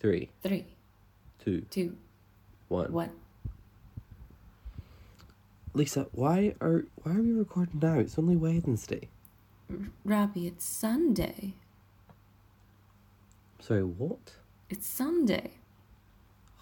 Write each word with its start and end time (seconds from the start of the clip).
Three, 0.00 0.30
Three, 0.42 0.64
two, 1.44 1.62
two, 1.70 1.96
one. 2.68 2.92
one. 2.92 3.10
Lisa, 5.74 6.06
why 6.12 6.54
are 6.60 6.84
why 7.02 7.12
are 7.12 7.22
we 7.22 7.32
recording 7.32 7.80
now? 7.82 7.98
It's 7.98 8.18
only 8.18 8.36
Wednesday. 8.36 9.08
Robbie, 10.04 10.46
it's 10.46 10.64
Sunday. 10.64 11.54
Sorry, 13.60 13.82
what? 13.84 14.34
It's 14.70 14.86
Sunday. 14.86 15.50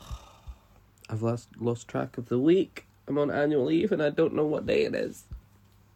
I've 1.10 1.22
lost 1.22 1.48
lost 1.60 1.88
track 1.88 2.16
of 2.18 2.28
the 2.28 2.38
week. 2.38 2.86
I'm 3.06 3.18
on 3.18 3.30
annual 3.30 3.66
leave 3.66 3.92
and 3.92 4.02
I 4.02 4.10
don't 4.10 4.34
know 4.34 4.46
what 4.46 4.66
day 4.66 4.84
it 4.84 4.94
is. 4.94 5.24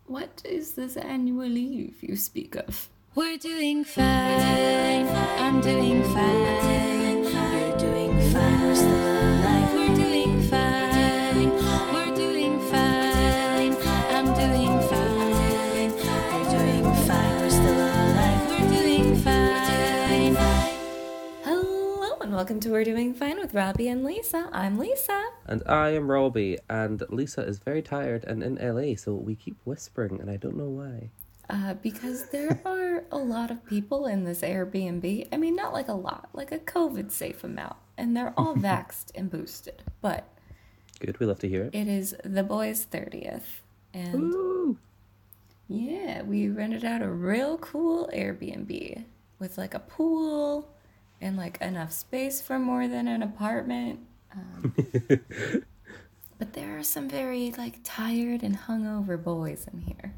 What 0.07 0.43
is 0.45 0.75
this 0.75 0.97
annual 0.97 1.49
leave 1.49 2.03
you 2.03 2.17
speak 2.17 2.55
of? 2.55 2.89
We're 3.15 3.39
doing 3.39 3.83
fine. 3.85 5.09
I'm 5.09 5.61
doing 5.61 6.03
fine. 6.05 7.00
Welcome 22.41 22.59
to 22.59 22.71
We're 22.71 22.85
Doing 22.85 23.15
Fine 23.15 23.39
with 23.39 23.55
Robbie 23.55 23.89
and 23.89 24.03
Lisa. 24.03 24.49
I'm 24.51 24.77
Lisa. 24.77 25.25
And 25.47 25.63
I 25.67 25.91
am 25.91 26.11
Robbie 26.11 26.59
and 26.71 27.03
Lisa 27.11 27.43
is 27.43 27.59
very 27.59 27.81
tired 27.81 28.25
and 28.25 28.43
in 28.43 28.55
LA, 28.57 28.97
so 28.97 29.13
we 29.13 29.35
keep 29.35 29.57
whispering 29.65 30.19
and 30.21 30.31
I 30.31 30.37
don't 30.37 30.57
know 30.57 30.71
why. 30.71 31.11
Uh, 31.51 31.75
because 31.75 32.31
there 32.31 32.61
are 32.65 33.05
a 33.13 33.19
lot 33.19 33.51
of 33.51 33.65
people 33.67 34.07
in 34.07 34.25
this 34.25 34.41
Airbnb. 34.41 35.29
I 35.31 35.37
mean, 35.37 35.55
not 35.55 35.73
like 35.73 35.89
a 35.89 35.93
lot, 35.93 36.31
like 36.33 36.51
a 36.51 36.59
COVID 36.59 37.13
safe 37.13 37.45
amount. 37.45 37.77
And 38.01 38.17
they're 38.17 38.33
all 38.37 38.55
vaxxed 38.69 39.13
and 39.15 39.31
boosted. 39.31 39.83
But 40.01 40.27
Good, 41.01 41.21
we 41.21 41.27
love 41.27 41.39
to 41.41 41.49
hear 41.49 41.65
it. 41.65 41.75
it 41.75 41.87
is 41.87 42.17
the 42.25 42.43
boys' 42.43 42.87
30th. 42.91 43.61
And 43.93 44.31
Woo! 44.33 44.79
yeah, 45.69 46.23
we 46.23 46.49
rented 46.49 46.85
out 46.85 47.03
a 47.03 47.09
real 47.11 47.59
cool 47.59 48.09
Airbnb 48.15 49.05
with 49.39 49.59
like 49.59 49.75
a 49.75 49.79
pool 49.81 50.69
and 51.21 51.37
like 51.37 51.61
enough 51.61 51.93
space 51.93 52.41
for 52.41 52.59
more 52.59 52.89
than 52.89 53.07
an 53.09 53.23
apartment. 53.23 54.01
Um, 54.33 54.75
but 56.39 56.53
there 56.53 56.79
are 56.79 56.83
some 56.83 57.09
very 57.09 57.53
like 57.53 57.81
tired 57.85 58.43
and 58.43 58.57
hungover 58.57 59.23
boys 59.23 59.67
in 59.73 59.81
here. 59.81 60.15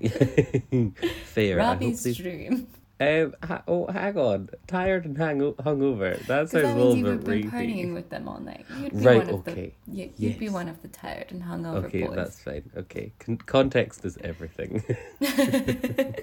Fair. 1.24 1.60
I 1.60 1.64
hope 1.64 1.80
Robbie's 1.80 2.16
dream. 2.16 2.68
Um, 2.98 3.34
ha- 3.42 3.62
oh, 3.68 3.86
hang 3.92 4.16
on. 4.16 4.48
Tired 4.66 5.04
and 5.04 5.18
hang- 5.18 5.40
hungover. 5.40 6.18
That 6.26 6.48
sounds 6.48 6.52
that 6.52 6.64
a 6.64 6.66
means 6.68 6.76
little 6.78 6.96
you 6.96 7.04
would 7.04 7.24
bit 7.24 7.42
be 7.42 7.48
rapey. 7.48 7.52
partying 7.52 7.92
with 7.94 8.08
them 8.08 8.26
all 8.26 8.40
night. 8.40 8.64
You'd 8.80 8.92
be 8.92 8.98
Right, 9.04 9.18
one 9.18 9.28
of 9.28 9.48
okay. 9.48 9.74
the 9.86 9.92
yeah, 9.92 10.06
you'd 10.16 10.38
be 10.38 10.48
one 10.48 10.68
of 10.68 10.80
the 10.80 10.88
tired 10.88 11.30
and 11.30 11.42
hungover 11.42 11.84
Okay, 11.84 12.04
boys. 12.06 12.16
that's 12.16 12.42
fine. 12.42 12.70
Okay, 12.74 13.12
Con- 13.18 13.36
context 13.36 14.04
is 14.06 14.16
everything. 14.24 14.82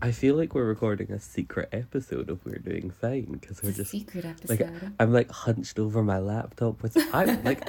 I 0.00 0.12
feel 0.12 0.36
like 0.36 0.54
we're 0.54 0.64
recording 0.64 1.10
a 1.10 1.18
secret 1.18 1.68
episode 1.72 2.30
of 2.30 2.44
We're 2.46 2.58
Doing 2.58 2.90
Fine 2.90 3.38
because 3.40 3.60
we're 3.64 3.72
just 3.72 3.90
secret 3.90 4.24
episode. 4.24 4.60
like. 4.60 4.70
I'm 5.00 5.12
like 5.12 5.30
hunched 5.32 5.80
over 5.80 6.04
my 6.04 6.18
laptop 6.18 6.80
with 6.82 6.96
I'm 7.12 7.42
like 7.42 7.68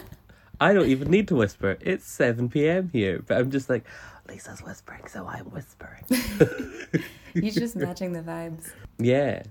I 0.60 0.74
don't 0.74 0.88
even 0.88 1.10
need 1.10 1.28
to 1.30 1.36
whisper. 1.36 1.78
It's 1.82 2.06
seven 2.06 2.50
p.m. 2.50 2.90
here, 2.92 3.24
but 3.26 3.38
I'm 3.38 3.50
just 3.52 3.70
like 3.70 3.86
Lisa's 4.28 4.62
whispering, 4.62 5.08
so 5.08 5.26
I'm 5.28 5.46
whispering. 5.46 6.04
You're 7.34 7.52
just 7.54 7.76
matching 7.86 8.14
the 8.14 8.22
vibes. 8.22 8.72
yeah. 8.98 9.44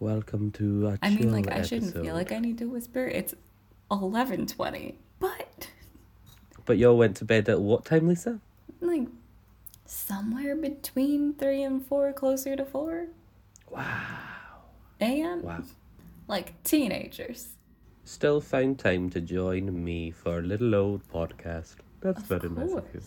Welcome 0.00 0.50
to 0.52 0.88
a 0.88 0.98
I 1.02 1.10
mean, 1.10 1.30
like 1.30 1.50
I 1.52 1.60
shouldn't 1.62 1.92
feel 1.92 2.14
like 2.14 2.32
I 2.32 2.38
need 2.38 2.56
to 2.58 2.64
whisper. 2.64 3.06
It's 3.06 3.34
eleven 3.90 4.46
twenty, 4.46 4.96
but 5.18 5.68
But 6.64 6.78
y'all 6.78 6.96
went 6.96 7.16
to 7.18 7.26
bed 7.26 7.48
at 7.50 7.60
what 7.60 7.84
time, 7.84 8.08
Lisa? 8.08 8.40
like 8.80 9.06
somewhere 9.84 10.56
between 10.56 11.34
three 11.34 11.62
and 11.62 11.84
four, 11.84 12.12
closer 12.14 12.56
to 12.56 12.64
four 12.64 13.08
Wow. 13.70 13.84
a.m. 15.02 15.42
Wow. 15.42 15.64
Like 16.26 16.60
teenagers. 16.64 17.48
Still 18.10 18.40
found 18.40 18.80
time 18.80 19.08
to 19.10 19.20
join 19.20 19.84
me 19.84 20.10
for 20.10 20.40
a 20.40 20.42
little 20.42 20.74
old 20.74 21.06
podcast. 21.12 21.76
That's 22.00 22.20
Of 22.22 22.26
very 22.26 22.48
nice 22.50 22.72
of 22.72 22.84
you. 22.92 23.00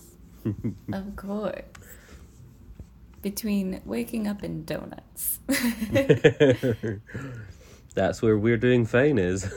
course. 0.45 0.93
of 0.93 1.15
course. 1.17 1.61
Between 3.21 3.81
waking 3.83 4.27
up 4.29 4.43
and 4.43 4.65
donuts. 4.65 5.39
That's 7.93 8.21
where 8.21 8.37
we're 8.37 8.55
doing 8.55 8.85
fine 8.85 9.17
is. 9.17 9.41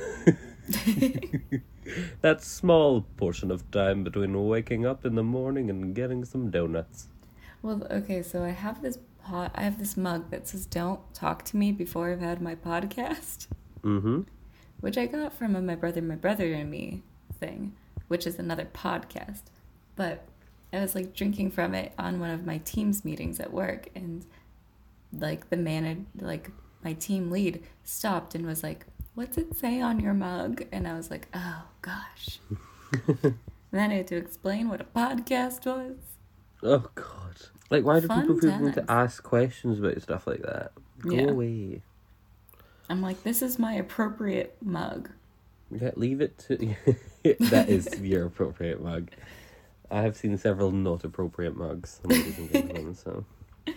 that 2.23 2.43
small 2.43 3.03
portion 3.17 3.53
of 3.53 3.71
time 3.71 4.03
between 4.03 4.49
waking 4.49 4.85
up 4.85 5.06
in 5.06 5.15
the 5.15 5.23
morning 5.23 5.71
and 5.71 5.95
getting 5.95 6.25
some 6.25 6.51
donuts. 6.51 7.06
Well, 7.62 7.87
okay, 7.89 8.21
so 8.25 8.43
I 8.43 8.51
have 8.51 8.83
this 8.83 8.99
pot. 9.25 9.53
I 9.55 9.62
have 9.62 9.79
this 9.79 9.97
mug 9.97 10.29
that 10.33 10.49
says 10.49 10.67
"Don't 10.67 11.01
talk 11.15 11.45
to 11.45 11.56
me 11.56 11.71
before 11.71 12.11
I've 12.11 12.19
had 12.21 12.43
my 12.43 12.56
podcast," 12.56 13.47
Mm-hmm. 13.85 14.23
Which 14.81 14.98
I 14.98 15.06
got 15.06 15.32
from 15.32 15.56
a 15.56 15.62
"My 15.62 15.75
Brother, 15.75 16.03
My 16.03 16.16
Brother 16.16 16.53
and 16.53 16.70
Me" 16.70 17.03
thing, 17.38 17.75
which 18.09 18.26
is 18.26 18.38
another 18.38 18.66
podcast. 18.72 19.42
But 19.97 20.25
I 20.72 20.81
was 20.81 20.94
like 20.94 21.14
drinking 21.14 21.53
from 21.53 21.75
it 21.75 21.92
on 21.98 22.20
one 22.20 22.31
of 22.31 22.44
my 22.47 22.59
team's 22.59 23.04
meetings 23.04 23.41
at 23.41 23.53
work, 23.53 23.88
and 23.94 24.25
like 25.12 25.48
the 25.50 25.56
man, 25.56 26.06
like 26.19 26.50
my 26.84 26.92
team 26.94 27.31
lead, 27.31 27.62
stopped 27.84 28.34
and 28.34 28.44
was 28.47 28.62
like, 28.62 28.87
"What's 29.14 29.38
it 29.38 29.56
say 29.56 29.81
on 29.81 30.00
your 30.00 30.14
mug?" 30.14 30.64
And 30.72 30.87
I 30.87 30.94
was 30.97 31.10
like, 31.10 31.28
"Oh 31.34 31.62
gosh." 31.82 32.41
then 33.70 33.91
I 33.91 33.94
had 33.94 34.06
to 34.08 34.16
explain 34.16 34.69
what 34.69 34.81
a 34.81 34.84
podcast 34.84 35.66
was. 35.66 35.97
Oh 36.62 36.87
God! 36.94 37.37
Like, 37.70 37.84
why 37.84 38.00
do 38.00 38.08
Fun 38.08 38.22
people 38.22 38.41
feel 38.41 38.58
need 38.60 38.75
to 38.75 38.91
ask 38.91 39.22
questions 39.22 39.78
about 39.78 40.00
stuff 40.03 40.26
like 40.26 40.43
that? 40.43 40.72
Go 41.00 41.10
Yeah. 41.16 41.31
away. 41.31 41.82
I'm 42.89 43.03
like, 43.03 43.23
this 43.23 43.43
is 43.43 43.59
my 43.59 43.75
appropriate 43.75 44.57
mug. 44.63 45.11
Yeah, 45.71 45.91
leave 45.97 46.21
it 46.21 46.39
to. 46.47 46.75
that 47.51 47.69
is 47.69 47.89
your 48.01 48.27
appropriate 48.27 48.83
mug. 48.83 49.11
I 49.91 50.03
have 50.03 50.17
seen 50.17 50.37
several 50.39 50.71
not 50.71 51.05
appropriate 51.05 51.57
mugs, 51.57 52.01
gentlemen. 52.09 52.95
So. 52.95 53.25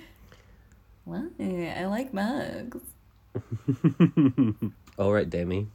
Well, 1.06 1.28
I 1.40 1.86
like 1.86 2.14
mugs. 2.14 2.82
All 5.00 5.12
right, 5.12 5.28
Demi. 5.28 5.68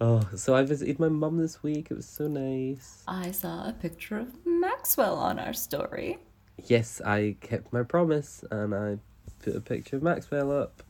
oh, 0.00 0.20
so 0.36 0.54
I 0.54 0.62
visited 0.62 1.00
my 1.00 1.08
mum 1.08 1.38
this 1.38 1.60
week. 1.60 1.88
It 1.90 1.94
was 1.94 2.06
so 2.06 2.28
nice. 2.28 3.02
I 3.08 3.32
saw 3.32 3.68
a 3.68 3.72
picture 3.72 4.18
of 4.18 4.46
Maxwell 4.46 5.16
on 5.16 5.40
our 5.40 5.52
story. 5.54 6.18
Yes, 6.66 7.00
I 7.04 7.34
kept 7.40 7.72
my 7.72 7.82
promise 7.82 8.44
and 8.50 8.72
I 8.72 8.98
put 9.42 9.56
a 9.56 9.60
picture 9.60 9.96
of 9.96 10.04
Maxwell 10.04 10.52
up. 10.52 10.84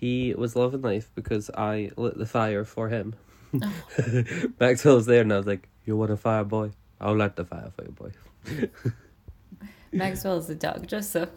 He 0.00 0.32
was 0.34 0.56
loving 0.56 0.80
life 0.82 1.10
because 1.14 1.50
I 1.50 1.90
lit 1.96 2.16
the 2.16 2.24
fire 2.26 2.64
for 2.64 2.88
him. 2.88 3.14
Maxwell 4.60 4.96
was 4.96 5.06
there 5.06 5.20
and 5.22 5.32
I 5.32 5.36
was 5.36 5.46
like, 5.46 5.68
You 5.84 5.96
want 5.96 6.10
a 6.10 6.16
fire, 6.16 6.44
boy? 6.44 6.70
I'll 7.00 7.16
light 7.16 7.36
the 7.36 7.44
fire 7.44 7.70
for 7.76 7.84
you, 7.84 7.90
boy. 7.92 8.12
Maxwell 9.92 10.38
is 10.38 10.48
a 10.48 10.54
dog, 10.54 10.86
just 10.86 11.10
so. 11.12 11.28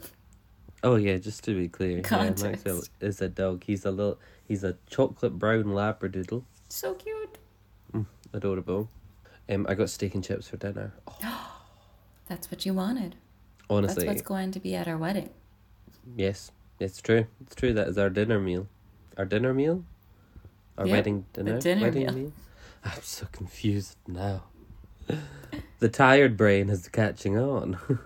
Oh 0.83 0.95
yeah, 0.95 1.17
just 1.17 1.43
to 1.45 1.55
be 1.55 1.67
clear, 1.69 1.97
yeah, 1.97 2.01
Context. 2.03 2.43
Maxwell 2.43 2.81
is 3.01 3.21
a 3.21 3.29
dog. 3.29 3.63
He's 3.65 3.85
a 3.85 3.91
little, 3.91 4.19
he's 4.47 4.63
a 4.63 4.77
chocolate 4.87 5.39
brown 5.39 5.63
labradoodle, 5.65 6.43
So 6.69 6.93
cute. 6.93 7.37
adorable. 8.33 8.89
Um, 9.49 9.65
I 9.69 9.73
got 9.75 9.89
steak 9.89 10.15
and 10.15 10.23
chips 10.23 10.47
for 10.47 10.57
dinner. 10.57 10.93
Oh, 11.23 11.61
That's 12.27 12.49
what 12.51 12.65
you 12.65 12.73
wanted. 12.73 13.15
honestly, 13.69 14.05
That's 14.05 14.17
what's 14.17 14.21
going 14.27 14.51
to 14.51 14.59
be 14.59 14.75
at 14.75 14.87
our 14.87 14.97
wedding. 14.97 15.29
yes, 16.15 16.51
it's 16.83 17.01
true. 17.01 17.25
It's 17.41 17.55
true. 17.55 17.73
That 17.73 17.87
is 17.87 17.97
our 17.97 18.09
dinner 18.09 18.39
meal. 18.39 18.67
Our 19.17 19.25
dinner 19.25 19.53
meal. 19.53 19.83
Our 20.77 20.87
Yep, 20.87 20.95
wedding 20.95 21.25
dinner. 21.33 21.59
dinner 21.59 21.81
wedding 21.81 22.15
meal. 22.15 22.33
I'm 22.83 23.01
so 23.01 23.27
confused 23.31 23.97
now. 24.07 24.43
the 25.79 25.89
tired 25.89 26.35
brain 26.37 26.69
is 26.69 26.87
catching 26.89 27.37
on. 27.37 27.79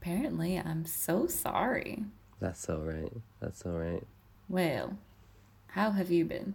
Apparently, 0.00 0.56
I'm 0.58 0.86
so 0.86 1.26
sorry. 1.26 2.04
That's 2.40 2.68
all 2.70 2.78
right. 2.78 3.12
That's 3.40 3.66
all 3.66 3.72
right. 3.78 4.02
Well, 4.48 4.96
how 5.68 5.90
have 5.90 6.10
you 6.10 6.24
been? 6.24 6.54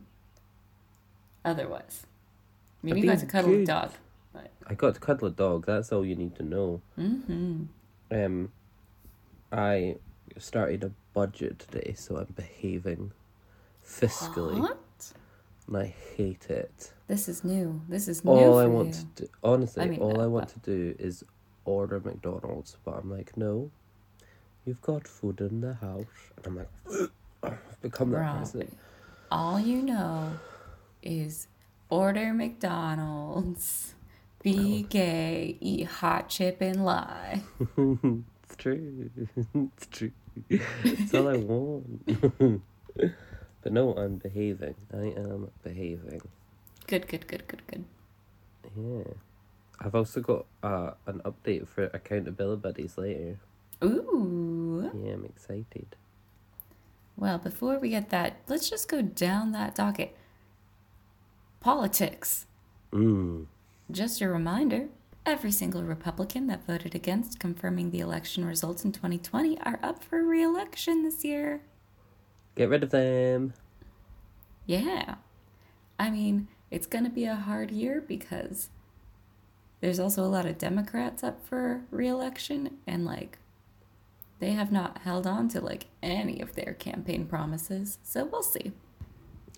Otherwise. 1.43 2.07
I 2.83 2.85
mean, 2.87 2.95
I've 2.95 3.03
you 3.03 3.09
got 3.11 3.19
to 3.19 3.25
cuddle 3.27 3.53
a 3.53 3.65
dog. 3.65 3.91
But, 4.33 4.51
I 4.67 4.73
got 4.73 4.95
to 4.95 4.99
cuddle 4.99 5.27
a 5.27 5.31
dog. 5.31 5.65
That's 5.67 5.91
all 5.91 6.03
you 6.05 6.15
need 6.15 6.35
to 6.35 6.43
know. 6.43 6.81
mm-hmm. 6.99 7.63
Um, 8.11 8.51
I 9.51 9.95
started 10.37 10.83
a 10.83 10.91
budget 11.13 11.59
today, 11.59 11.93
so 11.97 12.17
I'm 12.17 12.33
behaving 12.35 13.11
fiscally, 13.85 14.59
What? 14.59 14.77
and 15.67 15.77
I 15.77 15.93
hate 16.15 16.49
it. 16.49 16.91
This 17.07 17.27
is 17.29 17.43
new. 17.43 17.81
This 17.87 18.07
is 18.07 18.23
new 18.25 18.31
all 18.31 18.57
I 18.57 18.65
want 18.65 18.89
you. 18.89 18.93
to 19.15 19.23
do, 19.23 19.29
honestly, 19.43 19.83
I 19.83 19.87
mean, 19.87 19.99
all 20.01 20.13
no, 20.13 20.21
I 20.21 20.25
uh, 20.25 20.29
want 20.29 20.53
but- 20.53 20.63
to 20.63 20.71
do 20.71 20.95
is 20.99 21.23
order 21.65 21.99
McDonald's, 21.99 22.77
but 22.85 22.95
I'm 22.95 23.11
like, 23.11 23.35
no, 23.37 23.71
You've 24.67 24.81
got 24.81 25.07
food 25.07 25.41
in 25.41 25.61
the 25.61 25.75
house. 25.75 26.07
And 26.37 26.47
I'm 26.47 26.55
like, 26.57 27.11
I've 27.43 27.81
become 27.83 28.09
that 28.09 28.39
person. 28.39 28.75
all 29.31 29.59
you 29.59 29.83
know 29.83 30.39
is 31.03 31.45
order 31.87 32.33
McDonald's, 32.33 33.93
be 34.41 34.81
gay, 34.89 35.57
eat 35.61 35.85
hot 35.85 36.29
chip 36.29 36.61
and 36.61 36.83
lie. 36.83 37.43
it's 37.77 38.55
true. 38.57 39.11
it's 39.55 39.85
true. 39.91 40.11
It's 40.49 41.13
all 41.13 41.27
I 41.27 41.37
want. 41.37 42.01
but 43.61 43.73
no, 43.73 43.93
I'm 43.95 44.17
behaving. 44.17 44.75
I 44.93 45.13
am 45.17 45.51
behaving. 45.63 46.21
Good, 46.87 47.07
good, 47.07 47.27
good, 47.27 47.47
good, 47.47 47.61
good. 47.67 47.85
Yeah. 48.77 49.13
I've 49.79 49.95
also 49.95 50.21
got 50.21 50.45
uh, 50.63 50.91
an 51.07 51.21
update 51.25 51.67
for 51.67 51.85
accountability 51.93 52.61
buddies 52.61 52.97
later. 52.97 53.39
Ooh. 53.83 54.91
Yeah, 55.03 55.13
I'm 55.13 55.25
excited. 55.25 55.95
Well, 57.17 57.37
before 57.37 57.79
we 57.79 57.89
get 57.89 58.09
that, 58.09 58.37
let's 58.47 58.69
just 58.69 58.87
go 58.87 59.01
down 59.01 59.51
that 59.51 59.75
docket. 59.75 60.15
Politics. 61.59 62.45
Mm. 62.91 63.45
Just 63.91 64.21
a 64.21 64.27
reminder 64.27 64.87
every 65.25 65.51
single 65.51 65.83
Republican 65.83 66.47
that 66.47 66.65
voted 66.65 66.95
against 66.95 67.39
confirming 67.39 67.91
the 67.91 67.99
election 67.99 68.45
results 68.45 68.85
in 68.85 68.91
2020 68.91 69.59
are 69.61 69.79
up 69.81 70.03
for 70.03 70.23
re 70.23 70.43
election 70.43 71.03
this 71.03 71.23
year. 71.23 71.61
Get 72.55 72.69
rid 72.69 72.83
of 72.83 72.91
them. 72.91 73.53
Yeah. 74.65 75.15
I 75.99 76.09
mean, 76.09 76.47
it's 76.71 76.87
going 76.87 77.03
to 77.03 77.09
be 77.09 77.25
a 77.25 77.35
hard 77.35 77.71
year 77.71 78.03
because 78.05 78.69
there's 79.81 79.99
also 79.99 80.23
a 80.23 80.27
lot 80.27 80.45
of 80.45 80.57
Democrats 80.57 81.23
up 81.23 81.45
for 81.45 81.81
re 81.91 82.07
election, 82.07 82.77
and 82.87 83.05
like, 83.05 83.37
they 84.39 84.51
have 84.51 84.71
not 84.71 84.99
held 84.99 85.27
on 85.27 85.47
to 85.49 85.61
like 85.61 85.85
any 86.01 86.39
of 86.41 86.55
their 86.55 86.73
campaign 86.73 87.25
promises. 87.25 87.97
So 88.03 88.25
we'll 88.25 88.43
see. 88.43 88.73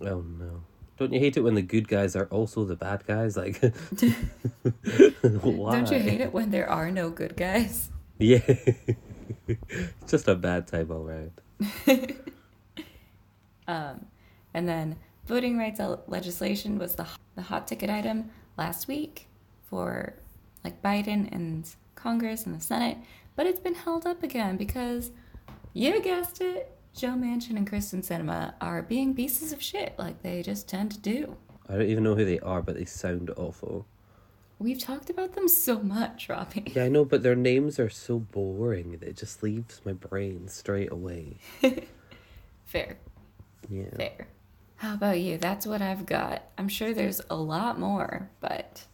Oh 0.02 0.22
no. 0.22 0.64
Don't 0.98 1.14
you 1.14 1.20
hate 1.20 1.38
it 1.38 1.42
when 1.42 1.54
the 1.54 1.62
good 1.62 1.88
guys 1.88 2.16
are 2.16 2.26
also 2.26 2.66
the 2.66 2.76
bad 2.76 3.06
guys? 3.06 3.38
Like, 3.38 3.60
why? 5.32 5.72
Don't 5.76 5.92
you 5.92 6.00
hate 6.00 6.22
it 6.22 6.34
when 6.34 6.50
there 6.52 6.70
are 6.70 6.90
no 6.92 7.10
good 7.10 7.38
guys? 7.38 7.90
Yeah. 8.18 8.42
it's 9.48 9.58
just 10.08 10.28
a 10.28 10.36
bad 10.36 10.68
time 10.68 10.92
all 10.92 11.08
around. 11.08 11.32
Um, 13.68 14.06
and 14.54 14.68
then 14.68 14.96
voting 15.26 15.58
rights 15.58 15.82
legislation 16.08 16.80
was 16.80 16.96
the, 16.96 17.06
the 17.36 17.42
hot 17.42 17.68
ticket 17.68 17.90
item 17.90 18.30
last 18.58 18.88
week 18.88 19.28
for 19.70 20.14
like 20.64 20.82
Biden 20.82 21.30
and 21.34 21.70
Congress 21.96 22.46
and 22.46 22.56
the 22.56 22.64
Senate, 22.64 22.98
but 23.36 23.46
it's 23.46 23.60
been 23.60 23.76
held 23.76 24.08
up 24.08 24.24
again 24.24 24.56
because 24.58 25.12
you 25.74 26.02
guessed 26.02 26.42
it, 26.42 26.77
Joe 26.96 27.10
Manchin 27.10 27.58
and 27.58 27.70
Kyrsten 27.70 28.04
Sinema 28.06 28.54
are 28.60 28.82
being 28.82 29.14
pieces 29.14 29.52
of 29.52 29.62
shit 29.62 29.94
like 29.98 30.24
they 30.24 30.42
just 30.42 30.68
tend 30.68 30.92
to 30.92 31.00
do. 31.00 31.36
I 31.70 31.74
don't 31.74 31.90
even 31.90 32.04
know 32.04 32.16
who 32.16 32.26
they 32.26 32.40
are, 32.40 32.62
but 32.62 32.76
they 32.76 32.86
sound 32.86 33.30
awful. 33.38 33.86
We've 34.60 34.80
talked 34.80 35.12
about 35.12 35.34
them 35.34 35.48
so 35.48 35.80
much, 35.80 36.30
Robbie. 36.30 36.72
Yeah, 36.76 36.86
I 36.86 36.90
know, 36.90 37.06
but 37.06 37.22
their 37.22 37.36
names 37.36 37.80
are 37.80 37.90
so 37.92 38.18
boring 38.18 38.94
that 38.94 39.04
it 39.04 39.18
just 39.18 39.44
leaves 39.44 39.82
my 39.86 39.94
brain 39.94 40.48
straight 40.48 40.92
away. 40.92 41.38
Fair, 42.66 42.98
Yeah. 43.70 43.96
fair. 43.96 44.28
How 44.78 44.94
about 44.96 45.20
you? 45.20 45.38
That's 45.38 45.66
what 45.66 45.82
I've 45.82 46.06
got. 46.06 46.44
I'm 46.58 46.68
sure 46.68 46.94
there's 46.94 47.22
a 47.30 47.36
lot 47.36 47.80
more, 47.80 48.30
but 48.42 48.86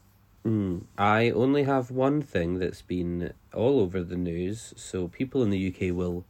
Mm, 0.45 0.83
I 0.97 1.29
only 1.31 1.63
have 1.63 1.89
one 1.89 2.21
thing 2.21 2.59
that's 2.59 2.81
been 2.81 3.33
all 3.53 3.79
over 3.79 4.03
the 4.03 4.17
news, 4.17 4.73
so 4.75 5.07
people 5.07 5.41
in 5.41 5.49
the 5.51 5.73
UK 5.73 5.95
will. 5.95 6.25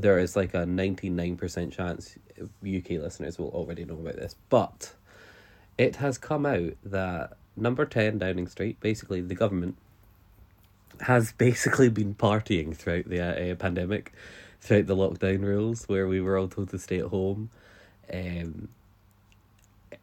There 0.00 0.18
is 0.18 0.34
like 0.34 0.54
a 0.54 0.64
99% 0.64 1.72
chance 1.72 2.16
UK 2.40 2.90
listeners 2.90 3.38
will 3.38 3.50
already 3.50 3.84
know 3.84 3.98
about 3.98 4.16
this, 4.16 4.34
but 4.48 4.94
it 5.76 5.96
has 5.96 6.16
come 6.16 6.46
out 6.46 6.72
that 6.84 7.36
number 7.54 7.84
10 7.84 8.18
Downing 8.18 8.46
Street, 8.46 8.80
basically 8.80 9.20
the 9.20 9.34
government, 9.34 9.76
has 11.00 11.32
basically 11.38 11.90
been 11.90 12.14
partying 12.14 12.74
throughout 12.74 13.08
the 13.08 13.20
uh, 13.20 13.52
uh, 13.52 13.54
pandemic, 13.56 14.12
throughout 14.60 14.86
the 14.86 14.96
lockdown 14.96 15.42
rules, 15.42 15.84
where 15.84 16.08
we 16.08 16.20
were 16.20 16.38
all 16.38 16.48
told 16.48 16.70
to 16.70 16.78
stay 16.78 17.00
at 17.00 17.06
home. 17.06 17.50
Um, 18.12 18.68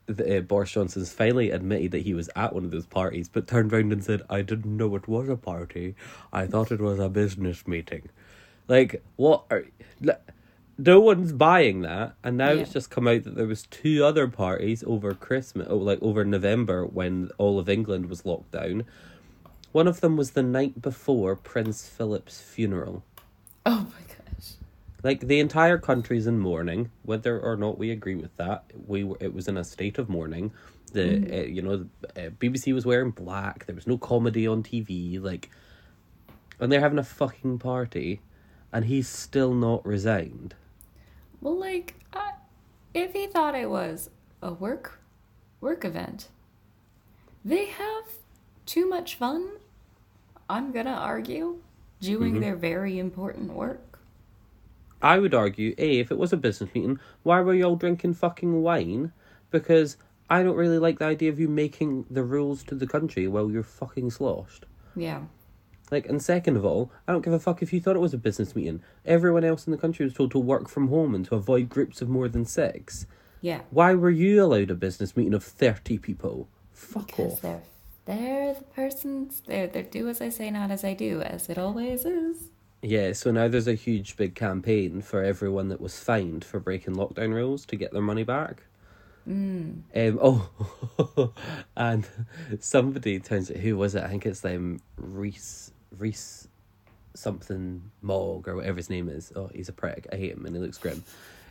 the, 0.05 0.37
uh, 0.37 0.41
Boris 0.41 0.71
Johnson's 0.71 1.11
finally 1.11 1.49
admitted 1.49 1.91
that 1.91 2.03
he 2.03 2.13
was 2.13 2.29
at 2.35 2.53
one 2.53 2.65
of 2.65 2.71
those 2.71 2.85
parties, 2.85 3.29
but 3.29 3.47
turned 3.47 3.71
round 3.71 3.91
and 3.91 4.03
said, 4.03 4.21
"I 4.29 4.41
didn't 4.43 4.77
know 4.77 4.95
it 4.95 5.07
was 5.07 5.27
a 5.27 5.35
party. 5.35 5.95
I 6.31 6.45
thought 6.45 6.71
it 6.71 6.79
was 6.79 6.99
a 6.99 7.09
business 7.09 7.67
meeting." 7.67 8.09
Like, 8.67 9.03
what? 9.15 9.45
Are, 9.49 9.65
no 10.77 10.99
one's 10.99 11.31
buying 11.31 11.81
that, 11.81 12.15
and 12.23 12.37
now 12.37 12.51
it's 12.51 12.71
just 12.71 12.91
come 12.91 13.07
out 13.07 13.23
that 13.23 13.35
there 13.35 13.47
was 13.47 13.63
two 13.63 14.05
other 14.05 14.27
parties 14.27 14.83
over 14.85 15.13
Christmas, 15.13 15.67
oh, 15.69 15.77
like 15.77 16.01
over 16.01 16.23
November 16.23 16.85
when 16.85 17.31
all 17.37 17.57
of 17.57 17.67
England 17.67 18.09
was 18.09 18.25
locked 18.25 18.51
down. 18.51 18.85
One 19.71 19.87
of 19.87 20.01
them 20.01 20.15
was 20.15 20.31
the 20.31 20.43
night 20.43 20.81
before 20.81 21.35
Prince 21.35 21.87
Philip's 21.87 22.41
funeral. 22.41 23.03
oh 23.65 23.87
my 23.91 24.01
gosh. 24.07 24.53
Like 25.03 25.21
the 25.21 25.39
entire 25.39 25.77
country's 25.77 26.27
in 26.27 26.39
mourning, 26.39 26.91
whether 27.03 27.39
or 27.39 27.57
not 27.57 27.79
we 27.79 27.89
agree 27.91 28.15
with 28.15 28.35
that. 28.37 28.65
We 28.87 29.03
were, 29.03 29.17
it 29.19 29.33
was 29.33 29.47
in 29.47 29.57
a 29.57 29.63
state 29.63 29.97
of 29.97 30.09
mourning. 30.09 30.51
The 30.93 31.41
uh, 31.41 31.45
you 31.45 31.61
know 31.63 31.87
uh, 32.15 32.29
BBC 32.39 32.73
was 32.73 32.85
wearing 32.85 33.11
black. 33.11 33.65
There 33.65 33.75
was 33.75 33.87
no 33.87 33.97
comedy 33.97 34.47
on 34.47 34.63
TV. 34.63 35.21
Like, 35.21 35.49
and 36.59 36.71
they're 36.71 36.79
having 36.79 36.99
a 36.99 37.03
fucking 37.03 37.59
party, 37.59 38.21
and 38.71 38.85
he's 38.85 39.07
still 39.07 39.53
not 39.53 39.85
resigned. 39.85 40.55
Well, 41.41 41.57
like, 41.57 41.95
I, 42.13 42.33
if 42.93 43.13
he 43.13 43.27
thought 43.27 43.55
it 43.55 43.69
was 43.69 44.09
a 44.41 44.53
work 44.53 44.99
work 45.61 45.85
event, 45.85 46.29
they 47.43 47.65
have 47.65 48.05
too 48.65 48.87
much 48.87 49.15
fun. 49.15 49.49
I'm 50.49 50.71
gonna 50.71 50.91
argue, 50.91 51.59
doing 51.99 52.33
mm-hmm. 52.33 52.41
their 52.41 52.55
very 52.55 52.99
important 52.99 53.53
work. 53.53 53.99
I 55.01 55.19
would 55.19 55.33
argue, 55.33 55.75
a 55.77 55.99
if 55.99 56.11
it 56.11 56.17
was 56.17 56.33
a 56.33 56.37
business 56.37 56.73
meeting, 56.73 56.99
why 57.23 57.41
were 57.41 57.53
you 57.53 57.65
all 57.65 57.75
drinking 57.75 58.15
fucking 58.15 58.61
wine? 58.61 59.11
Because 59.51 59.97
I 60.29 60.43
don't 60.43 60.55
really 60.55 60.79
like 60.79 60.99
the 60.99 61.05
idea 61.05 61.29
of 61.29 61.39
you 61.39 61.47
making 61.47 62.05
the 62.09 62.23
rules 62.23 62.63
to 62.63 62.75
the 62.75 62.87
country 62.87 63.27
while 63.27 63.49
you're 63.49 63.63
fucking 63.63 64.11
sloshed. 64.11 64.65
Yeah, 64.95 65.21
Like, 65.89 66.05
and 66.07 66.21
second 66.21 66.57
of 66.57 66.65
all, 66.65 66.91
I 67.07 67.11
don't 67.13 67.23
give 67.23 67.33
a 67.33 67.39
fuck 67.39 67.61
if 67.61 67.71
you 67.71 67.79
thought 67.79 67.95
it 67.95 67.99
was 67.99 68.13
a 68.13 68.17
business 68.17 68.55
meeting. 68.55 68.81
Everyone 69.05 69.43
else 69.45 69.65
in 69.65 69.71
the 69.71 69.77
country 69.77 70.05
was 70.05 70.13
told 70.13 70.31
to 70.31 70.39
work 70.39 70.67
from 70.67 70.89
home 70.89 71.15
and 71.15 71.25
to 71.25 71.35
avoid 71.35 71.69
groups 71.69 72.01
of 72.01 72.09
more 72.09 72.27
than 72.27 72.45
six. 72.45 73.05
yeah. 73.41 73.61
Why 73.71 73.93
were 73.93 74.09
you 74.09 74.43
allowed 74.43 74.69
a 74.71 74.75
business 74.75 75.15
meeting 75.15 75.33
of 75.33 75.43
30 75.43 75.97
people? 75.99 76.49
Fuck 76.73 77.07
Because 77.07 77.33
off. 77.35 77.41
they're 77.41 77.61
they're 78.05 78.53
the 78.53 78.63
persons. 78.63 79.41
They're 79.45 79.67
they're 79.67 79.83
do 79.83 80.07
as 80.09 80.21
I 80.21 80.29
say, 80.29 80.49
not 80.51 80.71
as 80.71 80.83
I 80.83 80.93
do, 80.93 81.21
as 81.21 81.49
it 81.49 81.57
always 81.57 82.05
is. 82.05 82.49
Yeah, 82.81 83.13
so 83.13 83.31
now 83.31 83.47
there's 83.47 83.67
a 83.67 83.73
huge 83.73 84.15
big 84.17 84.35
campaign 84.35 85.01
for 85.01 85.23
everyone 85.23 85.69
that 85.69 85.81
was 85.81 85.99
fined 85.99 86.45
for 86.45 86.59
breaking 86.59 86.95
lockdown 86.95 87.33
rules 87.33 87.65
to 87.65 87.75
get 87.75 87.91
their 87.91 88.01
money 88.01 88.23
back. 88.23 88.63
Mm. 89.27 89.81
Um, 89.95 90.19
oh, 90.21 91.33
and 91.75 92.07
somebody 92.59 93.19
turns 93.19 93.49
it. 93.49 93.57
Who 93.57 93.77
was 93.77 93.95
it? 93.95 94.03
I 94.03 94.07
think 94.09 94.25
it's 94.25 94.41
them 94.41 94.79
Rees 94.97 95.71
Rees 95.95 96.47
something 97.17 97.91
Mogg 98.01 98.47
or 98.47 98.55
whatever 98.55 98.77
his 98.77 98.89
name 98.89 99.09
is. 99.09 99.31
Oh, 99.35 99.49
he's 99.53 99.69
a 99.69 99.73
prick. 99.73 100.07
I 100.11 100.15
hate 100.15 100.33
him, 100.33 100.45
and 100.45 100.55
he 100.55 100.61
looks 100.61 100.77
grim. 100.77 101.03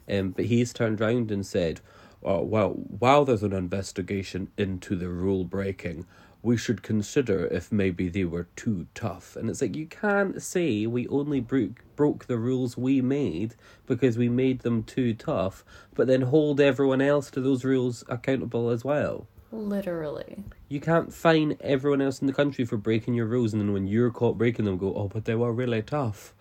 Um, 0.09 0.31
but 0.31 0.47
he's 0.47 0.73
turned 0.73 1.01
round 1.01 1.31
and 1.31 1.45
said, 1.45 1.81
oh, 2.23 2.43
"Well, 2.43 2.71
while 2.71 3.25
there's 3.25 3.43
an 3.43 3.53
investigation 3.53 4.49
into 4.57 4.97
the 4.97 5.09
rule 5.09 5.45
breaking." 5.45 6.07
We 6.43 6.57
should 6.57 6.83
consider 6.83 7.47
if 7.47 7.73
maybe 7.73 8.09
they 8.09 8.25
were 8.25 8.47
too 8.55 8.87
tough. 8.95 9.35
And 9.35 9.51
it's 9.51 9.61
like, 9.61 9.75
you 9.75 9.87
can't 9.87 10.41
say 10.41 10.87
we 10.87 11.09
only 11.09 11.41
broke, 11.41 11.83
broke 11.97 12.27
the 12.27 12.39
rules 12.39 12.77
we 12.77 13.01
made 13.01 13.57
because 13.85 14.17
we 14.17 14.29
made 14.29 14.61
them 14.61 14.85
too 14.85 15.13
tough, 15.13 15.65
but 15.95 16.07
then 16.07 16.23
hold 16.23 16.61
everyone 16.61 17.01
else 17.01 17.33
to 17.33 17.41
those 17.41 17.65
rules 17.65 18.05
accountable 18.09 18.71
as 18.71 18.85
well. 18.85 19.27
Literally. 19.53 20.45
You 20.69 20.81
can't 20.81 21.13
fine 21.13 21.57
everyone 21.61 22.03
else 22.03 22.21
in 22.21 22.27
the 22.27 22.33
country 22.33 22.65
for 22.65 22.77
breaking 22.77 23.15
your 23.15 23.27
rules, 23.27 23.53
and 23.53 23.63
then 23.63 23.73
when 23.73 23.87
you're 23.87 24.11
caught 24.11 24.37
breaking 24.37 24.65
them, 24.65 24.77
go, 24.77 24.93
oh, 24.95 25.09
but 25.09 25.25
they 25.25 25.35
were 25.35 25.53
really 25.53 25.83
tough. 25.83 26.35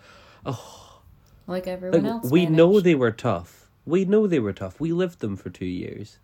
Oh. 0.45 1.01
Like 1.47 1.67
everyone 1.67 2.03
Like, 2.03 2.11
else. 2.11 2.31
we 2.31 2.45
know 2.47 2.79
they 2.79 2.95
were 2.95 3.11
tough. 3.11 3.69
We 3.85 4.03
know 4.05 4.25
they 4.25 4.39
were 4.39 4.53
tough. 4.53 4.79
We 4.79 4.91
lived 4.91 5.19
them 5.19 5.35
for 5.35 5.49
two 5.51 5.65
years. 5.67 6.17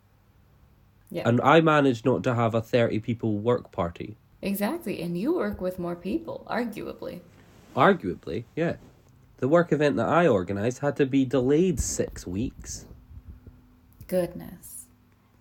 Yeah. 1.10 1.28
And 1.28 1.40
I 1.42 1.60
managed 1.60 2.04
not 2.04 2.24
to 2.24 2.34
have 2.34 2.54
a 2.54 2.60
30 2.62 2.98
people 3.00 3.38
work 3.38 3.70
party. 3.70 4.16
exactly. 4.40 5.00
And 5.00 5.16
you 5.16 5.36
work 5.36 5.60
with 5.60 5.78
more 5.78 5.94
people, 5.94 6.44
arguably. 6.50 7.20
Arguably, 7.76 8.44
yeah. 8.56 8.76
The 9.38 9.46
work 9.48 9.72
event 9.72 9.96
that 9.96 10.08
I 10.08 10.26
organised 10.26 10.80
had 10.80 10.96
to 10.96 11.06
be 11.06 11.24
delayed 11.24 11.78
six 11.78 12.26
weeks. 12.26 12.86
Goodness. 14.08 14.71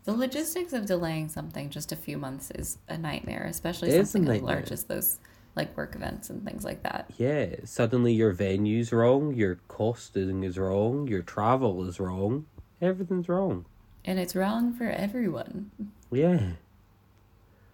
The 0.03 0.13
logistics 0.13 0.73
of 0.73 0.85
delaying 0.85 1.29
something 1.29 1.69
just 1.69 1.91
a 1.91 1.95
few 1.95 2.17
months 2.17 2.51
is 2.51 2.79
a 2.89 2.97
nightmare, 2.97 3.45
especially 3.49 3.89
It 3.89 3.99
is 3.99 4.09
something 4.11 4.31
as 4.31 4.41
large 4.41 4.71
as 4.71 4.83
those 4.85 5.19
like 5.55 5.75
work 5.77 5.95
events 5.95 6.29
and 6.29 6.43
things 6.43 6.63
like 6.63 6.81
that. 6.83 7.11
Yeah, 7.17 7.55
suddenly 7.65 8.13
your 8.13 8.31
venue's 8.31 8.91
wrong, 8.91 9.33
your 9.35 9.59
costing 9.67 10.43
is 10.43 10.57
wrong, 10.57 11.07
your 11.07 11.21
travel 11.21 11.87
is 11.87 11.99
wrong, 11.99 12.45
everything's 12.81 13.29
wrong. 13.29 13.65
And 14.05 14.17
it's 14.17 14.35
wrong 14.35 14.73
for 14.73 14.85
everyone 14.85 15.71
Yeah. 16.09 16.53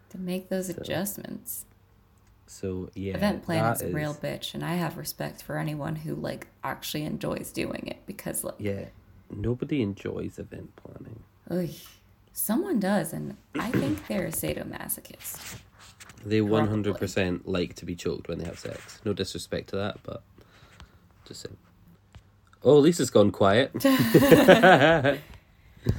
to 0.10 0.18
make 0.18 0.50
those 0.50 0.70
adjustments. 0.70 1.66
So 2.48 2.90
yeah, 2.96 3.14
Event 3.14 3.44
planning's 3.44 3.80
that 3.80 3.92
a 3.92 3.94
real 3.94 4.14
bitch, 4.14 4.54
and 4.54 4.64
I 4.64 4.76
have 4.76 4.98
respect 4.98 5.44
for 5.44 5.58
anyone 5.58 5.98
who 5.98 6.16
like 6.16 6.48
actually 6.64 7.04
enjoys 7.04 7.52
doing 7.52 7.88
it 7.88 7.98
because 8.06 8.44
like 8.44 8.56
Yeah, 8.58 8.86
nobody 9.30 9.82
enjoys 9.82 10.40
event 10.40 10.76
planning. 10.78 11.24
Oy. 11.52 11.70
Someone 12.40 12.80
does, 12.80 13.14
and 13.14 13.36
I 13.56 13.72
think 13.72 14.06
they're 14.06 14.28
a 14.28 14.32
sadomasochist. 14.32 15.58
They 16.24 16.40
one 16.42 16.68
hundred 16.68 16.98
percent 16.98 17.48
like 17.48 17.74
to 17.76 17.86
be 17.86 17.96
choked 17.96 18.28
when 18.28 18.38
they 18.38 18.46
have 18.46 18.60
sex. 18.60 19.02
No 19.04 19.12
disrespect 19.12 19.70
to 19.70 19.78
that, 19.78 19.98
but 20.04 20.22
just 21.26 21.42
saying. 21.42 21.58
Oh, 22.64 22.78
Lisa's 22.78 23.10
gone 23.10 23.32
quiet. 23.32 23.72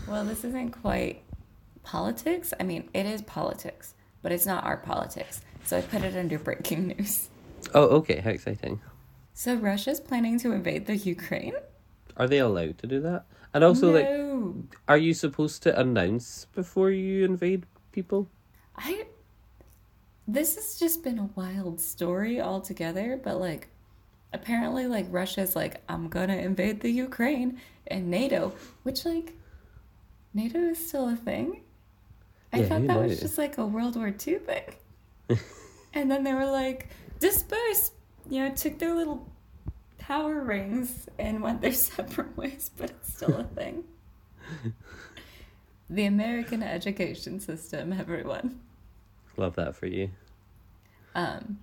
Well, 0.06 0.24
this 0.24 0.44
isn't 0.44 0.70
quite 0.70 1.22
politics. 1.82 2.52
I 2.60 2.62
mean, 2.62 2.88
it 2.92 3.06
is 3.06 3.22
politics, 3.22 3.94
but 4.22 4.32
it's 4.32 4.44
not 4.44 4.62
our 4.64 4.76
politics. 4.76 5.40
So 5.64 5.78
I 5.78 5.80
put 5.80 6.02
it 6.04 6.14
under 6.14 6.38
breaking 6.38 6.88
news. 6.88 7.30
oh, 7.74 7.86
okay, 7.98 8.20
how 8.20 8.30
exciting. 8.30 8.80
So 9.32 9.54
Russia's 9.54 9.98
planning 9.98 10.38
to 10.40 10.52
invade 10.52 10.86
the 10.86 10.96
Ukraine? 10.96 11.54
Are 12.16 12.28
they 12.28 12.38
allowed 12.38 12.78
to 12.78 12.86
do 12.86 13.00
that? 13.00 13.24
And 13.54 13.64
also, 13.64 13.90
like, 13.90 14.12
are 14.88 14.98
you 14.98 15.14
supposed 15.14 15.62
to 15.64 15.78
announce 15.78 16.46
before 16.54 16.90
you 16.90 17.24
invade 17.24 17.66
people? 17.92 18.28
I 18.76 19.06
this 20.26 20.54
has 20.56 20.78
just 20.78 21.02
been 21.02 21.18
a 21.18 21.30
wild 21.34 21.80
story 21.80 22.40
altogether, 22.40 23.20
but 23.22 23.40
like 23.40 23.68
apparently 24.32 24.86
like 24.86 25.06
Russia's 25.10 25.56
like 25.56 25.82
I'm 25.88 26.08
to 26.28 26.38
invade 26.38 26.80
the 26.80 26.90
Ukraine 26.90 27.60
and 27.86 28.10
NATO, 28.10 28.54
which 28.82 29.04
like 29.04 29.34
NATO 30.34 30.58
is 30.60 30.88
still 30.88 31.08
a 31.08 31.16
thing. 31.16 31.62
I 32.52 32.58
Yeah, 32.58 32.64
thought 32.64 32.86
that 32.86 33.00
was 33.00 33.20
just 33.20 33.38
like 33.38 33.58
a 33.58 33.66
World 33.66 33.96
War 33.96 34.08
II 34.08 34.38
thing. 34.38 34.64
and 35.94 36.10
then 36.10 36.24
they 36.24 36.32
were 36.34 36.46
like 36.50 36.88
disperse, 37.18 37.92
you 38.28 38.40
know, 38.44 38.54
took 38.54 38.78
their 38.78 38.94
little 38.94 39.26
power 40.08 40.40
rings 40.40 41.06
and 41.18 41.42
went 41.42 41.60
their 41.60 41.72
separate 41.72 42.34
ways, 42.36 42.70
but 42.76 42.90
it's 42.90 43.14
still 43.14 43.36
a 43.36 43.44
thing. 43.44 43.84
the 45.90 46.06
American 46.06 46.62
education 46.62 47.38
system, 47.38 47.92
everyone. 47.92 48.58
Love 49.36 49.54
that 49.56 49.76
for 49.76 49.86
you. 49.86 50.10
Um, 51.14 51.58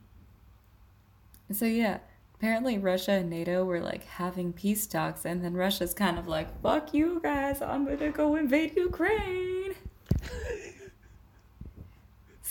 so 1.52 1.66
yeah, 1.66 1.98
apparently 2.36 2.78
Russia 2.78 3.14
and 3.14 3.32
NATO 3.32 3.66
were 3.66 3.82
like 3.82 4.06
having 4.06 4.54
peace 4.54 4.86
talks, 4.86 5.26
and 5.26 5.44
then 5.44 5.56
Russia's 5.56 5.94
kind 5.94 6.20
of 6.20 6.28
like, 6.28 6.62
"Fuck 6.62 6.94
you 6.94 7.20
guys, 7.24 7.62
I'm 7.62 7.86
gonna 7.86 8.12
go 8.12 8.36
invade 8.36 8.76
Ukraine." 8.76 9.74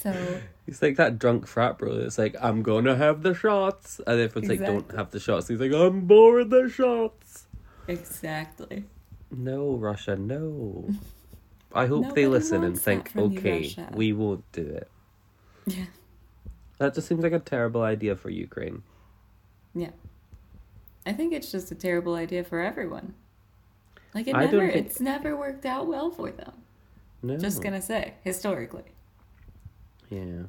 so 0.04 0.40
He's 0.66 0.80
like 0.80 0.96
that 0.96 1.18
drunk 1.18 1.46
frat 1.46 1.76
bro. 1.78 1.92
It's 1.92 2.16
like 2.18 2.36
I'm 2.40 2.62
gonna 2.62 2.94
have 2.96 3.22
the 3.22 3.34
shots, 3.34 4.00
and 4.06 4.20
everyone's 4.20 4.48
like, 4.48 4.60
"Don't 4.64 4.90
have 4.94 5.10
the 5.10 5.18
shots." 5.20 5.48
He's 5.48 5.58
like, 5.60 5.72
"I'm 5.72 6.06
bored 6.06 6.50
the 6.50 6.68
shots." 6.70 7.48
exactly, 7.88 8.84
No, 9.30 9.74
Russia, 9.74 10.16
no. 10.16 10.88
I 11.74 11.86
hope 11.92 12.14
they 12.14 12.26
listen 12.26 12.64
and 12.64 12.80
think, 12.80 13.12
you, 13.14 13.22
okay, 13.24 13.60
Russia." 13.62 13.90
we 13.94 14.12
won't 14.14 14.44
do 14.52 14.62
it. 14.62 14.88
yeah, 15.66 15.84
That 16.78 16.94
just 16.94 17.08
seems 17.08 17.22
like 17.22 17.32
a 17.32 17.38
terrible 17.40 17.82
idea 17.82 18.16
for 18.16 18.30
Ukraine. 18.30 18.82
yeah. 19.74 19.90
I 21.06 21.12
think 21.12 21.34
it's 21.34 21.52
just 21.52 21.70
a 21.70 21.74
terrible 21.74 22.14
idea 22.14 22.42
for 22.44 22.60
everyone. 22.60 23.12
Like 24.14 24.26
it 24.28 24.34
I 24.34 24.46
never, 24.46 24.70
think- 24.70 24.86
it's 24.86 25.00
never 25.00 25.36
worked 25.36 25.66
out 25.66 25.86
well 25.86 26.10
for 26.10 26.30
them. 26.30 26.54
No. 27.22 27.36
Just 27.36 27.62
gonna 27.62 27.82
say 27.82 28.14
historically. 28.22 28.84
Yeah. 30.10 30.44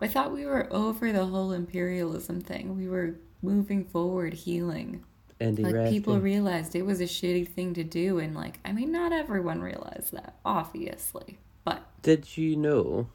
I 0.00 0.08
thought 0.08 0.32
we 0.32 0.46
were 0.46 0.72
over 0.72 1.12
the 1.12 1.26
whole 1.26 1.52
imperialism 1.52 2.40
thing. 2.40 2.76
We 2.76 2.88
were 2.88 3.16
moving 3.42 3.84
forward, 3.84 4.32
healing. 4.32 5.04
Andy 5.38 5.64
like 5.64 5.90
people 5.90 6.18
realized 6.18 6.74
it 6.74 6.84
was 6.84 7.00
a 7.00 7.04
shitty 7.04 7.48
thing 7.48 7.72
to 7.74 7.84
do, 7.84 8.18
and 8.18 8.34
like 8.34 8.60
I 8.64 8.72
mean, 8.72 8.92
not 8.92 9.12
everyone 9.12 9.62
realized 9.62 10.12
that, 10.12 10.34
obviously, 10.44 11.38
but 11.64 11.82
Did 12.02 12.36
you 12.36 12.56
know? 12.56 13.08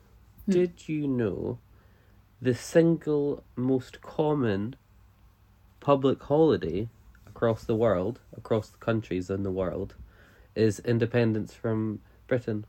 Hmm. 0.45 0.51
Did 0.51 0.87
you 0.87 1.07
know 1.07 1.59
the 2.41 2.55
single 2.55 3.43
most 3.55 4.01
common 4.01 4.75
public 5.79 6.21
holiday 6.23 6.89
across 7.27 7.63
the 7.63 7.75
world, 7.75 8.19
across 8.35 8.69
the 8.69 8.77
countries 8.77 9.29
in 9.29 9.43
the 9.43 9.51
world, 9.51 9.95
is 10.55 10.79
independence 10.79 11.53
from 11.53 11.99
Britain? 12.27 12.65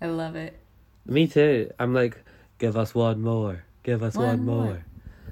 I 0.00 0.06
love 0.06 0.36
it. 0.36 0.58
Me 1.06 1.26
too. 1.26 1.70
I'm 1.78 1.94
like, 1.94 2.22
give 2.58 2.76
us 2.76 2.94
one 2.94 3.20
more. 3.22 3.64
Give 3.82 4.02
us 4.02 4.14
one, 4.16 4.26
One 4.26 4.44
more. 4.44 4.64
more. 4.64 4.84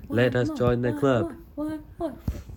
Let 0.08 0.34
One 0.34 0.42
us 0.42 0.48
more, 0.48 0.56
join 0.56 0.82
the 0.82 0.90
one 0.92 1.00
club. 1.00 1.32
more, 1.56 1.66
one 1.68 1.82
more. 1.98 2.14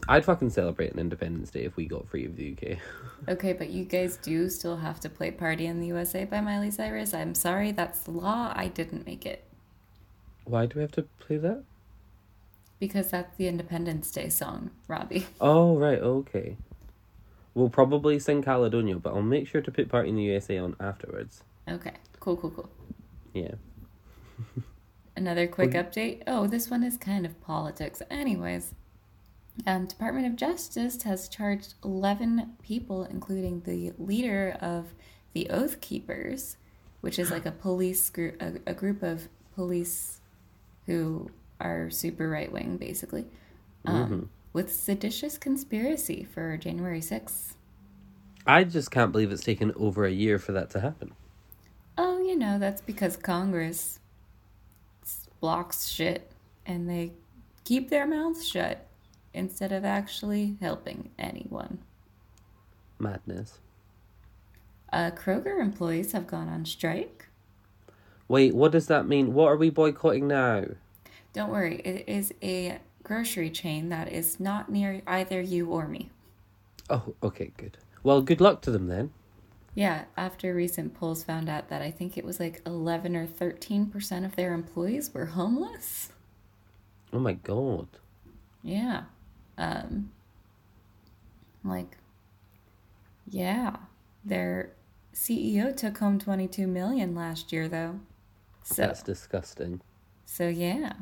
I'd 0.08 0.25
fucking 0.25 0.50
celebrate 0.51 0.94
an 0.94 1.00
Independence 1.00 1.51
Day 1.51 1.63
if 1.63 1.75
we 1.75 1.86
got 1.86 2.08
free 2.10 2.25
of 2.25 2.36
the 2.36 2.53
UK. 2.58 2.77
Okay, 3.30 3.53
but 3.53 3.70
you 3.70 3.86
guys 3.86 4.18
do 4.18 4.50
still 4.50 4.77
have 4.77 5.00
to 5.01 5.08
play 5.08 5.30
"Party 5.30 5.68
in 5.68 5.80
the 5.80 5.86
USA" 5.86 6.25
by 6.25 6.41
Miley 6.41 6.72
Cyrus. 6.72 7.13
I'm 7.13 7.36
sorry, 7.36 7.72
that's 7.72 8.00
the 8.00 8.10
law. 8.10 8.51
I 8.56 8.68
didn't 8.68 9.06
make 9.06 9.27
it 9.27 9.44
Why 10.46 10.65
do 10.65 10.77
we 10.77 10.82
have 10.82 10.91
to 10.94 11.03
play 11.20 11.38
that? 11.38 11.63
because 12.80 13.12
that's 13.12 13.38
the 13.38 13.48
Independence 13.48 14.10
Day 14.10 14.27
song, 14.30 14.72
Robbie. 14.88 15.27
Oh, 15.39 15.77
right, 15.77 16.00
okay. 16.00 16.58
We'll 17.53 17.70
probably 17.70 18.18
sing 18.18 18.41
Caledonia, 18.41 18.96
but 18.96 19.13
I'll 19.13 19.22
make 19.22 19.48
sure 19.48 19.62
to 19.62 19.70
put 19.72 19.88
Party 19.88 20.10
in 20.10 20.15
the 20.15 20.24
USA 20.24 20.58
on 20.58 20.75
afterwards. 20.80 21.44
Okay, 21.70 21.94
cool, 22.20 22.38
cool, 22.38 22.50
cool. 22.50 22.70
Yeah. 23.33 23.55
Another 25.15 25.47
quick 25.47 25.71
update. 25.71 26.23
Oh, 26.25 26.47
this 26.47 26.69
one 26.69 26.83
is 26.83 26.97
kind 26.97 27.25
of 27.25 27.39
politics. 27.41 28.01
Anyways, 28.09 28.73
um, 29.67 29.85
Department 29.85 30.25
of 30.25 30.35
Justice 30.35 31.03
has 31.03 31.27
charged 31.27 31.75
11 31.83 32.53
people, 32.63 33.03
including 33.03 33.61
the 33.61 33.93
leader 33.97 34.57
of 34.61 34.93
the 35.33 35.50
Oath 35.50 35.81
Keepers, 35.81 36.57
which 37.01 37.19
is 37.19 37.29
like 37.29 37.45
a 37.45 37.51
police 37.51 38.09
group, 38.09 38.41
a, 38.41 38.53
a 38.65 38.73
group 38.73 39.03
of 39.03 39.27
police 39.55 40.21
who 40.85 41.29
are 41.59 41.89
super 41.89 42.29
right 42.29 42.51
wing, 42.51 42.77
basically, 42.77 43.25
um, 43.85 44.29
with 44.53 44.73
seditious 44.73 45.38
conspiracy 45.38 46.23
for 46.23 46.57
January 46.57 47.01
6th. 47.01 47.53
I 48.45 48.63
just 48.63 48.89
can't 48.89 49.11
believe 49.11 49.31
it's 49.31 49.43
taken 49.43 49.71
over 49.75 50.05
a 50.05 50.11
year 50.11 50.39
for 50.39 50.53
that 50.53 50.71
to 50.71 50.79
happen. 50.79 51.13
You 52.31 52.38
know, 52.38 52.59
that's 52.59 52.79
because 52.79 53.17
Congress 53.17 54.00
blocks 55.41 55.89
shit 55.89 56.31
and 56.65 56.89
they 56.89 57.11
keep 57.65 57.89
their 57.89 58.07
mouths 58.07 58.47
shut 58.47 58.88
instead 59.33 59.73
of 59.73 59.83
actually 59.83 60.55
helping 60.61 61.09
anyone. 61.19 61.79
Madness. 62.97 63.59
Uh, 64.93 65.11
Kroger 65.11 65.59
employees 65.59 66.13
have 66.13 66.25
gone 66.25 66.47
on 66.47 66.63
strike. 66.63 67.27
Wait, 68.29 68.55
what 68.55 68.71
does 68.71 68.88
that 68.88 69.05
mean? 69.05 69.33
What 69.33 69.47
are 69.47 69.57
we 69.57 69.69
boycotting 69.69 70.25
now? 70.29 70.63
Don't 71.33 71.51
worry, 71.51 71.81
it 71.83 72.05
is 72.07 72.33
a 72.41 72.79
grocery 73.03 73.50
chain 73.50 73.89
that 73.89 74.09
is 74.09 74.39
not 74.39 74.71
near 74.71 75.01
either 75.05 75.41
you 75.41 75.69
or 75.69 75.85
me. 75.85 76.09
Oh, 76.89 77.13
okay, 77.21 77.51
good. 77.57 77.77
Well, 78.03 78.21
good 78.21 78.39
luck 78.39 78.61
to 78.61 78.71
them 78.71 78.88
then. 78.88 79.11
Yeah, 79.74 80.06
after 80.18 80.54
recent 80.54 80.94
polls 80.94 81.24
found 81.24 81.48
out 81.50 81.70
that 81.70 81.82
I 81.82 81.92
think 81.92 82.18
it 82.18 82.25
was 82.25 82.40
like 82.40 82.62
11 82.66 83.16
or 83.16 83.25
13% 83.25 84.25
of 84.25 84.36
their 84.36 84.54
employees 84.54 85.13
were 85.13 85.28
homeless. 85.28 86.12
Oh 87.13 87.20
my 87.20 87.34
god. 87.34 87.88
Yeah. 88.63 89.04
Um 89.58 90.12
like 91.63 91.98
yeah, 93.30 93.78
their 94.25 94.74
CEO 95.13 95.75
took 95.75 95.98
home 96.00 96.20
22 96.20 96.68
million 96.68 97.16
last 97.16 97.51
year 97.54 97.68
though. 97.68 98.00
So 98.63 98.82
That's 98.82 99.04
disgusting. 99.04 99.82
so 100.25 100.48
yeah. 100.48 100.94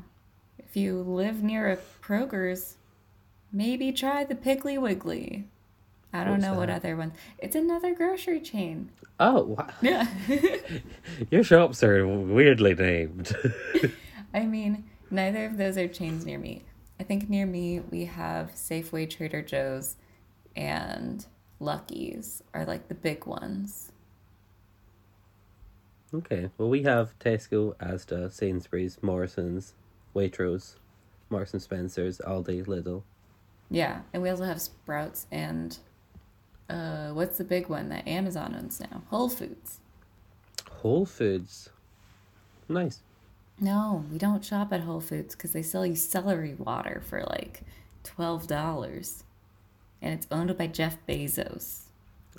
If 0.57 0.75
you 0.77 1.01
live 1.01 1.41
near 1.41 1.71
a 1.71 1.77
Kroger's, 2.03 2.77
maybe 3.51 3.91
try 3.91 4.23
the 4.23 4.35
Piggly 4.35 4.79
Wiggly. 4.79 5.47
I 6.11 6.23
don't 6.23 6.41
know 6.41 6.55
what 6.55 6.69
other 6.69 6.95
ones. 6.95 7.13
It's 7.37 7.55
another 7.55 7.93
grocery 7.93 8.39
chain. 8.39 8.89
Oh, 9.19 9.43
wow. 9.43 9.69
Yeah. 9.81 10.07
Your 11.31 11.43
shops 11.43 11.83
are 11.83 12.07
weirdly 12.07 12.73
named. 12.73 13.35
I 14.33 14.45
mean, 14.45 14.85
neither 15.11 15.45
of 15.45 15.57
those 15.57 15.77
are 15.77 15.87
chains 15.87 16.25
near 16.25 16.39
me. 16.39 16.63
I 16.99 17.03
think 17.03 17.29
near 17.29 17.45
me 17.45 17.79
we 17.79 18.05
have 18.05 18.53
Safeway, 18.55 19.09
Trader 19.09 19.41
Joe's, 19.41 19.97
and 20.55 21.25
Lucky's 21.59 22.41
are 22.53 22.65
like 22.65 22.87
the 22.87 22.95
big 22.95 23.25
ones. 23.25 23.91
Okay. 26.13 26.49
Well, 26.57 26.69
we 26.69 26.83
have 26.83 27.17
Tesco, 27.19 27.75
Asda, 27.77 28.31
Sainsbury's, 28.31 28.97
Morrison's, 29.03 29.73
Waitrose, 30.15 30.75
Marks 31.29 31.53
and 31.53 31.61
Spencer's, 31.61 32.19
Aldi, 32.25 32.65
Lidl. 32.65 33.03
Yeah, 33.69 34.01
and 34.11 34.23
we 34.23 34.29
also 34.29 34.45
have 34.45 34.59
Sprouts 34.59 35.27
and 35.31 35.77
uh, 36.69 37.09
what's 37.09 37.37
the 37.37 37.43
big 37.43 37.67
one 37.69 37.89
that 37.89 38.07
Amazon 38.07 38.55
owns 38.57 38.79
now? 38.79 39.01
Whole 39.09 39.29
Foods. 39.29 39.79
Whole 40.71 41.05
Foods. 41.05 41.69
Nice. 42.67 43.01
No, 43.59 44.05
we 44.11 44.17
don't 44.17 44.43
shop 44.45 44.71
at 44.71 44.81
Whole 44.81 45.01
Foods 45.01 45.35
because 45.35 45.51
they 45.51 45.61
sell 45.63 45.85
you 45.85 45.95
celery 45.95 46.53
water 46.55 47.01
for 47.05 47.23
like 47.29 47.61
twelve 48.03 48.47
dollars, 48.47 49.23
and 50.01 50.13
it's 50.13 50.27
owned 50.31 50.55
by 50.57 50.67
Jeff 50.67 50.97
Bezos. 51.07 51.81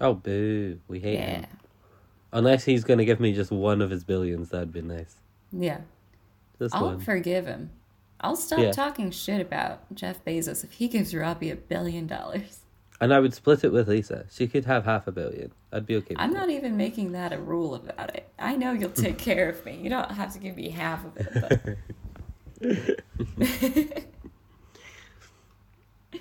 Oh, 0.00 0.14
boo. 0.14 0.78
We 0.88 1.00
hate 1.00 1.14
Yeah, 1.18 1.40
him. 1.40 1.46
Unless 2.32 2.64
he's 2.64 2.84
going 2.84 2.98
to 2.98 3.04
give 3.04 3.20
me 3.20 3.34
just 3.34 3.50
one 3.50 3.82
of 3.82 3.90
his 3.90 4.02
billions, 4.04 4.48
that'd 4.50 4.72
be 4.72 4.80
nice. 4.82 5.16
yeah. 5.52 5.80
Just 6.58 6.74
I'll 6.74 6.84
one. 6.86 7.00
forgive 7.00 7.46
him. 7.46 7.70
I'll 8.20 8.36
stop 8.36 8.58
Yeah. 8.60 8.72
talking 8.72 9.10
shit 9.10 9.40
about 9.40 9.94
Jeff 9.94 10.22
Bezos 10.24 10.62
if 10.62 10.72
he 10.72 10.88
gives 10.88 11.14
Robbie 11.14 11.50
a 11.50 11.56
billion 11.56 12.06
dollars. 12.06 12.59
And 13.00 13.14
I 13.14 13.20
would 13.20 13.32
split 13.32 13.64
it 13.64 13.72
with 13.72 13.88
Lisa. 13.88 14.26
She 14.30 14.46
could 14.46 14.66
have 14.66 14.84
half 14.84 15.06
a 15.06 15.12
billion. 15.12 15.52
I'd 15.72 15.86
be 15.86 15.96
okay 15.96 16.14
with 16.14 16.20
I'm 16.20 16.32
that. 16.32 16.38
not 16.38 16.50
even 16.50 16.76
making 16.76 17.12
that 17.12 17.32
a 17.32 17.38
rule 17.38 17.74
about 17.74 18.14
it. 18.14 18.28
I 18.38 18.56
know 18.56 18.72
you'll 18.72 18.90
take 18.90 19.16
care 19.18 19.48
of 19.48 19.64
me. 19.64 19.78
You 19.82 19.88
don't 19.88 20.10
have 20.10 20.34
to 20.34 20.38
give 20.38 20.56
me 20.56 20.68
half 20.68 21.06
of 21.06 21.16
it. 21.16 21.78
But... 22.60 23.00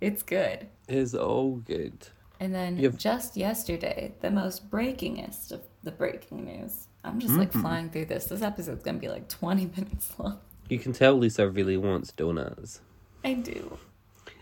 it's 0.00 0.22
good. 0.22 0.68
It's 0.86 1.14
all 1.14 1.56
good. 1.56 2.08
And 2.38 2.54
then 2.54 2.76
You've- 2.76 2.98
just 2.98 3.36
yesterday, 3.36 4.12
the 4.20 4.30
most 4.30 4.70
breakingest 4.70 5.52
of 5.52 5.62
the 5.82 5.92
breaking 5.92 6.44
news. 6.44 6.88
I'm 7.04 7.20
just 7.20 7.34
like 7.34 7.50
mm-hmm. 7.50 7.62
flying 7.62 7.90
through 7.90 8.06
this. 8.06 8.26
This 8.26 8.42
episode's 8.42 8.82
gonna 8.82 8.98
be 8.98 9.08
like 9.08 9.28
20 9.28 9.66
minutes 9.76 10.12
long. 10.18 10.40
You 10.68 10.78
can 10.78 10.92
tell 10.92 11.14
Lisa 11.14 11.48
really 11.48 11.76
wants 11.76 12.12
donuts. 12.12 12.80
I 13.24 13.34
do. 13.34 13.78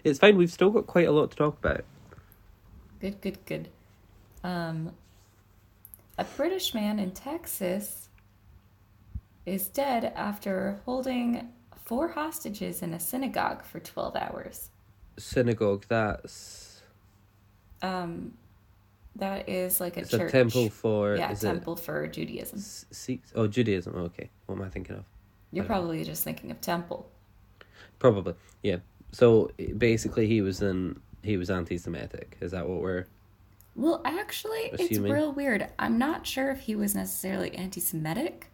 It's 0.04 0.18
fine. 0.18 0.36
We've 0.36 0.52
still 0.52 0.70
got 0.70 0.86
quite 0.86 1.08
a 1.08 1.12
lot 1.12 1.30
to 1.30 1.36
talk 1.36 1.58
about. 1.58 1.84
Good, 3.00 3.20
good, 3.20 3.38
good. 3.46 3.68
Um, 4.42 4.92
a 6.18 6.24
British 6.24 6.74
man 6.74 6.98
in 6.98 7.10
Texas 7.12 8.08
is 9.46 9.66
dead 9.66 10.12
after 10.14 10.80
holding 10.84 11.48
four 11.84 12.08
hostages 12.08 12.82
in 12.82 12.94
a 12.94 13.00
synagogue 13.00 13.64
for 13.64 13.80
12 13.80 14.16
hours. 14.16 14.70
Synagogue. 15.18 15.84
That's 15.88 16.82
Um, 17.82 18.34
that 19.16 19.48
is 19.48 19.80
like 19.80 19.96
a 19.96 20.00
it's 20.00 20.10
church. 20.10 20.28
a 20.28 20.32
temple 20.32 20.70
for. 20.70 21.16
yeah, 21.16 21.32
temple 21.34 21.76
for 21.76 22.06
Judaism. 22.06 22.58
Sikhs? 22.58 23.32
Oh, 23.34 23.46
Judaism. 23.46 23.94
Okay. 23.96 24.30
What 24.46 24.56
am 24.56 24.62
I 24.62 24.68
thinking 24.68 24.96
of? 24.96 25.04
You're 25.52 25.64
don't 25.64 25.70
know. 25.70 25.80
probably 25.80 26.04
just 26.04 26.24
thinking 26.24 26.50
of 26.50 26.60
temple. 26.60 27.08
Probably. 27.98 28.34
Yeah. 28.62 28.78
So 29.14 29.50
basically, 29.78 30.26
he 30.26 30.42
was 30.42 30.60
in. 30.60 31.00
He 31.22 31.36
was 31.36 31.48
anti-Semitic. 31.48 32.36
Is 32.40 32.50
that 32.50 32.68
what 32.68 32.80
we're? 32.80 33.06
Well, 33.76 34.02
actually, 34.04 34.70
it's 34.72 34.98
real 34.98 35.32
weird. 35.32 35.68
I'm 35.78 35.98
not 35.98 36.26
sure 36.26 36.50
if 36.50 36.60
he 36.60 36.74
was 36.74 36.94
necessarily 36.94 37.54
anti 37.54 37.80
Semitic, 37.80 38.50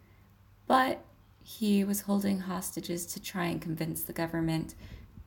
but 0.67 1.03
he 1.43 1.83
was 1.83 2.03
holding 2.03 2.41
hostages 2.41 3.07
to 3.07 3.21
try 3.21 3.47
and 3.47 3.61
convince 3.61 4.03
the 4.03 4.13
government 4.13 4.75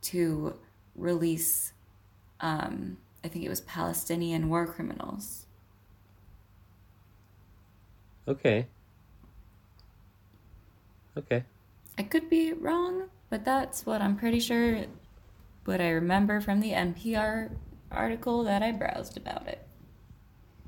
to 0.03 0.55
release, 0.95 1.73
um, 2.39 2.97
I 3.23 3.27
think 3.27 3.43
it 3.43 3.49
was 3.49 3.61
Palestinian 3.61 4.49
war 4.49 4.67
criminals. 4.67 5.47
Okay. 8.27 8.67
Okay. 11.17 11.43
I 11.97 12.03
could 12.03 12.29
be 12.29 12.53
wrong, 12.53 13.09
but 13.29 13.43
that's 13.43 13.85
what 13.85 14.01
I'm 14.01 14.15
pretty 14.15 14.39
sure, 14.39 14.85
what 15.65 15.81
I 15.81 15.89
remember 15.91 16.41
from 16.41 16.59
the 16.59 16.71
NPR 16.71 17.51
article 17.91 18.43
that 18.43 18.61
I 18.63 18.71
browsed 18.71 19.17
about 19.17 19.47
it. 19.47 19.65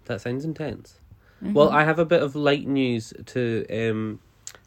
That 0.05 0.21
sounds 0.21 0.45
intense. 0.45 0.99
Well, 1.41 1.69
I 1.69 1.83
have 1.83 1.99
a 1.99 2.05
bit 2.05 2.23
of 2.23 2.35
light 2.35 2.65
news 2.67 3.13
to 3.27 3.65
um 3.69 4.19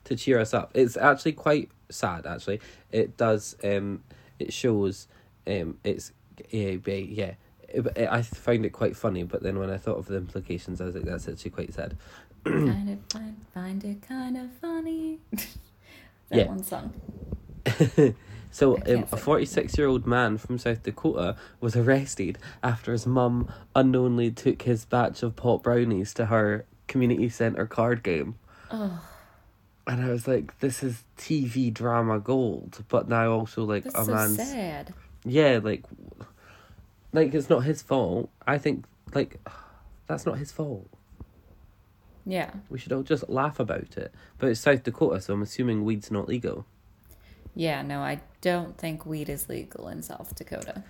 to 0.04 0.14
cheer 0.14 0.38
us 0.38 0.54
up. 0.54 0.70
It's 0.74 0.96
actually 0.96 1.32
quite 1.32 1.70
sad. 1.88 2.24
Actually, 2.26 2.60
it 2.92 3.16
does 3.16 3.56
um 3.64 4.02
it 4.38 4.52
shows 4.52 5.08
um 5.46 5.78
it's 5.82 6.12
yeah 6.50 6.76
yeah. 6.86 7.34
It- 7.68 8.08
I 8.10 8.22
found 8.22 8.64
it 8.64 8.70
quite 8.70 8.96
funny, 8.96 9.24
but 9.24 9.42
then 9.42 9.58
when 9.58 9.70
I 9.70 9.76
thought 9.76 9.96
of 9.98 10.06
the 10.06 10.16
implications, 10.16 10.80
I 10.80 10.84
was 10.84 10.94
like, 10.94 11.04
"That's 11.04 11.28
actually 11.28 11.50
quite 11.50 11.74
sad." 11.74 11.96
kind 12.44 12.88
of 12.90 12.98
find, 13.12 13.36
find 13.52 13.84
it 13.84 14.00
kind 14.02 14.36
of 14.36 14.50
funny. 14.60 15.18
that 15.32 16.38
Yeah. 16.38 16.46
one 16.46 16.62
song. 16.62 16.92
so, 18.50 18.76
um, 18.76 19.04
a 19.12 19.16
46 19.16 19.76
year 19.76 19.86
old 19.86 20.06
man 20.06 20.38
from 20.38 20.58
South 20.58 20.82
Dakota 20.82 21.36
was 21.60 21.76
arrested 21.76 22.38
after 22.62 22.92
his 22.92 23.06
mum 23.06 23.52
unknowingly 23.74 24.30
took 24.30 24.62
his 24.62 24.84
batch 24.84 25.22
of 25.22 25.36
pot 25.36 25.62
brownies 25.62 26.14
to 26.14 26.26
her 26.26 26.64
community 26.86 27.28
centre 27.28 27.66
card 27.66 28.02
game. 28.02 28.36
Oh. 28.70 29.04
And 29.86 30.02
I 30.02 30.10
was 30.10 30.28
like, 30.28 30.58
this 30.60 30.82
is 30.82 31.04
TV 31.16 31.72
drama 31.72 32.18
gold, 32.20 32.84
but 32.88 33.08
now 33.08 33.30
also 33.32 33.64
like 33.64 33.84
That's 33.84 33.98
a 33.98 34.04
so 34.04 34.14
man's 34.14 34.36
sad. 34.36 34.92
yeah, 35.24 35.60
like 35.62 35.84
like 37.12 37.32
it's 37.34 37.48
not 37.48 37.64
his 37.64 37.82
fault. 37.82 38.30
I 38.46 38.58
think 38.58 38.84
like 39.14 39.40
that's 40.06 40.26
not 40.26 40.38
his 40.38 40.52
fault. 40.52 40.88
Yeah. 42.26 42.50
We 42.68 42.78
should 42.78 42.92
all 42.92 43.02
just 43.02 43.28
laugh 43.30 43.58
about 43.58 43.96
it. 43.96 44.12
But 44.36 44.50
it's 44.50 44.60
South 44.60 44.82
Dakota, 44.82 45.20
so 45.22 45.32
I'm 45.32 45.42
assuming 45.42 45.84
weed's 45.84 46.10
not 46.10 46.28
legal. 46.28 46.66
Yeah, 47.54 47.82
no, 47.82 48.00
I 48.00 48.20
don't 48.40 48.76
think 48.78 49.04
weed 49.04 49.28
is 49.28 49.48
legal 49.48 49.88
in 49.88 50.02
South 50.02 50.34
Dakota. 50.36 50.84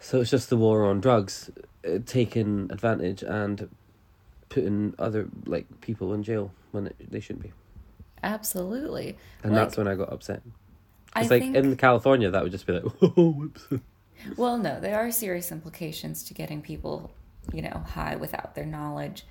So 0.00 0.20
it's 0.20 0.30
just 0.30 0.50
the 0.50 0.56
war 0.56 0.84
on 0.84 1.00
drugs 1.00 1.50
uh, 1.88 1.98
taking 2.04 2.68
advantage 2.70 3.22
and 3.22 3.68
putting 4.50 4.94
other 4.98 5.28
like 5.46 5.80
people 5.80 6.12
in 6.12 6.22
jail 6.22 6.52
when 6.72 6.88
it, 6.88 7.10
they 7.10 7.20
shouldn't 7.20 7.42
be. 7.42 7.52
Absolutely. 8.22 9.16
And 9.42 9.52
Like, 9.52 9.62
that's 9.62 9.76
when 9.76 9.88
I 9.88 9.94
got 9.94 10.12
upset. 10.12 10.42
I 11.14 11.22
It's 11.22 11.30
like 11.30 11.42
think, 11.42 11.56
in 11.56 11.76
California, 11.76 12.30
that 12.30 12.42
would 12.42 12.52
just 12.52 12.66
be 12.66 12.74
like, 12.74 12.84
oh, 13.02 13.30
whoops. 13.32 13.66
well, 14.36 14.58
no, 14.58 14.80
there 14.80 14.98
are 14.98 15.10
serious 15.10 15.50
implications 15.52 16.22
to 16.24 16.34
getting 16.34 16.60
people, 16.60 17.12
you 17.52 17.62
know, 17.62 17.82
high 17.86 18.16
without 18.16 18.54
their 18.54 18.66
knowledge. 18.66 19.24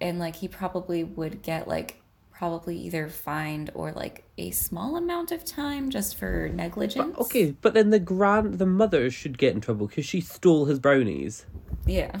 And 0.00 0.18
like 0.18 0.36
he 0.36 0.48
probably 0.48 1.04
would 1.04 1.42
get 1.42 1.68
like 1.68 2.02
probably 2.36 2.76
either 2.76 3.08
fined 3.08 3.70
or 3.74 3.92
like 3.92 4.24
a 4.36 4.50
small 4.50 4.96
amount 4.96 5.30
of 5.30 5.44
time 5.44 5.88
just 5.88 6.16
for 6.16 6.50
negligence. 6.52 7.14
But, 7.16 7.22
okay, 7.26 7.54
but 7.60 7.74
then 7.74 7.90
the 7.90 8.00
grand, 8.00 8.58
the 8.58 8.66
mother 8.66 9.08
should 9.10 9.38
get 9.38 9.54
in 9.54 9.60
trouble 9.60 9.86
because 9.86 10.04
she 10.04 10.20
stole 10.20 10.64
his 10.64 10.80
brownies. 10.80 11.46
Yeah. 11.86 12.18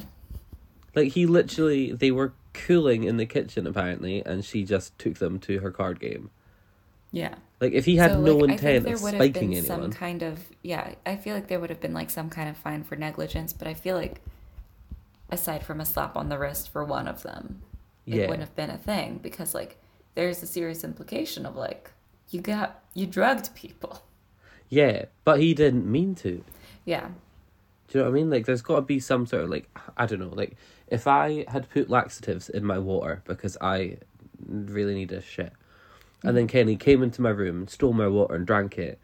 Like 0.94 1.12
he 1.12 1.26
literally, 1.26 1.92
they 1.92 2.12
were 2.12 2.32
cooling 2.52 3.02
in 3.02 3.16
the 3.16 3.26
kitchen 3.26 3.66
apparently, 3.66 4.24
and 4.24 4.44
she 4.44 4.64
just 4.64 4.96
took 4.98 5.14
them 5.14 5.40
to 5.40 5.58
her 5.58 5.72
card 5.72 5.98
game. 5.98 6.30
Yeah. 7.10 7.34
Like 7.60 7.72
if 7.72 7.84
he 7.84 7.96
had 7.96 8.12
So, 8.12 8.20
no 8.20 8.36
like, 8.36 8.52
intent 8.52 8.86
of 8.86 8.98
spiking 9.00 9.50
been 9.50 9.64
some 9.64 9.74
anyone, 9.74 9.92
kind 9.92 10.22
of 10.22 10.38
yeah. 10.62 10.94
I 11.04 11.16
feel 11.16 11.34
like 11.34 11.48
there 11.48 11.58
would 11.58 11.70
have 11.70 11.80
been 11.80 11.94
like 11.94 12.10
some 12.10 12.30
kind 12.30 12.48
of 12.48 12.56
fine 12.56 12.84
for 12.84 12.94
negligence, 12.94 13.52
but 13.52 13.66
I 13.66 13.74
feel 13.74 13.96
like 13.96 14.20
aside 15.28 15.64
from 15.64 15.80
a 15.80 15.84
slap 15.84 16.16
on 16.16 16.28
the 16.28 16.38
wrist 16.38 16.70
for 16.70 16.84
one 16.84 17.08
of 17.08 17.22
them, 17.22 17.62
it 18.06 18.14
Yeah. 18.14 18.20
wouldn't 18.28 18.40
have 18.40 18.54
been 18.54 18.70
a 18.70 18.78
thing 18.78 19.18
because 19.22 19.54
like 19.54 19.76
there's 20.14 20.42
a 20.42 20.46
serious 20.46 20.84
implication 20.84 21.46
of 21.46 21.56
like 21.56 21.90
you 22.30 22.40
got 22.40 22.82
you 22.94 23.06
drugged 23.06 23.54
people. 23.54 24.02
yeah, 24.68 25.06
but 25.24 25.40
he 25.40 25.54
didn't 25.54 25.90
mean 25.90 26.14
to. 26.16 26.42
Yeah. 26.84 27.08
Do 27.88 27.98
you 27.98 28.04
know 28.04 28.10
what 28.10 28.16
I 28.16 28.20
mean? 28.20 28.30
Like, 28.30 28.46
there's 28.46 28.62
got 28.62 28.76
to 28.76 28.82
be 28.82 28.98
some 28.98 29.26
sort 29.26 29.44
of 29.44 29.50
like, 29.50 29.68
I 29.96 30.06
don't 30.06 30.18
know, 30.18 30.28
like 30.28 30.56
if 30.88 31.06
I 31.06 31.44
had 31.48 31.70
put 31.70 31.90
laxatives 31.90 32.48
in 32.48 32.64
my 32.64 32.78
water 32.78 33.22
because 33.24 33.56
I 33.60 33.98
really 34.46 34.94
need 34.94 35.12
a 35.12 35.20
shit, 35.20 35.52
and 36.22 36.36
then 36.36 36.46
mm-hmm. 36.46 36.56
Kenny 36.56 36.76
came 36.76 37.02
into 37.02 37.22
my 37.22 37.30
room 37.30 37.58
and 37.58 37.70
stole 37.70 37.92
my 37.92 38.08
water 38.08 38.34
and 38.34 38.46
drank 38.46 38.78
it, 38.78 38.98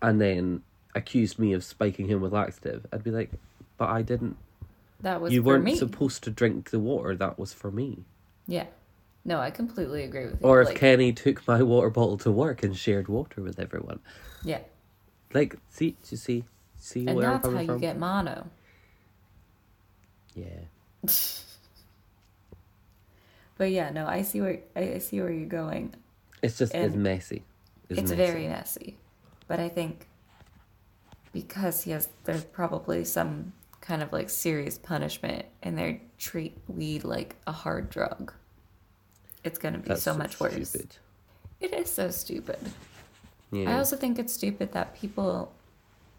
and 0.00 0.20
then 0.20 0.62
accused 0.94 1.38
me 1.38 1.52
of 1.52 1.64
spiking 1.64 2.06
him 2.06 2.20
with 2.20 2.32
laxative, 2.32 2.86
I'd 2.92 3.04
be 3.04 3.10
like, 3.10 3.30
but 3.78 3.88
I 3.88 4.02
didn't. 4.02 4.36
That 5.00 5.20
was 5.20 5.32
you 5.32 5.42
weren't 5.42 5.64
me. 5.64 5.76
supposed 5.76 6.22
to 6.24 6.30
drink 6.30 6.70
the 6.70 6.78
water. 6.78 7.14
That 7.16 7.38
was 7.38 7.52
for 7.52 7.70
me. 7.70 8.04
Yeah. 8.46 8.66
No, 9.24 9.40
I 9.40 9.50
completely 9.50 10.02
agree 10.04 10.26
with 10.26 10.40
you. 10.40 10.46
Or 10.48 10.60
if 10.62 10.68
like, 10.68 10.76
Kenny 10.78 11.12
took 11.12 11.46
my 11.46 11.62
water 11.62 11.90
bottle 11.90 12.18
to 12.18 12.30
work 12.32 12.62
and 12.62 12.76
shared 12.76 13.08
water 13.08 13.42
with 13.42 13.58
everyone, 13.60 14.00
yeah. 14.42 14.60
like, 15.32 15.56
see, 15.70 15.96
you 16.10 16.16
see, 16.16 16.44
see 16.76 17.06
And 17.06 17.16
where 17.16 17.26
I'm 17.28 17.32
that's 17.32 17.46
how 17.48 17.60
you 17.60 17.66
from? 17.66 17.78
get 17.78 17.98
mono. 17.98 18.50
Yeah. 20.34 20.66
But 23.58 23.70
yeah, 23.70 23.90
no, 23.90 24.06
I 24.06 24.22
see 24.22 24.40
where 24.40 24.60
I 24.74 24.94
I 24.94 24.98
see 24.98 25.20
where 25.20 25.30
you're 25.30 25.46
going. 25.46 25.94
It's 26.42 26.58
just 26.58 26.74
it's 26.74 26.94
And 26.94 27.02
messy. 27.02 27.44
it's 27.88 28.10
messy. 28.10 28.16
very 28.16 28.48
messy 28.48 28.96
but 29.48 29.60
i 29.60 29.68
think 29.68 30.08
because 31.32 31.82
he 31.82 31.90
has 31.90 32.08
there's 32.24 32.44
probably 32.44 33.04
some 33.04 33.52
kind 33.80 34.02
of 34.02 34.12
like 34.12 34.30
serious 34.30 34.78
punishment 34.78 35.44
and 35.62 35.76
they 35.78 36.00
treat 36.18 36.56
weed 36.68 37.04
like 37.04 37.36
a 37.46 37.52
hard 37.52 37.90
drug 37.90 38.32
it's 39.44 39.58
going 39.58 39.74
to 39.74 39.80
be 39.80 39.88
That's 39.88 40.02
so 40.02 40.14
much 40.14 40.38
worse. 40.40 40.68
stupid. 40.70 40.96
It 41.60 41.72
is 41.72 41.90
so 41.90 42.10
stupid. 42.10 42.58
Yeah. 43.50 43.70
I 43.70 43.78
also 43.78 43.96
think 43.96 44.18
it's 44.18 44.32
stupid 44.32 44.72
that 44.72 44.94
people 44.96 45.52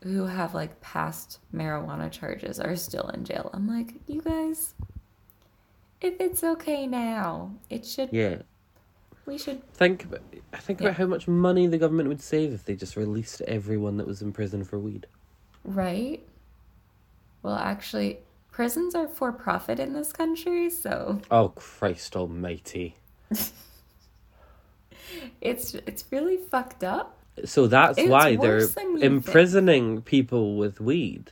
who 0.03 0.25
have 0.25 0.53
like 0.53 0.79
past 0.81 1.39
marijuana 1.53 2.11
charges 2.11 2.59
are 2.59 2.75
still 2.75 3.09
in 3.09 3.23
jail. 3.25 3.49
I'm 3.53 3.67
like, 3.67 3.93
you 4.07 4.21
guys, 4.21 4.73
if 6.01 6.13
it's 6.19 6.43
okay 6.43 6.85
now, 6.87 7.51
it 7.69 7.85
should. 7.85 8.09
yeah. 8.11 8.37
We 9.25 9.37
should. 9.37 9.65
Think 9.73 10.03
about 10.03 10.21
think 10.59 10.81
Yeah. 10.81 10.87
about 10.87 10.97
how 10.97 11.05
much 11.05 11.29
money 11.29 11.65
the 11.67 11.77
government 11.77 12.09
would 12.09 12.21
save 12.21 12.51
if 12.53 12.65
they 12.65 12.75
just 12.75 12.97
released 12.97 13.39
everyone 13.41 13.95
that 13.97 14.05
was 14.05 14.21
in 14.21 14.33
prison 14.33 14.65
for 14.65 14.77
weed. 14.77 15.07
Right. 15.63 16.21
Well, 17.41 17.55
actually, 17.55 18.19
prisons 18.51 18.95
are 18.95 19.07
for 19.07 19.31
profit 19.31 19.79
in 19.79 19.93
this 19.93 20.11
country, 20.11 20.69
so 20.69 21.21
Oh 21.31 21.49
Christ 21.55 22.17
Almighty! 22.17 22.97
it's 25.41 25.73
it's 25.75 26.05
really 26.11 26.37
fucked 26.37 26.83
up. 26.83 27.17
So 27.45 27.67
that's 27.67 27.97
It's 27.97 28.09
why 28.09 28.35
they're 28.35 28.59
you 28.61 28.67
think. 28.67 29.01
imprisoning 29.01 30.01
people 30.03 30.55
with 30.55 30.79
weed. 30.79 31.31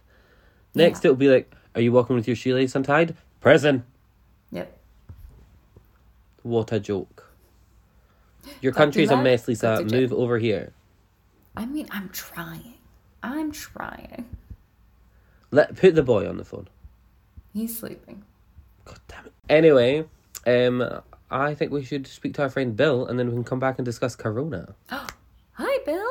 Next, 0.74 1.04
Yeah. 1.04 1.10
it'll 1.10 1.18
be 1.18 1.30
like, 1.30 1.54
"Are 1.76 1.82
you 1.82 1.92
walking 1.92 2.16
with 2.16 2.28
your 2.28 2.36
shoelace 2.36 2.76
untied?" 2.76 3.16
Prison. 3.40 3.84
Yep. 4.52 4.78
What 6.44 6.72
a 6.72 6.80
joke! 6.80 7.32
Your 8.62 8.74
country's 8.74 9.12
a 9.12 9.18
mess, 9.22 9.48
Lisa. 9.48 9.84
Move 9.84 10.12
over 10.12 10.38
here. 10.40 10.74
I 11.56 11.66
mean, 11.66 11.88
I'm 11.92 12.10
trying. 12.10 12.76
I'm 13.22 13.52
trying. 13.52 14.26
Let 15.52 15.76
put 15.76 15.96
the 15.96 16.02
boy 16.04 16.28
on 16.28 16.38
the 16.38 16.46
phone. 16.46 16.68
He's 17.54 17.78
sleeping. 17.78 18.24
God 18.86 19.00
damn 19.08 19.26
it. 19.28 19.34
Anyway, 19.50 20.06
um, 20.48 21.02
I 21.32 21.56
think 21.56 21.72
we 21.72 21.86
should 21.86 22.08
speak 22.08 22.34
to 22.34 22.42
our 22.42 22.50
friend 22.50 22.76
Bill, 22.76 23.08
and 23.08 23.18
then 23.18 23.28
we 23.28 23.34
can 23.34 23.46
come 23.46 23.60
back 23.60 23.80
and 23.80 23.86
discuss 23.86 24.18
Corona. 24.18 24.76
Hi, 24.90 25.80
Bill. 25.86 26.10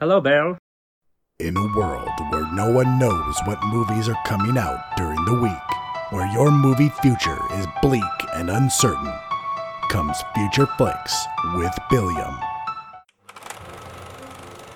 Hello, 0.00 0.20
Bill. 0.20 0.58
In 1.38 1.56
a 1.56 1.76
world 1.76 2.10
where 2.30 2.52
no 2.52 2.68
one 2.68 2.98
knows 2.98 3.38
what 3.44 3.62
movies 3.66 4.08
are 4.08 4.18
coming 4.26 4.58
out 4.58 4.96
during 4.96 5.24
the 5.26 5.40
week, 5.40 6.10
where 6.10 6.26
your 6.32 6.50
movie 6.50 6.88
future 7.00 7.38
is 7.52 7.66
bleak 7.80 8.02
and 8.34 8.50
uncertain, 8.50 9.12
comes 9.90 10.16
Future 10.34 10.66
Flicks 10.76 11.24
with 11.54 11.72
Billiam. 11.88 12.36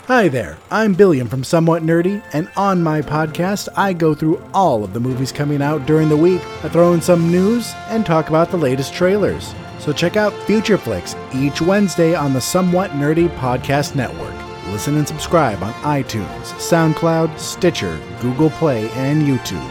Hi 0.07 0.29
there, 0.29 0.59
I'm 0.71 0.95
Billiam 0.95 1.27
from 1.27 1.42
Somewhat 1.42 1.83
Nerdy, 1.83 2.23
and 2.33 2.49
on 2.57 2.85
my 2.85 3.03
podcast, 3.03 3.68
I 3.77 3.92
go 3.92 4.14
through 4.14 4.45
all 4.55 4.85
of 4.85 4.92
the 4.92 5.01
movies 5.01 5.33
coming 5.33 5.61
out 5.61 5.87
during 5.87 6.09
the 6.09 6.16
week. 6.16 6.42
I 6.62 6.68
throw 6.68 6.92
in 6.92 7.01
some 7.01 7.33
news 7.33 7.73
and 7.88 8.07
talk 8.07 8.29
about 8.29 8.53
the 8.53 8.57
latest 8.57 8.95
trailers. 8.95 9.53
So 9.83 9.92
check 9.92 10.16
out 10.16 10.33
Future 10.45 10.79
Flicks 10.79 11.16
each 11.35 11.61
Wednesday 11.61 12.14
on 12.14 12.33
the 12.33 12.40
Somewhat 12.40 12.92
Nerdy 12.92 13.29
Podcast 13.38 13.97
Network. 13.97 14.33
Listen 14.68 14.97
and 14.97 15.09
subscribe 15.09 15.61
on 15.61 15.73
iTunes, 15.83 16.45
SoundCloud, 16.55 17.37
Stitcher, 17.37 18.01
Google 18.21 18.51
Play, 18.51 18.88
and 18.90 19.23
YouTube. 19.23 19.68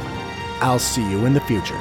I'll 0.59 0.79
see 0.79 1.09
you 1.09 1.25
in 1.25 1.33
the 1.33 1.39
future. 1.39 1.79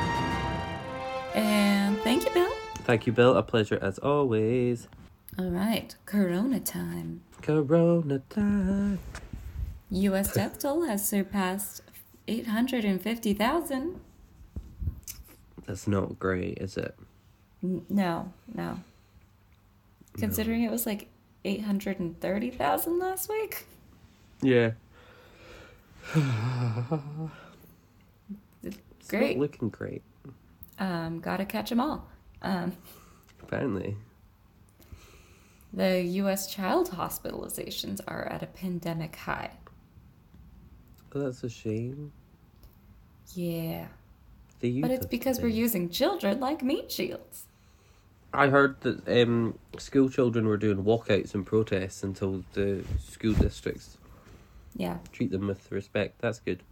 And 1.35 1.99
thank 2.03 2.25
you, 2.25 2.31
Bill. 2.31 2.53
Thank 2.85 3.05
you, 3.09 3.13
Bill. 3.13 3.37
A 3.37 3.43
pleasure 3.43 3.81
as 3.83 3.99
always. 3.99 4.87
All 5.37 5.51
right, 5.51 5.93
Corona 6.07 6.61
time. 6.61 7.23
Corona 7.43 8.21
time. 8.31 9.01
U.S. 9.91 10.33
death 10.35 10.57
toll 10.61 10.85
has 10.85 11.07
surpassed 11.07 11.83
850,000. 12.29 14.01
That's 15.67 15.89
not 15.89 16.21
great, 16.21 16.59
is 16.59 16.77
it? 16.77 16.95
No, 17.63 18.33
no. 18.55 18.79
Considering 20.19 20.63
it 20.65 20.71
was 20.71 20.87
like 20.87 21.09
830,000 21.45 22.99
last 22.99 23.29
week. 23.29 23.67
Yeah. 24.43 24.73
Great. 29.09 29.39
looking 29.39 29.69
great, 29.71 30.03
Um, 30.79 31.21
gotta 31.21 31.45
catch 31.45 31.71
them 31.71 31.81
all. 31.81 32.09
Um, 32.43 32.77
apparently. 33.43 33.97
the 35.73 36.01
U.S. 36.03 36.53
child 36.53 36.91
hospitalizations 36.91 38.01
are 38.07 38.25
at 38.27 38.43
a 38.43 38.47
pandemic 38.47 39.17
high. 39.17 39.51
Oh, 41.15 41.21
that's 41.21 41.43
a 41.43 41.51
shame. 41.51 42.13
Yeah. 43.35 43.87
The 44.61 44.81
But 44.81 44.91
it's 44.91 45.07
because 45.07 45.41
we're 45.41 45.49
using 45.49 45.89
children 45.91 46.39
like 46.41 46.63
meat 46.63 46.91
shields. 46.93 47.47
I 48.33 48.49
heard 48.49 48.81
that 48.83 49.09
um, 49.23 49.59
school 49.79 50.09
children 50.09 50.47
were 50.47 50.57
doing 50.57 50.85
walkouts 50.85 51.35
and 51.35 51.45
protests 51.45 52.03
until 52.03 52.45
the 52.53 52.85
school 52.99 53.35
districts 53.35 53.97
Yeah. 54.77 54.99
treat 55.13 55.31
them 55.31 55.49
with 55.49 55.71
respect. 55.73 56.21
That's 56.21 56.39
good. 56.39 56.63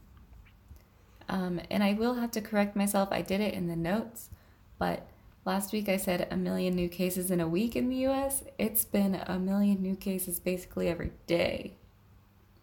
Um, 1.29 1.61
and 1.71 1.83
I 1.83 1.93
will 1.93 2.15
have 2.15 2.31
to 2.33 2.41
correct 2.41 2.77
myself. 2.77 3.09
I 3.11 3.23
did 3.23 3.41
it 3.41 3.55
in 3.55 3.67
the 3.69 3.77
notes, 3.77 4.31
but 4.79 5.07
last 5.45 5.73
week 5.73 5.89
I 5.89 5.97
said 5.97 6.27
a 6.31 6.37
million 6.37 6.75
new 6.75 6.89
cases 6.89 7.31
in 7.31 7.41
a 7.41 7.49
week 7.49 7.77
in 7.77 7.89
the 7.89 8.07
US. 8.07 8.45
It's 8.57 8.85
been 8.85 9.15
a 9.15 9.39
million 9.39 9.83
new 9.83 9.97
cases 9.97 10.39
basically 10.39 10.89
every 10.89 11.13
day. 11.27 11.75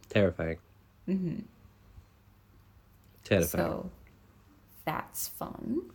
Terrifying. 0.10 0.58
hmm 1.06 1.40
Terrifying. 3.24 3.66
So 3.66 3.92
that's 4.86 5.28
fun. 5.28 5.92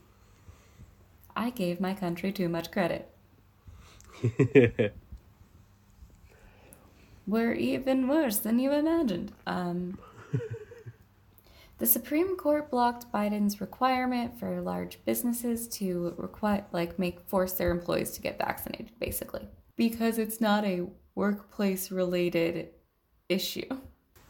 I 1.40 1.48
gave 1.48 1.80
my 1.80 1.94
country 1.94 2.32
too 2.32 2.50
much 2.50 2.70
credit. 2.70 3.10
We're 7.26 7.54
even 7.54 8.08
worse 8.08 8.40
than 8.40 8.58
you 8.58 8.72
imagined. 8.72 9.32
Um, 9.46 9.98
the 11.78 11.86
Supreme 11.86 12.36
Court 12.36 12.70
blocked 12.70 13.10
Biden's 13.10 13.58
requirement 13.58 14.38
for 14.38 14.60
large 14.60 15.02
businesses 15.06 15.66
to 15.68 16.12
require, 16.18 16.66
like, 16.72 16.98
make 16.98 17.26
force 17.26 17.54
their 17.54 17.70
employees 17.70 18.10
to 18.10 18.20
get 18.20 18.36
vaccinated, 18.36 18.90
basically, 19.00 19.48
because 19.76 20.18
it's 20.18 20.42
not 20.42 20.66
a 20.66 20.88
workplace-related 21.14 22.68
issue. 23.30 23.78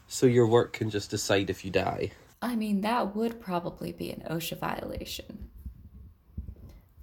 so 0.07 0.27
your 0.27 0.47
work 0.47 0.71
can 0.71 0.89
just 0.89 1.09
decide 1.09 1.49
if 1.49 1.65
you 1.65 1.71
die. 1.71 2.11
I 2.41 2.55
mean, 2.55 2.79
that 2.81 3.17
would 3.17 3.41
probably 3.41 3.91
be 3.91 4.11
an 4.11 4.23
OSHA 4.29 4.59
violation. 4.59 5.49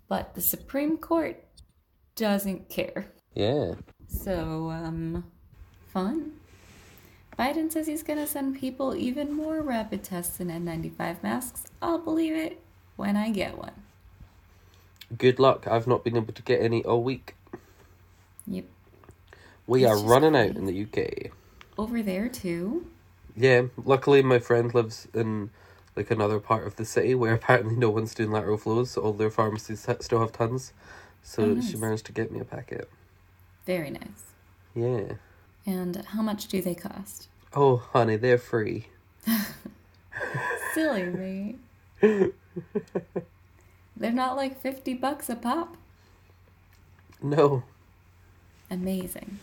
But 0.08 0.34
the 0.34 0.40
Supreme 0.40 0.96
Court 0.96 1.42
doesn't 2.14 2.68
care. 2.68 3.06
Yeah. 3.34 3.74
So, 4.08 4.70
um, 4.70 5.24
fun. 5.88 6.32
Biden 7.38 7.70
says 7.70 7.86
he's 7.86 8.02
gonna 8.02 8.26
send 8.26 8.58
people 8.58 8.96
even 8.96 9.32
more 9.32 9.60
rapid 9.62 10.02
tests 10.02 10.40
and 10.40 10.50
N95 10.50 11.22
masks. 11.22 11.64
I'll 11.80 11.98
believe 11.98 12.34
it 12.34 12.60
when 12.96 13.16
I 13.16 13.30
get 13.30 13.56
one. 13.56 13.74
Good 15.16 15.38
luck. 15.38 15.66
I've 15.68 15.86
not 15.86 16.04
been 16.04 16.16
able 16.16 16.32
to 16.32 16.42
get 16.42 16.60
any 16.60 16.84
all 16.84 17.02
week. 17.02 17.36
Yep. 18.46 18.64
We 19.66 19.84
It's 19.84 19.92
are 19.92 20.04
running 20.04 20.34
out 20.34 20.56
in 20.56 20.66
the 20.66 20.82
UK. 20.82 21.30
Over 21.78 22.02
there, 22.02 22.28
too. 22.28 22.86
Yeah, 23.36 23.66
luckily 23.84 24.22
my 24.22 24.40
friend 24.40 24.74
lives 24.74 25.06
in 25.14 25.50
like 25.98 26.10
another 26.10 26.38
part 26.40 26.66
of 26.66 26.76
the 26.76 26.84
city 26.86 27.14
where 27.14 27.34
apparently 27.40 27.76
no 27.76 27.90
one's 27.90 28.14
doing 28.14 28.30
lateral 28.32 28.56
flows, 28.56 28.92
so 28.92 29.02
all 29.02 29.12
their 29.12 29.30
pharmacies 29.30 29.84
ha- 29.84 29.96
still 30.00 30.20
have 30.20 30.32
tons. 30.32 30.72
So 31.22 31.42
Oh, 31.42 31.60
she 31.60 31.76
managed 31.76 32.06
to 32.06 32.12
get 32.12 32.32
me 32.32 32.40
a 32.40 32.44
packet. 32.44 32.88
Very 33.66 33.90
nice. 33.90 34.22
Yeah. 34.74 35.14
And 35.66 35.96
how 35.96 36.22
much 36.22 36.46
do 36.46 36.62
they 36.62 36.74
cost? 36.74 37.28
Oh, 37.54 37.76
honey, 37.92 38.16
they're 38.16 38.38
free. 38.38 38.86
Silly 40.74 41.04
me. 41.04 41.56
They're 43.96 44.12
not 44.12 44.36
like 44.36 44.60
50 44.60 44.94
bucks 44.94 45.28
a 45.28 45.34
pop. 45.34 45.76
No. 47.20 47.64
Amazing. 48.70 49.38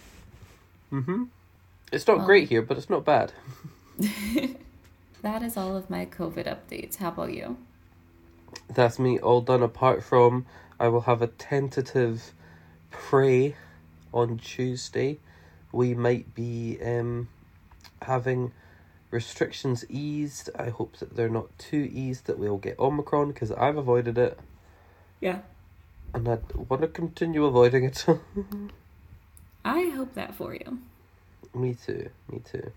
Mm 0.91 1.05
Mhm. 1.05 1.27
It's 1.91 2.07
not 2.07 2.17
Well- 2.19 2.25
great 2.25 2.47
here, 2.49 2.61
but 2.61 2.77
it's 2.77 2.89
not 2.89 3.03
bad. 3.05 3.33
That 5.25 5.41
is 5.41 5.57
all 5.57 5.75
of 5.75 5.89
my 5.89 6.05
COVID 6.05 6.45
updates. 6.45 6.97
How 6.97 7.07
about 7.09 7.33
you? 7.33 7.57
That's 8.71 8.99
me 8.99 9.17
all 9.17 9.41
done. 9.41 9.63
Apart 9.63 10.03
from, 10.03 10.45
I 10.79 10.87
will 10.87 11.01
have 11.01 11.23
a 11.23 11.27
tentative 11.27 12.31
pray 12.91 13.55
on 14.13 14.37
Tuesday. 14.37 15.17
We 15.71 15.95
might 15.95 16.35
be 16.35 16.77
um 16.85 17.27
having 18.03 18.51
restrictions 19.09 19.83
eased. 19.89 20.51
I 20.59 20.69
hope 20.69 20.97
that 20.97 21.15
they're 21.15 21.27
not 21.27 21.57
too 21.57 21.89
eased 21.91 22.27
that 22.27 22.37
we'll 22.37 22.59
get 22.59 22.77
Omicron 22.77 23.29
because 23.29 23.51
I've 23.51 23.77
avoided 23.77 24.19
it 24.19 24.37
Yeah. 25.21 25.39
and 26.13 26.27
I 26.29 26.37
want 26.69 26.83
to 26.83 26.87
continue 26.87 27.45
avoiding 27.45 27.83
it. 27.85 28.05
I 29.65 29.89
hope 29.89 30.13
that 30.13 30.35
for 30.35 30.53
you. 30.53 30.77
me 31.55 31.73
too. 31.73 32.11
Me 32.31 32.41
too. 32.51 32.71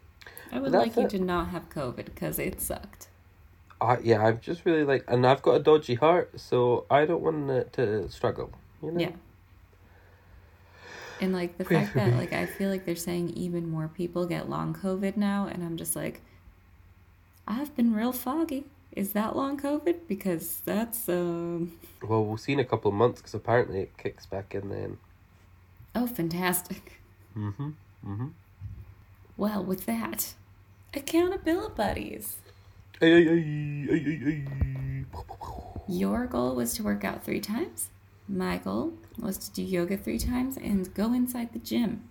I 0.53 0.61
would 0.61 0.73
like 0.73 0.97
you 0.97 1.05
it. 1.05 1.11
to 1.11 1.19
not 1.19 1.49
have 1.49 1.69
COVID 1.71 2.07
because 2.07 2.39
it 2.39 2.61
sucked. 2.61 3.09
I 3.81 3.99
yeah. 4.03 4.25
I'm 4.25 4.41
just 4.41 4.65
really 4.65 4.85
like, 4.85 5.05
and 5.09 5.27
I've 5.27 5.43
got 5.43 5.53
a 5.53 5.61
dodgy 5.61 5.95
heart, 5.95 6.39
so 6.41 6.85
I 6.91 7.07
don't 7.07 7.23
want 7.23 7.51
it 7.51 7.73
to 7.75 8.09
struggle. 8.11 8.51
You 8.83 8.93
know. 8.93 9.01
Yeah. 9.01 9.11
And 11.21 11.33
like 11.33 11.59
the 11.59 11.65
fact 11.75 11.95
that 11.95 12.15
like 12.15 12.33
I 12.33 12.47
feel 12.47 12.71
like 12.71 12.85
they're 12.85 12.97
saying 12.97 13.31
even 13.31 13.69
more 13.69 13.89
people 13.89 14.27
get 14.27 14.49
long 14.49 14.75
COVID 14.75 15.17
now, 15.17 15.47
and 15.47 15.63
I'm 15.63 15.77
just 15.77 15.95
like, 15.95 16.23
I've 17.47 17.75
been 17.77 17.95
real 17.95 18.13
foggy. 18.13 18.65
Is 18.93 19.13
that 19.13 19.37
long 19.37 19.61
COVID? 19.61 20.09
Because 20.09 20.63
that's 20.65 21.09
um 21.09 21.73
Well, 22.03 22.25
we'll 22.25 22.37
see 22.37 22.53
in 22.53 22.59
a 22.59 22.65
couple 22.65 22.89
of 22.89 22.95
months 22.95 23.21
because 23.21 23.35
apparently 23.35 23.81
it 23.81 23.97
kicks 23.97 24.27
back 24.27 24.55
in 24.55 24.71
then. 24.71 24.99
oh 25.95 26.07
fantastic. 26.07 27.01
Mm-hmm. 27.37 27.71
Mm-hmm. 28.07 28.29
Well, 29.39 29.65
with 29.65 29.87
that, 29.87 30.35
accountability 30.93 31.73
buddies. 31.77 32.37
Your 35.89 36.27
goal 36.27 36.55
was 36.57 36.75
to 36.75 36.83
work 36.83 37.05
out 37.05 37.25
three 37.25 37.41
times. 37.41 37.89
My 38.29 38.59
goal 38.59 38.95
was 39.19 39.39
to 39.39 39.53
do 39.53 39.63
yoga 39.63 39.97
three 39.97 40.19
times 40.19 40.57
and 40.57 40.93
go 40.93 41.13
inside 41.15 41.53
the 41.53 41.61
gym. 41.61 42.03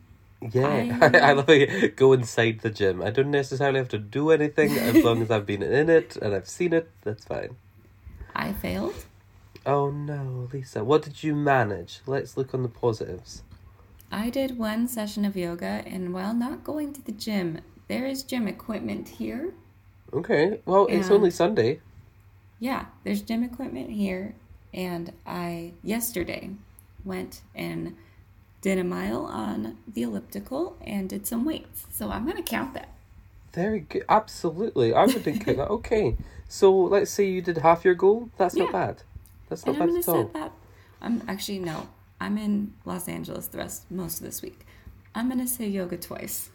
Yeah, 0.54 0.98
I- 1.02 1.18
I, 1.30 1.34
love 1.34 1.50
it. 1.50 1.98
Go 1.98 2.14
inside 2.14 2.62
the 2.62 2.70
gym. 2.70 3.02
I 3.02 3.10
don't 3.10 3.30
necessarily 3.30 3.80
have 3.80 3.90
to 3.90 4.00
do 4.00 4.32
anything 4.32 4.72
as 4.72 4.96
long 5.04 5.22
as 5.22 5.30
I've 5.30 5.46
been 5.46 5.62
in 5.64 5.90
it 5.90 6.16
and 6.16 6.34
I've 6.34 6.48
seen 6.48 6.72
it. 6.74 6.90
That's 7.04 7.26
fine. 7.26 7.58
I 8.34 8.54
failed. 8.54 9.06
Oh 9.66 9.92
no, 9.92 10.48
Lisa, 10.54 10.84
what 10.84 11.02
did 11.02 11.24
you 11.24 11.36
manage? 11.36 12.00
Let's 12.06 12.38
look 12.38 12.54
on 12.54 12.64
the 12.64 12.70
positives. 12.70 13.44
I 14.12 14.30
did 14.30 14.58
one 14.58 14.88
session 14.88 15.26
of 15.26 15.36
yoga, 15.36 15.84
and 15.86 16.14
while 16.14 16.34
not 16.34 16.64
going 16.64 16.94
to 16.94 17.02
the 17.02 17.12
gym, 17.12 17.60
there 17.88 18.06
is 18.06 18.24
gym 18.24 18.48
equipment 18.48 19.08
here. 19.10 19.54
Okay, 20.14 20.62
well, 20.66 20.86
it's 20.88 21.10
only 21.12 21.32
Sunday. 21.32 21.82
Yeah, 22.60 22.86
there's 23.04 23.22
gym 23.22 23.44
equipment 23.44 23.90
here. 23.92 24.36
And 24.74 25.14
I, 25.26 25.74
yesterday, 25.84 26.52
went 27.04 27.42
and 27.56 27.96
did 28.62 28.78
a 28.78 28.84
mile 28.84 29.26
on 29.26 29.78
the 29.88 30.04
elliptical 30.04 30.78
and 30.86 31.10
did 31.10 31.28
some 31.28 31.46
weights. 31.46 31.86
So 31.92 32.10
I'm 32.10 32.24
going 32.26 32.38
to 32.38 32.44
count 32.44 32.74
that. 32.74 32.90
Very 33.54 33.82
good. 33.82 34.04
Absolutely. 34.10 34.94
I 34.94 35.06
would 35.06 35.24
think 35.24 35.46
that. 35.46 35.58
Okay, 35.70 36.16
so 36.48 36.74
let's 36.76 37.12
say 37.12 37.26
you 37.26 37.42
did 37.42 37.58
half 37.60 37.84
your 37.84 37.96
goal. 37.96 38.30
That's 38.38 38.56
not 38.56 38.72
bad. 38.72 39.04
That's 39.50 39.64
And 39.64 39.78
not 39.78 39.82
I'm 39.82 39.88
bad 39.88 39.88
going 39.90 40.04
at 40.04 40.10
all. 40.10 40.24
set 40.26 40.34
that. 40.34 40.52
I'm 41.02 41.22
actually, 41.28 41.60
no, 41.60 41.88
I'm 42.20 42.38
in 42.38 42.74
Los 42.86 43.08
Angeles 43.08 43.48
the 43.48 43.60
rest, 43.60 43.90
most 43.90 44.20
of 44.20 44.26
this 44.26 44.42
week. 44.42 44.66
I'm 45.14 45.28
going 45.28 45.40
to 45.40 45.48
say 45.48 45.68
yoga 45.68 45.98
twice. 45.98 46.50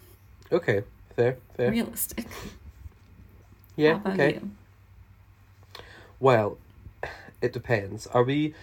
Okay, 0.51 0.83
fair, 1.17 1.39
fair. 1.57 1.71
Realistic. 1.71 2.27
Yeah, 3.77 4.01
okay. 4.05 4.35
you? 4.35 4.51
Well, 6.21 6.59
it 7.41 7.53
depends. 7.53 8.07
Are 8.07 8.23
we 8.23 8.55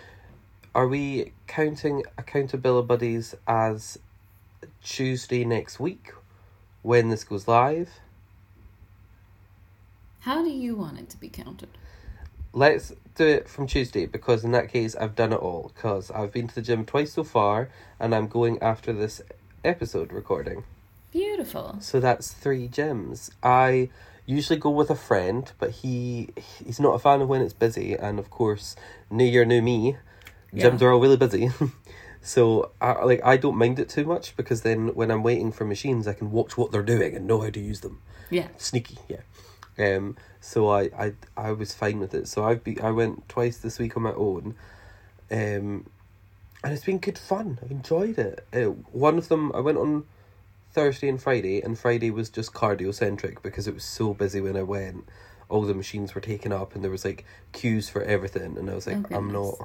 are 0.75 0.87
we 0.87 1.33
counting 1.47 2.03
accountability 2.17 2.85
buddies 2.85 3.35
as 3.47 3.97
Tuesday 4.83 5.43
next 5.43 5.79
week 5.79 6.13
when 6.83 7.09
this 7.09 7.23
goes 7.23 7.47
live? 7.47 7.89
How 10.21 10.43
do 10.43 10.49
you 10.49 10.75
want 10.75 10.99
it 10.99 11.09
to 11.09 11.17
be 11.17 11.27
counted? 11.27 11.69
Let's 12.53 12.93
do 13.15 13.25
it 13.27 13.47
from 13.47 13.67
Tuesday 13.67 14.05
because 14.05 14.43
in 14.43 14.51
that 14.51 14.71
case 14.71 14.95
I've 14.95 15.15
done 15.15 15.33
it 15.33 15.37
all 15.37 15.71
because 15.75 16.09
I've 16.11 16.31
been 16.31 16.47
to 16.47 16.55
the 16.55 16.61
gym 16.61 16.85
twice 16.85 17.13
so 17.13 17.23
far 17.23 17.69
and 17.99 18.15
I'm 18.15 18.27
going 18.27 18.61
after 18.61 18.93
this 18.93 19.21
episode 19.63 20.11
recording. 20.11 20.63
Beautiful. 21.11 21.77
So 21.79 21.99
that's 21.99 22.31
three 22.31 22.67
gyms. 22.67 23.31
I 23.43 23.89
usually 24.25 24.59
go 24.59 24.69
with 24.69 24.89
a 24.89 24.95
friend, 24.95 25.51
but 25.59 25.71
he 25.71 26.29
he's 26.63 26.79
not 26.79 26.93
a 26.93 26.99
fan 26.99 27.21
of 27.21 27.27
when 27.27 27.41
it's 27.41 27.53
busy, 27.53 27.95
and 27.95 28.19
of 28.19 28.29
course, 28.29 28.75
New 29.09 29.25
Year, 29.25 29.43
new 29.43 29.61
me. 29.61 29.97
Gyms 30.53 30.81
are 30.81 30.91
all 30.91 30.99
really 30.99 31.17
busy, 31.17 31.49
so 32.21 32.71
I 32.81 33.03
like 33.03 33.21
I 33.23 33.37
don't 33.37 33.57
mind 33.57 33.79
it 33.79 33.89
too 33.89 34.05
much 34.05 34.35
because 34.35 34.61
then 34.61 34.95
when 34.95 35.11
I'm 35.11 35.23
waiting 35.23 35.51
for 35.51 35.65
machines, 35.65 36.07
I 36.07 36.13
can 36.13 36.31
watch 36.31 36.57
what 36.57 36.71
they're 36.71 36.81
doing 36.83 37.15
and 37.15 37.27
know 37.27 37.41
how 37.41 37.49
to 37.49 37.59
use 37.59 37.81
them. 37.81 38.01
Yeah. 38.29 38.47
Sneaky, 38.57 38.97
yeah. 39.07 39.21
Um. 39.79 40.17
So 40.41 40.69
I 40.69 40.89
I 40.97 41.13
I 41.35 41.51
was 41.51 41.73
fine 41.73 41.99
with 41.99 42.13
it. 42.13 42.27
So 42.27 42.43
I've 42.43 42.63
be 42.63 42.79
I 42.81 42.91
went 42.91 43.27
twice 43.29 43.57
this 43.57 43.79
week 43.79 43.97
on 43.97 44.03
my 44.03 44.13
own. 44.13 44.55
Um. 45.31 45.85
And 46.61 46.73
it's 46.73 46.83
been 46.83 46.97
good 46.97 47.17
fun. 47.17 47.57
I've 47.63 47.71
enjoyed 47.71 48.17
it. 48.17 48.45
Uh, 48.51 48.71
one 48.91 49.17
of 49.17 49.29
them 49.29 49.51
I 49.55 49.61
went 49.61 49.77
on 49.77 50.03
Thursday 50.71 51.07
and 51.07 51.21
Friday, 51.21 51.61
and 51.61 51.77
Friday 51.79 52.11
was 52.11 52.29
just 52.29 52.53
cardio 52.53 52.93
centric 52.93 53.41
because 53.41 53.67
it 53.67 53.73
was 53.73 53.83
so 53.83 54.13
busy 54.13 54.41
when 54.41 54.55
I 54.55 54.63
went. 54.63 55.07
All 55.47 55.63
the 55.63 55.73
machines 55.73 56.13
were 56.13 56.21
taken 56.21 56.51
up, 56.51 56.75
and 56.75 56.83
there 56.83 56.91
was 56.91 57.05
like 57.05 57.25
queues 57.53 57.89
for 57.89 58.03
everything, 58.03 58.57
and 58.57 58.69
I 58.69 58.75
was 58.75 58.85
like, 58.87 59.11
Oh, 59.11 59.15
I'm 59.15 59.31
not, 59.31 59.55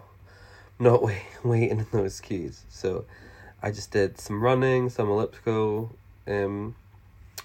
not 0.78 1.02
wait, 1.04 1.22
waiting 1.42 1.80
in 1.80 1.86
those 1.92 2.20
queues. 2.20 2.62
So, 2.70 3.04
I 3.62 3.70
just 3.70 3.90
did 3.90 4.18
some 4.18 4.40
running, 4.42 4.88
some 4.88 5.10
elliptical, 5.10 5.94
um, 6.26 6.74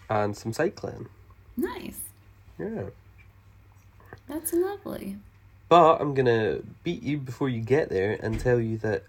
and 0.10 0.38
some 0.38 0.53
cycling. 0.53 1.08
Nice. 1.58 1.99
Yeah, 2.60 2.89
That's 4.28 4.54
lovely. 4.54 5.17
but 5.69 6.02
I'm 6.02 6.13
gonna 6.13 6.60
beat 6.84 7.02
you 7.02 7.17
before 7.17 7.50
you 7.50 7.62
get 7.62 7.89
there 7.89 8.19
and 8.22 8.39
tell 8.39 8.60
you 8.60 8.78
that. 8.80 9.04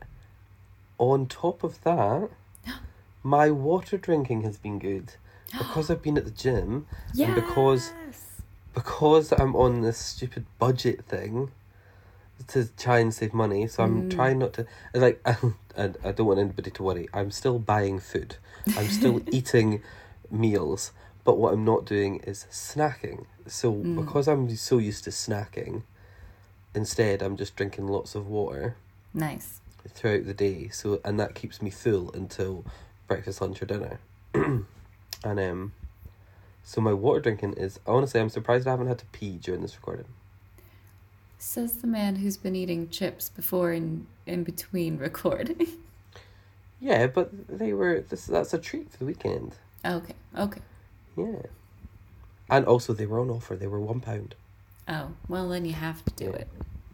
On 0.99 1.27
top 1.27 1.65
of 1.65 1.83
that, 1.85 2.29
my 3.23 3.51
water 3.51 3.97
drinking 3.97 4.43
has 4.43 4.59
been 4.59 4.79
good 4.79 5.15
because 5.59 5.91
I've 5.91 6.03
been 6.03 6.19
at 6.19 6.25
the 6.25 6.31
gym. 6.31 6.87
And 7.19 7.35
because 7.35 7.93
because 8.75 9.33
I'm 9.33 9.57
on 9.57 9.81
this 9.81 9.99
stupid 9.99 10.47
budget 10.59 11.05
thing 11.07 11.51
to 12.49 12.69
try 12.77 12.99
and 12.99 13.13
save 13.13 13.35
money, 13.35 13.67
so 13.67 13.83
I'm 13.83 14.09
mm. 14.09 14.15
trying 14.15 14.39
not 14.39 14.53
to 14.55 14.67
like 14.95 15.21
and 15.77 15.97
I 16.05 16.13
don't 16.13 16.27
want 16.27 16.39
anybody 16.39 16.71
to 16.71 16.83
worry. 16.83 17.09
I'm 17.13 17.31
still 17.31 17.59
buying 17.59 17.99
food. 18.01 18.37
I'm 18.77 18.89
still 18.89 19.23
eating 19.33 19.83
meals, 20.31 20.93
but 21.25 21.39
what 21.39 21.53
I'm 21.55 21.65
not 21.65 21.85
doing 21.85 22.21
is 22.21 22.47
snacking. 22.51 23.27
So 23.51 23.73
because 23.73 24.29
I'm 24.29 24.49
so 24.57 24.79
used 24.79 25.05
to 25.05 25.11
snacking, 25.11 25.83
instead 26.75 27.21
I'm 27.21 27.37
just 27.37 27.57
drinking 27.57 27.89
lots 27.89 28.15
of 28.15 28.29
water 28.29 28.77
Nice. 29.13 29.61
throughout 29.89 30.25
the 30.27 30.35
day. 30.35 30.69
So 30.69 31.01
and 31.05 31.19
that 31.19 31.35
keeps 31.35 31.61
me 31.61 31.71
full 31.71 32.13
until 32.13 32.65
breakfast, 33.09 33.41
lunch, 33.41 33.61
or 33.61 33.67
dinner. 33.67 33.99
and 34.35 34.67
um, 35.25 35.73
so 36.63 36.81
my 36.81 36.93
water 36.93 37.21
drinking 37.21 37.55
is 37.55 37.81
honestly, 37.87 38.21
I'm 38.21 38.31
surprised 38.31 38.69
I 38.69 38.71
haven't 38.71 38.87
had 38.87 38.99
to 38.99 39.07
pee 39.07 39.39
during 39.39 39.63
this 39.63 39.75
recording. 39.75 40.07
Says 41.39 41.79
the 41.79 41.87
man 41.87 42.17
who's 42.17 42.37
been 42.37 42.55
eating 42.55 42.89
chips 42.91 43.29
before 43.31 43.73
and 43.73 44.07
in 44.27 44.45
between 44.45 44.97
recording. 45.09 45.67
Yeah, 46.79 47.09
but 47.09 47.31
they 47.49 47.73
were 47.73 48.01
this. 48.01 48.27
That's 48.27 48.55
a 48.55 48.59
treat 48.59 48.91
for 48.93 48.99
the 48.99 49.05
weekend. 49.07 49.57
okay. 49.85 50.15
Okay. 50.39 50.61
Yeah, 51.17 51.43
and 52.51 52.67
also 52.67 52.93
they 52.93 53.07
were 53.07 53.21
on 53.21 53.31
offer. 53.31 53.57
They 53.57 53.67
were 53.67 53.81
one 53.81 54.01
pound. 54.01 54.35
Oh 54.89 55.13
well, 55.29 55.49
then 55.49 55.65
you 55.65 55.73
have 55.75 56.05
to 56.05 56.11
do 56.15 56.25
Yeah. 56.25 56.31
it, 56.31 56.49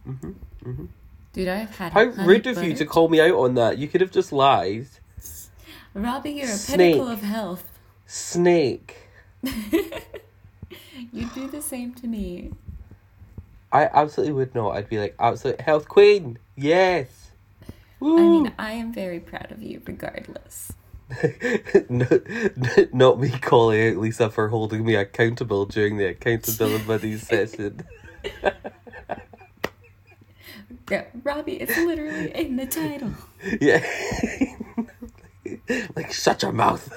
Mm-hmm. 0.08 0.30
Mm-hmm. 0.64 0.84
dude. 1.32 1.48
I've 1.48 1.76
had 1.76 1.92
How 1.92 2.04
rude 2.04 2.46
of 2.46 2.62
you 2.62 2.74
to 2.74 2.84
call 2.86 3.08
me 3.08 3.20
out 3.20 3.34
on 3.34 3.54
that. 3.54 3.78
You 3.78 3.88
could 3.88 4.00
have 4.00 4.10
just 4.12 4.32
lied. 4.32 4.86
Robbie, 5.94 6.32
you're 6.32 6.44
a 6.44 6.48
Snake. 6.48 6.94
pinnacle 6.94 7.08
of 7.08 7.22
health. 7.22 7.64
Snake. 8.06 8.96
You 11.12 11.28
do 11.34 11.48
the 11.48 11.62
same 11.62 11.94
to 11.94 12.06
me. 12.06 12.52
I 13.72 13.84
absolutely 13.92 14.32
would 14.34 14.54
not. 14.54 14.76
I'd 14.76 14.88
be 14.88 14.98
like 14.98 15.14
absolute 15.18 15.60
health 15.60 15.88
queen. 15.88 16.38
Yes. 16.56 17.30
Woo. 18.00 18.18
I 18.18 18.22
mean, 18.22 18.52
I 18.58 18.72
am 18.72 18.92
very 18.92 19.20
proud 19.20 19.50
of 19.52 19.62
you, 19.62 19.80
regardless. 19.86 20.72
No, 21.88 22.06
not 22.92 23.20
me 23.20 23.30
calling 23.30 23.88
out 23.88 23.96
Lisa 23.98 24.28
for 24.28 24.48
holding 24.48 24.84
me 24.84 24.94
accountable 24.96 25.64
during 25.64 25.96
the 25.98 26.06
accountability 26.06 27.16
session. 27.18 27.84
Yeah, 30.90 31.04
Robbie, 31.22 31.54
it's 31.60 31.76
literally 31.76 32.34
in 32.34 32.56
the 32.56 32.66
title. 32.66 33.12
Yeah. 33.60 33.84
like, 35.94 36.12
shut 36.12 36.42
your 36.42 36.50
mouth. 36.52 36.92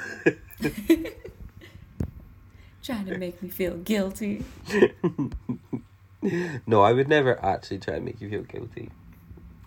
Trying 2.84 3.06
to 3.06 3.18
make 3.20 3.44
me 3.44 3.50
feel 3.50 3.78
guilty. 3.78 4.44
no, 6.66 6.82
I 6.82 6.94
would 6.94 7.08
never 7.08 7.44
actually 7.46 7.78
try 7.78 7.96
and 7.96 8.06
make 8.06 8.20
you 8.20 8.30
feel 8.30 8.42
guilty. 8.42 8.90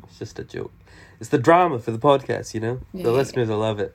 It's 0.02 0.18
just 0.18 0.38
a 0.40 0.44
joke. 0.44 0.72
It's 1.20 1.28
the 1.30 1.38
drama 1.38 1.78
for 1.78 1.92
the 1.92 1.98
podcast, 1.98 2.54
you 2.54 2.60
know? 2.60 2.80
Yeah, 2.92 3.04
the 3.04 3.10
yeah, 3.10 3.16
listeners 3.16 3.48
will 3.48 3.58
love 3.58 3.78
it. 3.78 3.94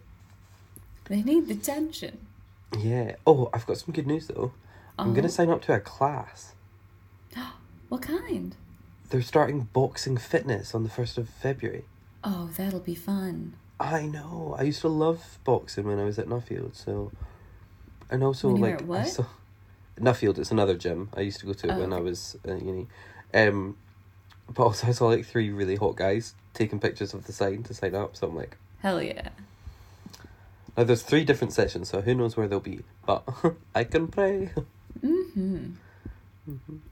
They 1.10 1.22
need 1.24 1.48
the 1.48 1.56
tension. 1.56 2.18
Yeah. 2.78 3.16
Oh, 3.26 3.50
I've 3.54 3.66
got 3.66 3.78
some 3.78 3.94
good 3.94 4.08
news 4.08 4.28
though. 4.28 4.52
I'm 5.00 5.14
going 5.14 5.26
Oh. 5.26 5.28
to 5.28 5.34
sign 5.34 5.50
up 5.50 5.62
to 5.64 5.74
a 5.74 5.80
class. 5.80 6.54
What 7.90 8.02
kind? 8.02 8.54
They're 9.10 9.22
starting 9.22 9.70
boxing 9.72 10.18
fitness 10.18 10.76
on 10.76 10.84
the 10.84 10.90
1st 10.90 11.18
of 11.18 11.30
February. 11.30 11.86
Oh, 12.22 12.50
that'll 12.58 12.82
be 12.82 12.96
fun. 12.96 13.54
I 13.80 14.02
know. 14.08 14.56
I 14.60 14.64
used 14.64 14.82
to 14.82 14.90
love 14.90 15.40
boxing 15.46 15.86
when 15.88 15.98
I 15.98 16.04
was 16.04 16.20
at 16.20 16.28
Nuffield, 16.28 16.76
so 16.76 17.12
and 18.10 18.24
also 18.24 18.48
When 18.50 18.58
you 18.58 18.62
were 18.64 18.70
like 18.72 18.82
at 18.82 18.88
what? 18.88 19.00
I 19.00 19.04
saw 19.06 19.26
Nuffield. 20.02 20.38
It's 20.38 20.52
another 20.52 20.76
gym. 20.76 21.10
I 21.16 21.22
used 21.22 21.40
to 21.40 21.46
go 21.46 21.54
to 21.54 21.74
Oh, 21.76 21.80
when 21.80 21.94
I 21.94 22.00
was 22.02 22.36
at 22.44 22.62
uni. 22.62 22.88
Um, 23.34 23.78
but 24.54 24.64
also 24.64 24.88
I 24.88 24.92
saw 24.92 25.08
like 25.08 25.26
three 25.26 25.50
really 25.52 25.76
hot 25.78 25.96
guys 25.96 26.34
taking 26.54 26.80
pictures 26.82 27.14
of 27.14 27.26
the 27.26 27.32
sign 27.32 27.64
to 27.64 27.74
sign 27.74 27.96
up. 27.96 28.18
So 28.18 28.28
I'm 28.28 28.36
like, 28.36 28.58
Hell 28.80 29.02
yeah. 29.02 29.30
Now 30.78 30.84
there's 30.84 31.02
three 31.02 31.24
different 31.26 31.54
sessions, 31.54 31.90
so 31.90 32.02
who 32.02 32.14
knows 32.14 32.38
where 32.38 32.48
they'll 32.48 32.60
be. 32.60 32.82
But 33.06 33.28
I 33.76 33.84
can 33.84 34.08
pray. 34.08 34.52
Mm-hmm. 35.04 35.72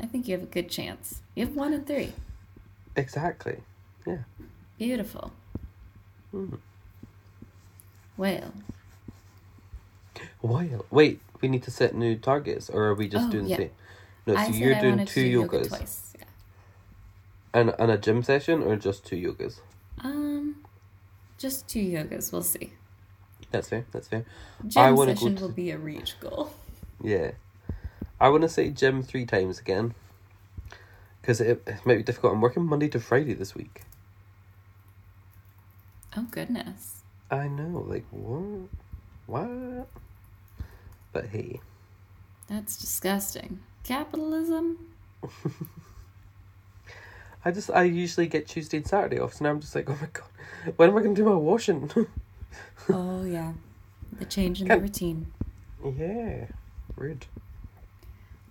I 0.02 0.06
think 0.08 0.28
you 0.28 0.34
have 0.34 0.44
a 0.44 0.48
good 0.48 0.70
chance. 0.70 1.22
You 1.36 1.46
have 1.46 1.56
one 1.56 1.72
and 1.74 1.86
three. 1.86 2.12
Exactly. 2.96 3.60
Yeah. 4.06 4.18
Beautiful. 4.80 5.32
Mm. 6.34 6.58
Well, 8.18 8.54
While 10.42 10.86
wait, 10.90 11.20
we 11.42 11.48
need 11.48 11.64
to 11.64 11.72
set 11.72 11.94
new 11.96 12.16
targets, 12.16 12.70
or 12.70 12.86
are 12.86 12.96
we 12.96 13.08
just 13.08 13.28
Oh, 13.28 13.32
doing 13.32 13.48
yeah. 13.48 13.58
the 13.58 13.64
same? 13.64 13.72
No, 14.28 14.34
so 14.34 14.40
I 14.40 14.46
said 14.46 14.56
you're 14.56 14.76
I 14.76 14.82
doing 14.82 15.06
two 15.06 15.22
do 15.22 15.28
yoga 15.28 15.60
yogas 15.60 15.68
twice. 15.68 16.14
Yeah. 16.18 16.26
and 17.54 17.74
and 17.78 17.92
a 17.92 17.98
gym 17.98 18.24
session, 18.24 18.64
or 18.64 18.76
just 18.76 19.06
two 19.06 19.16
yogas. 19.18 19.60
Um, 20.00 20.64
just 21.38 21.68
two 21.68 21.80
yogas. 21.82 22.32
We'll 22.32 22.42
see. 22.44 22.74
That's 23.56 23.70
fair. 23.70 23.86
That's 23.92 24.08
fair. 24.10 24.26
I 24.64 24.68
Gym 24.68 24.96
wanna 24.96 25.16
session 25.16 25.36
to- 25.38 25.42
will 25.44 25.52
be 25.52 25.72
a 25.72 25.78
reach 25.78 26.20
goal. 26.20 26.52
Yeah. 27.02 27.32
I 28.20 28.30
want 28.30 28.44
to 28.44 28.50
say 28.50 28.70
gym 28.70 29.02
three 29.04 29.26
times 29.26 29.60
again. 29.60 29.94
Because 31.22 31.40
it, 31.42 31.64
it 31.68 31.86
might 31.86 31.98
be 31.98 32.04
difficult. 32.04 32.34
I'm 32.34 32.42
working 32.42 32.64
Monday 32.66 32.88
to 32.90 33.00
Friday 33.00 33.34
this 33.34 33.56
week. 33.56 33.82
Oh 36.18 36.28
goodness. 36.32 37.02
I 37.32 37.48
know, 37.48 37.84
like, 37.88 38.06
what? 38.12 38.70
What? 39.26 39.88
But 41.12 41.28
hey. 41.28 41.60
That's 42.48 42.78
disgusting. 42.78 43.60
Capitalism? 43.84 44.78
I 47.46 47.52
just, 47.52 47.70
I 47.72 47.84
usually 47.84 48.28
get 48.28 48.48
Tuesday 48.48 48.78
and 48.78 48.88
Saturday 48.88 49.20
off, 49.20 49.34
so 49.36 49.44
now 49.46 49.52
I'm 49.52 49.60
just 49.62 49.76
like, 49.76 49.90
oh 49.90 49.98
my 50.02 50.08
god, 50.12 50.26
when 50.78 50.90
am 50.90 50.98
I 50.98 51.02
going 51.02 51.16
to 51.16 51.22
do 51.22 51.30
my 51.30 51.36
washing? 51.36 51.90
oh 52.90 53.24
yeah. 53.26 53.54
The 54.20 54.26
change 54.26 54.62
in 54.62 54.68
the 54.68 54.80
routine. 54.80 55.28
yeah. 55.98 56.46
Rude. 56.96 57.26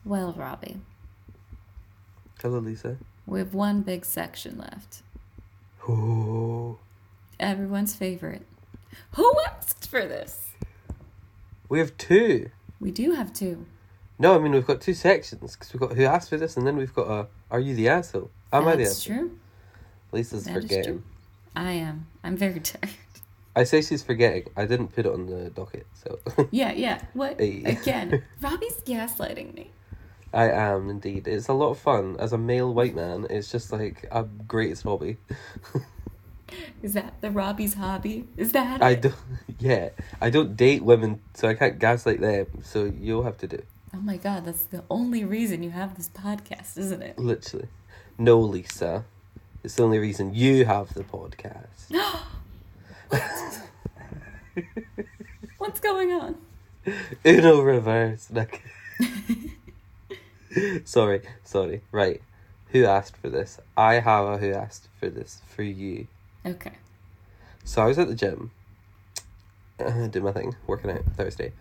Well, 0.05 0.35
Robbie, 0.37 0.77
Hello, 2.43 2.59
Lisa. 2.59 2.99
we 3.27 3.38
have 3.38 3.55
one 3.55 3.81
big 3.81 4.05
section 4.05 4.59
left. 4.59 5.03
Oh. 5.88 6.79
Everyone's 7.40 7.95
favorite. 7.95 8.43
Who 9.12 9.33
asked 9.47 9.88
for 9.88 10.03
this? 10.03 10.51
We 11.71 11.79
have 11.79 11.97
two. 11.97 12.51
We 12.81 12.90
do 12.90 13.12
have 13.12 13.33
two. 13.33 13.64
No, 14.19 14.37
I 14.37 14.38
mean, 14.38 14.53
we've 14.53 14.67
got 14.67 14.81
two 14.83 14.93
sections. 14.95 15.57
Because 15.57 15.73
we've 15.73 15.81
got 15.81 15.97
who 15.97 16.05
asked 16.05 16.29
for 16.29 16.37
this, 16.37 16.57
and 16.59 16.67
then 16.67 16.77
we've 16.77 16.95
got 16.95 17.09
a, 17.09 17.27
are 17.51 17.61
you 17.61 17.75
the 17.75 17.88
asshole? 17.88 18.31
Am 18.53 18.69
I 18.69 18.77
the 18.77 18.85
That's 18.85 19.03
true. 19.03 19.38
Lisa's 20.12 20.45
That 20.45 20.55
forgetting. 20.55 21.03
I 21.57 21.73
am. 21.73 22.07
I'm 22.23 22.37
very 22.37 22.61
tired. 22.61 22.90
I 23.57 23.64
say 23.64 23.83
she's 23.83 24.03
forgetting. 24.03 24.49
I 24.57 24.67
didn't 24.67 24.88
put 24.88 25.07
it 25.07 25.12
on 25.12 25.27
the 25.27 25.51
docket, 25.51 25.87
so 25.95 26.19
Yeah, 26.51 26.73
yeah. 26.73 27.03
What? 27.12 27.38
Hey. 27.38 27.62
Again, 27.64 28.23
Robbie's 28.40 28.81
gaslighting 28.85 29.55
me. 29.55 29.71
I 30.33 30.51
am 30.51 30.90
indeed. 30.90 31.29
It's 31.29 31.47
a 31.47 31.53
lot 31.53 31.71
of 31.71 31.79
fun 31.79 32.17
as 32.19 32.33
a 32.33 32.38
male 32.38 32.75
white 32.75 32.97
man. 32.97 33.27
It's 33.31 33.53
just 33.53 33.71
like 33.73 34.09
a 34.11 34.25
greatest 34.25 34.83
hobby. 34.83 35.19
Is 36.83 36.93
that 36.95 37.21
the 37.21 37.31
Robbie's 37.31 37.75
hobby? 37.75 38.27
Is 38.37 38.53
that 38.53 38.83
I 38.83 38.90
it? 38.90 39.03
don't. 39.03 39.14
Yeah, 39.59 39.90
I 40.21 40.31
don't 40.31 40.57
date 40.57 40.83
women, 40.83 41.21
so 41.35 41.49
I 41.49 41.55
can't 41.55 41.79
gaslight 41.79 42.21
them. 42.21 42.47
So 42.62 42.85
you'll 42.85 43.23
have 43.23 43.38
to 43.38 43.47
do 43.47 43.62
Oh 43.95 44.01
my 44.01 44.17
god, 44.17 44.45
that's 44.45 44.64
the 44.64 44.83
only 44.90 45.25
reason 45.25 45.62
you 45.62 45.71
have 45.71 45.97
this 45.97 46.09
podcast, 46.09 46.77
isn't 46.77 47.03
it? 47.03 47.19
literally. 47.19 47.69
No, 48.19 48.40
Lisa. 48.40 49.05
It's 49.62 49.77
the 49.77 49.85
only 49.85 49.99
reason 49.99 50.35
you 50.35 50.64
have 50.67 50.93
the 50.95 51.05
podcast. 51.05 51.90
What's 55.59 55.81
going 55.81 56.12
on? 56.12 56.37
Uno 57.24 57.61
reverse. 57.61 58.29
Like. 58.31 58.62
sorry, 60.85 61.22
sorry. 61.42 61.83
Right. 61.92 62.20
Who 62.68 62.85
asked 62.85 63.16
for 63.16 63.31
this? 63.31 63.59
I 63.77 63.94
have 63.94 64.27
a 64.27 64.38
who 64.38 64.53
asked 64.53 64.88
for 64.98 65.09
this 65.09 65.40
for 65.48 65.62
you. 65.62 66.07
Okay. 66.44 66.72
So 67.64 67.83
I 67.83 67.87
was 67.87 67.98
at 67.98 68.09
the 68.09 68.14
gym, 68.14 68.50
uh, 69.81 70.07
did 70.09 70.22
my 70.22 70.33
thing, 70.33 70.55
working 70.66 70.90
out 70.90 71.05
Thursday, 71.16 71.53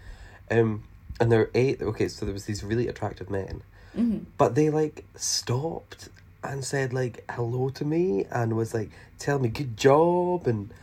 um, 0.51 0.83
and 1.19 1.31
there 1.31 1.39
were 1.39 1.51
eight. 1.53 1.81
Okay, 1.81 2.09
so 2.09 2.25
there 2.25 2.33
was 2.33 2.45
these 2.45 2.63
really 2.63 2.87
attractive 2.87 3.29
men, 3.29 3.61
hmm 3.95 4.19
but 4.37 4.55
they 4.55 4.69
like 4.69 5.05
stopped 5.15 6.09
and 6.43 6.65
said 6.65 6.91
like 6.91 7.23
hello 7.31 7.69
to 7.69 7.85
me 7.85 8.25
and 8.31 8.57
was 8.57 8.73
like 8.73 8.89
"Tell 9.17 9.39
me 9.39 9.47
good 9.47 9.77
job 9.77 10.47
and 10.47 10.73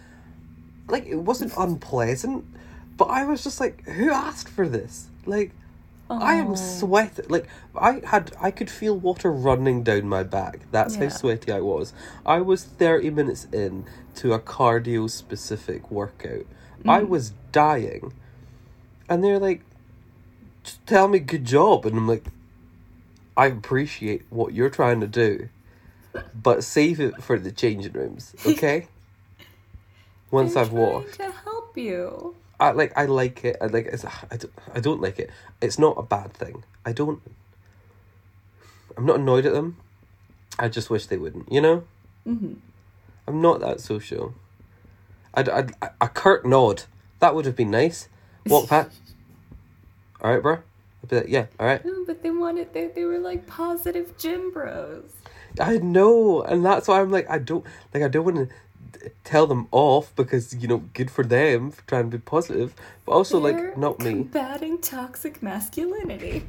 like 0.90 1.07
it 1.07 1.16
wasn't 1.16 1.53
unpleasant, 1.57 2.44
but 2.96 3.07
I 3.07 3.24
was 3.24 3.42
just 3.44 3.61
like, 3.61 3.85
who 3.87 4.11
asked 4.11 4.48
for 4.48 4.68
this? 4.68 5.09
Like, 5.26 5.53
I 6.11 6.35
am 6.35 6.50
Oh. 6.50 6.55
sweating. 6.55 7.26
Like 7.29 7.48
I 7.74 8.00
had, 8.05 8.33
I 8.40 8.50
could 8.50 8.70
feel 8.70 8.96
water 8.96 9.31
running 9.31 9.83
down 9.85 10.09
my 10.09 10.22
back. 10.24 10.61
That's 10.72 10.96
how 10.96 11.09
sweaty 11.09 11.53
I 11.53 11.61
was. 11.61 11.92
I 12.26 12.40
was 12.40 12.64
thirty 12.64 13.11
minutes 13.11 13.46
in 13.53 13.85
to 14.16 14.33
a 14.33 14.40
cardio 14.40 15.09
specific 15.09 15.90
workout. 15.90 16.46
I 16.87 17.00
Mm. 17.03 17.09
was 17.09 17.33
dying, 17.53 18.12
and 19.09 19.22
they're 19.22 19.38
like, 19.38 19.62
"Just 20.64 20.85
tell 20.87 21.07
me 21.09 21.20
good 21.20 21.44
job," 21.44 21.87
and 21.87 21.96
I'm 21.96 22.09
like, 22.09 22.24
I 23.37 23.46
appreciate 23.46 24.22
what 24.31 24.53
you're 24.53 24.68
trying 24.70 25.00
to 25.00 25.07
do, 25.07 25.48
but 26.35 26.64
save 26.64 27.00
it 27.00 27.22
for 27.22 27.38
the 27.38 27.53
changing 27.53 27.92
rooms, 27.92 28.35
okay? 28.46 28.88
Once 30.31 30.57
I'm 30.57 30.62
I've 30.66 30.73
washed. 30.73 31.14
trying 31.14 31.33
to 31.33 31.38
help 31.38 31.77
you. 31.77 32.35
I 32.59 32.73
like 32.73 32.93
I 32.97 33.07
like 33.07 33.45
it. 33.45 33.57
I 33.61 33.66
like 33.66 33.87
it's, 33.87 34.05
I 34.05 34.37
don't, 34.37 34.53
I 34.75 34.81
don't 34.81 35.01
like 35.01 35.19
it. 35.19 35.31
It's 35.62 35.79
not 35.79 35.97
a 35.99 36.03
bad 36.03 36.33
thing. 36.35 36.62
I 36.85 36.93
don't 36.93 37.21
I'm 38.97 39.07
not 39.07 39.16
annoyed 39.21 39.47
at 39.47 39.53
them. 39.53 39.77
I 40.59 40.69
just 40.69 40.90
wish 40.90 41.07
they 41.07 41.16
wouldn't, 41.16 41.51
you 41.51 41.61
know? 41.61 41.85
hmm 42.25 42.55
I'm 43.27 43.40
not 43.40 43.61
that 43.61 43.81
social. 43.81 44.35
I'd, 45.35 45.49
I'd 45.49 45.73
a 46.01 46.09
curt 46.09 46.45
nod. 46.45 46.83
That 47.21 47.35
would 47.35 47.47
have 47.47 47.55
been 47.57 47.71
nice. 47.71 48.09
Walk 48.47 48.69
past. 48.69 49.01
All 50.21 50.33
right, 50.33 50.43
bro. 50.43 50.59
I'd 51.03 51.09
be 51.09 51.16
like, 51.16 51.29
yeah, 51.29 51.47
all 51.59 51.66
right. 51.66 51.83
No, 51.85 52.05
but 52.07 52.23
they 52.23 52.31
wanted 52.31 52.75
they 52.75 52.88
they 52.88 53.05
were 53.05 53.19
like 53.19 53.47
positive 53.47 54.19
gym 54.19 54.51
bros. 54.51 55.12
I 55.59 55.79
know, 55.79 56.43
and 56.43 56.62
that's 56.64 56.88
why 56.88 57.01
I'm 57.01 57.11
like, 57.11 57.29
I 57.31 57.38
don't 57.38 57.64
like. 57.95 58.03
I 58.03 58.09
don't 58.09 58.25
want 58.25 58.37
to 58.37 58.55
tell 59.24 59.46
them 59.46 59.68
off 59.70 60.14
because 60.16 60.55
you 60.55 60.68
know, 60.68 60.79
good 60.94 61.11
for 61.11 61.24
them 61.24 61.70
for 61.70 61.83
trying 61.87 62.11
to 62.11 62.18
be 62.18 62.22
positive, 62.22 62.74
but 63.05 63.12
also 63.12 63.40
They're 63.40 63.68
like 63.68 63.79
not 63.79 63.98
me. 64.00 64.11
Combating 64.12 64.79
toxic 64.81 65.42
masculinity. 65.42 66.44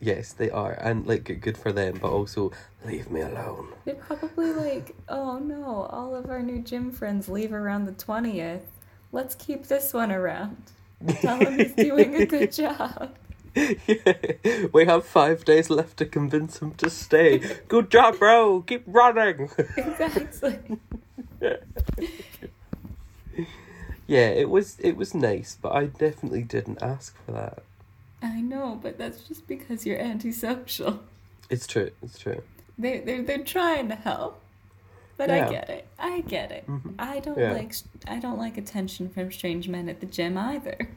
Yes, 0.00 0.32
they 0.32 0.48
are, 0.50 0.72
and 0.72 1.06
like 1.06 1.24
good- 1.40 1.58
for 1.58 1.72
them, 1.72 1.98
but 2.00 2.10
also 2.10 2.52
leave 2.86 3.10
me 3.10 3.20
alone. 3.20 3.68
They're 3.84 3.94
probably 3.96 4.52
like, 4.52 4.94
oh 5.08 5.38
no, 5.38 5.86
all 5.90 6.14
of 6.16 6.30
our 6.30 6.42
new 6.42 6.62
gym 6.62 6.90
friends 6.90 7.28
leave 7.28 7.52
around 7.52 7.84
the 7.84 7.92
20th. 7.92 8.62
Let's 9.12 9.34
keep 9.34 9.66
this 9.66 9.92
one 9.92 10.10
around. 10.10 10.56
Tell 11.20 11.38
him 11.38 11.58
he's 11.58 11.72
doing 11.88 12.14
a 12.14 12.24
good 12.26 12.52
job. 12.52 13.14
we 14.72 14.84
have 14.86 15.04
five 15.04 15.44
days 15.44 15.70
left 15.70 15.96
to 15.98 16.06
convince 16.06 16.58
him 16.62 16.72
to 16.74 16.88
stay. 16.88 17.40
Good 17.68 17.90
job, 17.90 18.18
bro. 18.18 18.62
Keep 18.62 18.84
running. 18.86 19.50
Exactly. 19.76 20.58
yeah, 24.06 24.28
it 24.28 24.48
was 24.50 24.78
it 24.80 24.96
was 24.96 25.14
nice, 25.14 25.56
but 25.60 25.72
I 25.72 25.86
definitely 25.86 26.42
didn't 26.42 26.82
ask 26.82 27.16
for 27.24 27.32
that. 27.32 27.62
I 28.22 28.40
know, 28.40 28.78
but 28.82 28.98
that's 28.98 29.22
just 29.22 29.46
because 29.46 29.86
you're 29.86 29.98
antisocial. 29.98 31.00
It's 31.48 31.66
true. 31.66 31.90
It's 32.02 32.18
true. 32.18 32.42
They 32.78 32.98
they're 33.00 33.22
they're 33.22 33.44
trying 33.44 33.88
to 33.88 33.94
help. 33.94 34.40
But 35.16 35.28
Yeah. 35.30 35.46
I 35.48 35.50
get 35.50 35.70
it. 35.70 35.86
I 35.98 36.20
get 36.22 36.50
it. 36.52 36.66
Mhm. 36.66 36.94
I 36.98 37.20
don't 37.20 37.38
Yeah. 37.38 37.52
like 37.52 37.74
I 38.06 38.18
don't 38.18 38.38
like 38.38 38.56
attention 38.56 39.08
from 39.08 39.30
strange 39.32 39.68
men 39.68 39.88
at 39.88 40.00
the 40.00 40.06
gym 40.06 40.36
either. 40.38 40.88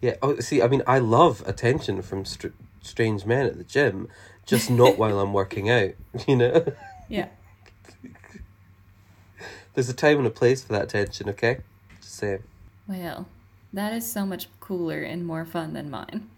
Yeah. 0.00 0.16
Oh, 0.22 0.40
see, 0.40 0.62
I 0.62 0.68
mean, 0.68 0.82
I 0.86 0.98
love 0.98 1.42
attention 1.46 2.00
from 2.00 2.24
str- 2.24 2.48
strange 2.80 3.26
men 3.26 3.44
at 3.46 3.58
the 3.58 3.64
gym, 3.64 4.08
just 4.46 4.70
not 4.70 4.96
while 4.96 5.20
I'm 5.20 5.34
working 5.34 5.68
out. 5.68 5.90
You 6.26 6.36
know, 6.36 6.64
Yeah. 7.08 7.28
There's 9.74 9.88
a 9.88 9.94
time 9.94 10.18
and 10.18 10.26
a 10.26 10.30
place 10.30 10.62
for 10.62 10.72
that 10.72 10.88
tension, 10.88 11.28
Okay, 11.28 11.58
just 12.00 12.14
saying. 12.14 12.42
Well, 12.86 13.26
that 13.72 13.92
is 13.92 14.10
so 14.10 14.26
much 14.26 14.48
cooler 14.58 15.02
and 15.02 15.26
more 15.26 15.44
fun 15.44 15.74
than 15.74 15.90
mine. 15.90 16.28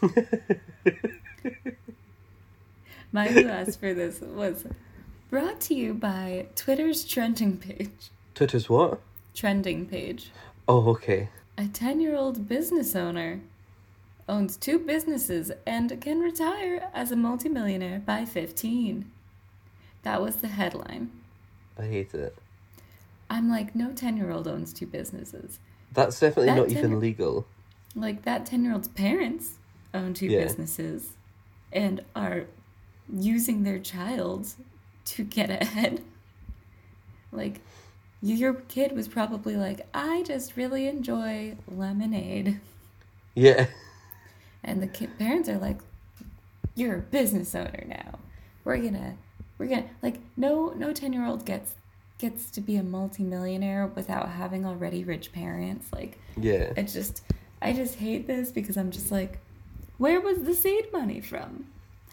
My 3.12 3.28
who 3.28 3.46
asked 3.46 3.78
for 3.78 3.94
this 3.94 4.20
was 4.20 4.66
brought 5.30 5.60
to 5.62 5.74
you 5.74 5.94
by 5.94 6.46
Twitter's 6.56 7.04
trending 7.04 7.58
page. 7.58 8.10
Twitter's 8.34 8.68
what? 8.68 9.00
Trending 9.34 9.86
page. 9.86 10.30
Oh, 10.66 10.88
okay. 10.90 11.28
A 11.56 11.66
10 11.66 12.00
year 12.00 12.16
old 12.16 12.48
business 12.48 12.96
owner 12.96 13.40
owns 14.28 14.56
two 14.56 14.78
businesses 14.78 15.52
and 15.66 16.00
can 16.00 16.18
retire 16.20 16.90
as 16.92 17.12
a 17.12 17.16
multimillionaire 17.16 18.00
by 18.00 18.24
15. 18.24 19.10
That 20.02 20.20
was 20.20 20.36
the 20.36 20.48
headline. 20.48 21.10
I 21.78 21.82
hate 21.82 22.14
it. 22.14 22.36
I'm 23.34 23.48
like, 23.50 23.74
no 23.74 23.92
10 23.92 24.16
year 24.16 24.30
old 24.30 24.46
owns 24.46 24.72
two 24.72 24.86
businesses. 24.86 25.58
That's 25.92 26.18
definitely 26.20 26.46
That 26.46 26.56
not 26.56 26.68
ten- 26.68 26.78
even 26.78 27.00
legal. 27.00 27.46
Like 27.96 28.22
that 28.22 28.46
10 28.46 28.62
year 28.64 28.72
old's 28.72 28.86
parents 28.88 29.58
own 29.92 30.14
two 30.14 30.26
Yeah. 30.26 30.44
businesses 30.44 31.12
and 31.72 32.04
are 32.14 32.44
using 33.12 33.64
their 33.64 33.78
child 33.80 34.54
to 35.06 35.24
get 35.24 35.50
ahead. 35.50 36.02
Like, 37.32 37.62
your 38.22 38.54
kid 38.54 38.92
was 38.92 39.08
probably 39.08 39.56
like, 39.56 39.84
I 39.92 40.22
just 40.22 40.56
really 40.56 40.86
enjoy 40.86 41.56
lemonade. 41.68 42.60
Yeah. 43.34 43.66
And 44.66 44.80
the 44.80 44.86
kid 44.86 45.18
parents 45.18 45.48
are 45.48 45.58
like, 45.58 45.78
You're 46.76 46.96
a 46.98 47.00
business 47.00 47.54
owner 47.56 47.84
now. 47.88 48.20
We're 48.64 48.78
gonna, 48.78 49.16
we're 49.58 49.66
gonna, 49.66 49.90
like, 50.00 50.20
no, 50.36 50.70
no 50.76 50.92
10 50.92 51.12
year 51.12 51.26
old 51.26 51.44
gets 51.44 51.74
gets 52.24 52.50
to 52.52 52.60
be 52.62 52.76
a 52.76 52.82
multimillionaire 52.82 53.86
without 53.94 54.28
having 54.30 54.64
already 54.64 55.04
rich 55.04 55.30
parents 55.32 55.86
like 55.92 56.18
Yeah. 56.38 56.72
I 56.76 56.82
just 56.82 57.22
I 57.60 57.72
just 57.72 57.96
hate 57.96 58.26
this 58.26 58.50
because 58.50 58.76
I'm 58.76 58.90
just 58.90 59.10
like, 59.10 59.38
where 59.98 60.20
was 60.20 60.38
the 60.44 60.54
seed 60.54 60.86
money 60.92 61.20
from? 61.20 61.66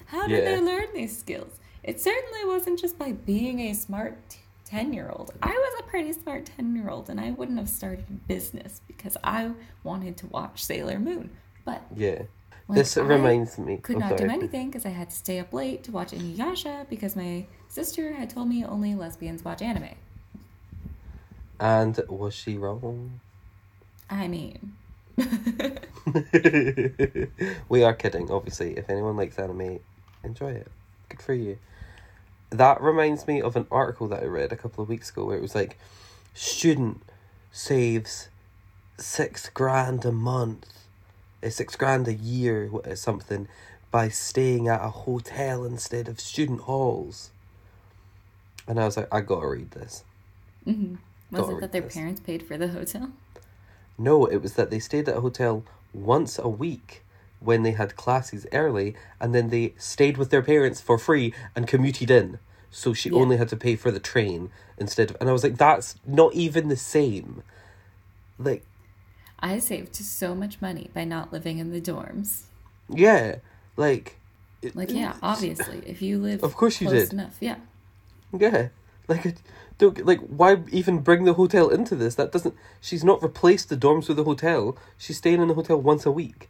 How 0.08 0.28
did 0.28 0.44
Yeah. 0.44 0.56
they 0.56 0.62
learn 0.62 0.88
these 0.94 1.18
skills? 1.18 1.54
It 1.84 2.00
certainly 2.02 2.44
wasn't 2.46 2.78
just 2.80 2.98
by 3.00 3.14
being 3.14 3.60
a 3.62 3.74
smart 3.74 4.18
ten 4.66 4.92
year 4.94 5.10
old. 5.16 5.32
I 5.42 5.50
was 5.66 5.74
a 5.80 5.84
pretty 5.90 6.14
smart 6.14 6.46
ten 6.58 6.76
year 6.76 6.90
old, 6.90 7.10
and 7.10 7.20
I 7.20 7.32
wouldn't 7.32 7.58
have 7.58 7.70
started 7.70 8.06
a 8.10 8.14
business 8.34 8.82
because 8.88 9.16
I 9.24 9.52
wanted 9.84 10.16
to 10.18 10.28
watch 10.28 10.64
Sailor 10.64 11.00
Moon. 11.00 11.30
But 11.66 11.82
Yeah. 11.96 12.24
this 12.70 12.98
I 12.98 13.02
reminds 13.02 13.58
me. 13.58 13.78
could 13.78 13.98
oh, 13.98 14.00
not 14.00 14.18
do 14.18 14.26
anything 14.26 14.68
because 14.70 14.86
I 14.86 14.94
had 15.02 15.10
to 15.10 15.16
stay 15.16 15.40
up 15.40 15.52
late 15.54 15.84
to 15.86 15.92
watch 15.92 16.12
Inuyasha 16.12 16.88
because 16.90 17.16
my 17.16 17.46
sister 17.72 18.14
had 18.14 18.30
told 18.30 18.50
me 18.50 18.66
only 18.66 18.94
lesbians 18.94 19.46
watch 19.46 19.62
anime. 19.62 19.96
And 21.60 22.00
was 22.10 22.34
she 22.34 22.58
wrong? 22.58 23.22
I 24.10 24.28
mean, 24.28 24.74
we 27.70 27.84
are 27.84 27.94
kidding, 27.94 28.30
obviously. 28.30 28.78
If 28.78 28.90
anyone 28.90 29.16
likes 29.16 29.40
anime, 29.40 29.80
enjoy 30.24 30.52
it. 30.52 30.70
Good 31.08 31.22
for 31.22 31.34
you. 31.34 31.60
That 32.50 32.82
reminds 32.82 33.26
me 33.26 33.42
of 33.42 33.56
an 33.56 33.68
article 33.72 34.10
that 34.10 34.22
I 34.22 34.26
read 34.26 34.52
a 34.52 34.58
couple 34.58 34.84
of 34.84 34.90
weeks 34.90 35.10
ago 35.10 35.24
where 35.26 35.38
it 35.38 35.42
was 35.42 35.56
like, 35.56 35.78
student 36.34 37.02
saves 37.54 38.28
six 38.98 39.48
grand 39.50 40.04
a 40.04 40.12
month, 40.12 40.68
uh, 41.42 41.50
six 41.50 41.78
grand 41.78 42.10
a 42.10 42.14
year, 42.14 42.70
uh, 42.86 42.96
something, 42.96 43.48
by 43.92 44.10
staying 44.10 44.68
at 44.68 44.84
a 44.84 44.90
hotel 44.90 45.64
instead 45.64 46.10
of 46.10 46.20
student 46.20 46.62
halls. 46.62 47.32
And 48.68 48.80
I 48.80 48.86
was 48.86 48.98
like, 48.98 49.08
I 49.12 49.22
gotta 49.22 49.48
read 49.48 49.72
this. 49.72 50.04
mhm. 50.68 50.98
was 51.32 51.42
Gotta 51.42 51.56
it 51.58 51.62
that 51.62 51.72
their 51.72 51.82
this. 51.82 51.94
parents 51.94 52.22
paid 52.22 52.44
for 52.44 52.58
the 52.58 52.70
hotel? 52.70 53.12
No, 53.98 54.26
it 54.26 54.38
was 54.38 54.54
that 54.54 54.70
they 54.70 54.80
stayed 54.80 55.08
at 55.10 55.18
a 55.18 55.22
hotel 55.22 55.64
once 55.94 56.40
a 56.40 56.48
week 56.50 57.04
when 57.40 57.64
they 57.64 57.72
had 57.72 57.96
classes 57.96 58.46
early, 58.54 58.96
and 59.20 59.34
then 59.34 59.50
they 59.50 59.74
stayed 59.78 60.18
with 60.18 60.30
their 60.30 60.42
parents 60.44 60.80
for 60.80 60.98
free 60.98 61.34
and 61.56 61.68
commuted 61.68 62.12
in. 62.12 62.40
So 62.70 62.94
she 62.94 63.10
Yeah. 63.10 63.18
only 63.20 63.38
had 63.38 63.50
to 63.50 63.58
pay 63.58 63.76
for 63.76 63.92
the 63.92 64.00
train 64.00 64.50
instead 64.78 65.10
of. 65.10 65.18
And 65.20 65.30
I 65.30 65.34
was 65.34 65.44
like, 65.44 65.58
that's 65.58 65.96
not 66.06 66.34
even 66.34 66.68
the 66.70 66.76
same. 66.78 67.44
Like, 68.38 68.64
I 69.40 69.58
saved 69.60 69.96
so 69.96 70.36
much 70.36 70.62
money 70.62 70.90
by 70.94 71.04
not 71.04 71.34
living 71.34 71.58
in 71.58 71.72
the 71.72 71.82
dorms. 71.82 72.44
yeah, 72.90 73.38
like. 73.76 74.18
Like, 74.76 74.92
yeah, 74.92 75.16
obviously, 75.24 75.82
if 75.88 76.02
you 76.04 76.20
live 76.20 76.44
Of 76.44 76.56
course 76.56 76.80
you 76.80 76.88
close 76.88 77.10
did. 77.10 77.14
enough, 77.14 77.38
yeah. 77.40 77.56
Yeah, 78.38 78.70
like 79.08 79.36
don't 79.78 80.06
like 80.06 80.20
why 80.22 80.58
even 80.72 81.00
bring 81.00 81.26
the 81.26 81.34
hotel 81.34 81.70
into 81.70 81.96
this? 81.96 82.16
That 82.16 82.32
doesn't. 82.32 82.56
She's 82.80 83.04
not 83.04 83.22
replaced 83.22 83.70
the 83.70 83.78
dorms 83.78 84.08
with 84.08 84.18
the 84.18 84.24
hotel. 84.24 84.78
She's 84.98 85.18
staying 85.18 85.42
in 85.42 85.48
the 85.48 85.54
hotel 85.54 85.82
once 85.82 86.06
a 86.06 86.12
week. 86.12 86.50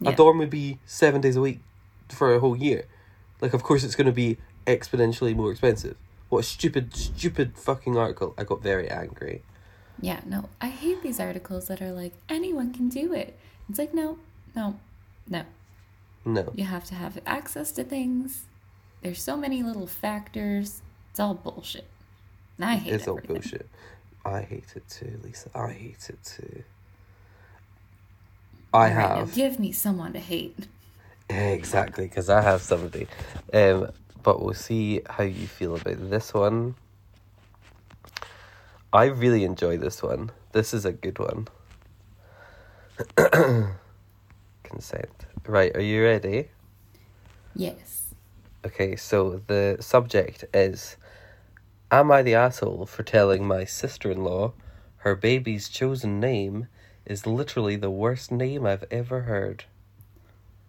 Yeah. 0.00 0.10
A 0.10 0.16
dorm 0.16 0.38
would 0.38 0.50
be 0.50 0.78
seven 0.84 1.20
days 1.20 1.36
a 1.36 1.40
week 1.40 1.60
for 2.08 2.34
a 2.34 2.40
whole 2.40 2.56
year. 2.56 2.86
Like, 3.40 3.54
of 3.54 3.62
course, 3.62 3.84
it's 3.84 3.94
going 3.94 4.06
to 4.06 4.12
be 4.12 4.38
exponentially 4.66 5.34
more 5.34 5.50
expensive. 5.50 5.96
What 6.28 6.40
a 6.40 6.42
stupid, 6.42 6.94
stupid 6.94 7.56
fucking 7.56 7.96
article. 7.96 8.34
I 8.38 8.44
got 8.44 8.62
very 8.62 8.88
angry. 8.88 9.42
Yeah, 10.00 10.20
no, 10.26 10.48
I 10.60 10.68
hate 10.68 11.02
these 11.02 11.20
articles 11.20 11.68
that 11.68 11.82
are 11.82 11.92
like 11.92 12.12
anyone 12.28 12.72
can 12.72 12.88
do 12.88 13.12
it. 13.12 13.38
It's 13.68 13.78
like 13.78 13.94
no, 13.94 14.18
no, 14.56 14.78
no. 15.28 15.44
No. 16.24 16.52
You 16.54 16.64
have 16.64 16.84
to 16.84 16.94
have 16.94 17.20
access 17.26 17.72
to 17.72 17.84
things. 17.84 18.44
There's 19.02 19.20
so 19.20 19.36
many 19.36 19.62
little 19.62 19.86
factors. 19.86 20.82
It's 21.12 21.20
all 21.20 21.34
bullshit. 21.34 21.84
And 22.56 22.64
I 22.64 22.76
hate 22.76 22.90
it. 22.90 22.96
It's 22.96 23.06
all 23.06 23.20
bullshit. 23.20 23.68
I 24.24 24.40
hate 24.40 24.72
it 24.74 24.88
too, 24.88 25.20
Lisa. 25.22 25.50
I 25.54 25.70
hate 25.70 26.08
it 26.08 26.18
too. 26.24 26.62
I 28.72 28.84
right, 28.84 29.18
have. 29.18 29.34
give 29.34 29.60
me 29.60 29.72
someone 29.72 30.14
to 30.14 30.18
hate. 30.18 30.56
Exactly, 31.28 32.06
because 32.06 32.30
I 32.30 32.40
have 32.40 32.62
somebody. 32.62 33.08
Um, 33.52 33.90
but 34.22 34.42
we'll 34.42 34.54
see 34.54 35.02
how 35.06 35.24
you 35.24 35.46
feel 35.46 35.76
about 35.76 36.08
this 36.08 36.32
one. 36.32 36.76
I 38.90 39.04
really 39.04 39.44
enjoy 39.44 39.76
this 39.76 40.02
one. 40.02 40.30
This 40.52 40.72
is 40.72 40.86
a 40.86 40.92
good 40.92 41.18
one. 41.18 41.48
Consent. 44.62 45.26
Right, 45.46 45.76
are 45.76 45.80
you 45.82 46.02
ready? 46.02 46.48
Yes. 47.54 48.14
Okay, 48.64 48.96
so 48.96 49.42
the 49.46 49.76
subject 49.80 50.44
is 50.54 50.96
Am 51.92 52.10
I 52.10 52.22
the 52.22 52.34
asshole 52.34 52.86
for 52.86 53.02
telling 53.02 53.46
my 53.46 53.66
sister 53.66 54.10
in 54.10 54.24
law 54.24 54.54
her 55.00 55.14
baby's 55.14 55.68
chosen 55.68 56.18
name 56.18 56.68
is 57.04 57.26
literally 57.26 57.76
the 57.76 57.90
worst 57.90 58.32
name 58.32 58.64
I've 58.64 58.86
ever 58.90 59.22
heard? 59.22 59.64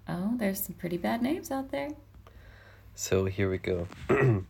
Oh, 0.05 0.33
there's 0.35 0.61
some 0.61 0.75
pretty 0.75 0.97
bad 0.97 1.21
names 1.21 1.49
out 1.49 1.71
there. 1.71 1.91
So 2.93 3.23
here 3.23 3.49
we 3.49 3.57
go. 3.57 3.87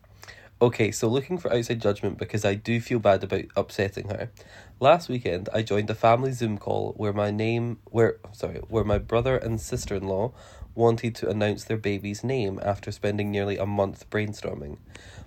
okay, 0.64 0.90
so 0.90 1.08
looking 1.08 1.38
for 1.38 1.54
outside 1.54 1.80
judgment 1.80 2.18
because 2.18 2.44
I 2.44 2.56
do 2.56 2.82
feel 2.82 2.98
bad 2.98 3.24
about 3.24 3.46
upsetting 3.56 4.10
her. 4.10 4.32
Last 4.80 5.10
weekend 5.10 5.50
I 5.54 5.62
joined 5.62 5.92
a 5.92 5.96
family 5.96 6.32
Zoom 6.32 6.58
call 6.58 6.94
where 6.98 7.14
my 7.14 7.30
name 7.30 7.82
where 7.92 8.18
sorry, 8.32 8.62
where 8.68 8.84
my 8.84 8.98
brother 8.98 9.38
and 9.38 9.62
sister-in-law 9.62 10.34
wanted 10.76 11.16
to 11.16 11.30
announce 11.30 11.64
their 11.64 11.78
baby's 11.78 12.24
name 12.24 12.60
after 12.64 12.92
spending 12.92 13.32
nearly 13.32 13.58
a 13.58 13.66
month 13.66 14.10
brainstorming. 14.10 14.78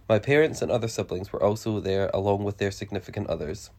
My 0.08 0.18
parents 0.18 0.62
and 0.62 0.70
other 0.70 0.88
siblings 0.88 1.32
were 1.32 1.42
also 1.42 1.80
there 1.80 2.10
along 2.12 2.44
with 2.44 2.58
their 2.58 2.70
significant 2.70 3.28
others. 3.28 3.70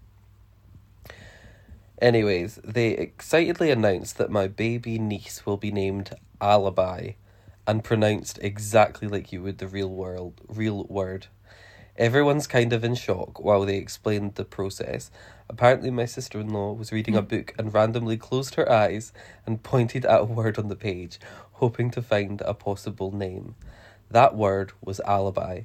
Anyways, 2.02 2.60
they 2.64 2.90
excitedly 2.90 3.72
announced 3.72 4.18
that 4.18 4.30
my 4.30 4.48
baby 4.48 5.00
niece 5.00 5.46
will 5.46 5.58
be 5.58 5.72
named 5.72 6.12
Alibi 6.40 7.14
and 7.66 7.84
pronounced 7.84 8.40
exactly 8.42 9.08
like 9.08 9.32
you 9.32 9.42
would 9.42 9.58
the 9.58 9.68
real 9.68 9.90
world 9.90 10.42
real 10.48 10.86
word. 10.86 11.28
Everyone's 11.98 12.46
kind 12.46 12.74
of 12.74 12.84
in 12.84 12.96
shock 12.96 13.44
while 13.44 13.66
they 13.66 13.78
explained 13.78 14.36
the 14.36 14.46
process. 14.46 15.10
Apparently 15.50 15.90
my 15.90 16.06
sister-in-law 16.06 16.74
was 16.74 16.92
reading 16.92 17.16
a 17.16 17.22
hmm. 17.22 17.28
book 17.28 17.54
and 17.58 17.74
randomly 17.74 18.18
closed 18.18 18.56
her 18.56 18.72
eyes 18.72 19.12
and 19.46 19.64
pointed 19.72 20.06
at 20.06 20.22
a 20.22 20.26
word 20.26 20.60
on 20.60 20.68
the 20.68 20.76
page, 20.76 21.20
hoping 21.54 21.90
to 21.92 22.02
find 22.02 22.42
a 22.42 22.54
possible 22.54 23.12
name. 23.12 23.56
That 24.12 24.36
word 24.36 24.74
was 24.82 25.00
alibi. 25.02 25.64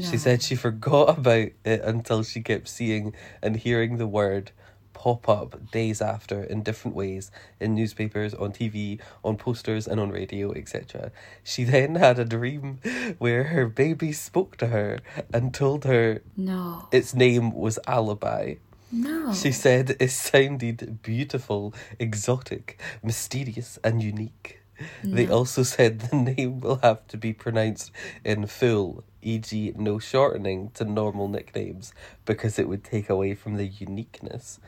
She 0.00 0.16
said 0.16 0.42
she 0.42 0.54
forgot 0.54 1.08
about 1.18 1.48
it 1.64 1.82
until 1.82 2.22
she 2.22 2.40
kept 2.40 2.68
seeing 2.68 3.14
and 3.42 3.56
hearing 3.56 3.98
the 3.98 4.06
word 4.06 4.52
pop 4.92 5.28
up 5.28 5.70
days 5.70 6.00
after 6.00 6.42
in 6.42 6.62
different 6.62 6.96
ways 6.96 7.30
in 7.60 7.74
newspapers, 7.74 8.34
on 8.34 8.52
TV, 8.52 9.00
on 9.24 9.36
posters, 9.36 9.86
and 9.86 10.00
on 10.00 10.10
radio, 10.10 10.52
etc. 10.52 11.10
She 11.44 11.64
then 11.74 11.96
had 11.96 12.18
a 12.18 12.24
dream 12.24 12.80
where 13.18 13.44
her 13.44 13.66
baby 13.66 14.12
spoke 14.12 14.56
to 14.58 14.68
her 14.68 15.00
and 15.32 15.52
told 15.54 15.84
her 15.84 16.22
No. 16.36 16.88
its 16.92 17.14
name 17.14 17.52
was 17.52 17.78
Alibi. 17.86 18.54
No. 18.90 19.32
She 19.32 19.52
said 19.52 19.96
it 19.98 20.10
sounded 20.10 21.02
beautiful, 21.02 21.72
exotic, 21.98 22.78
mysterious, 23.02 23.78
and 23.82 24.02
unique. 24.02 24.61
They 25.02 25.28
also 25.28 25.62
said 25.74 26.00
the 26.00 26.16
name 26.16 26.60
will 26.60 26.80
have 26.82 27.06
to 27.08 27.16
be 27.16 27.32
pronounced 27.32 27.90
in 28.24 28.46
full, 28.46 29.04
e.g., 29.20 29.72
no 29.76 29.98
shortening 29.98 30.70
to 30.74 30.84
normal 30.84 31.28
nicknames, 31.28 31.92
because 32.24 32.58
it 32.58 32.68
would 32.68 32.84
take 32.84 33.08
away 33.10 33.34
from 33.34 33.56
the 33.56 33.66
uniqueness. 33.66 34.60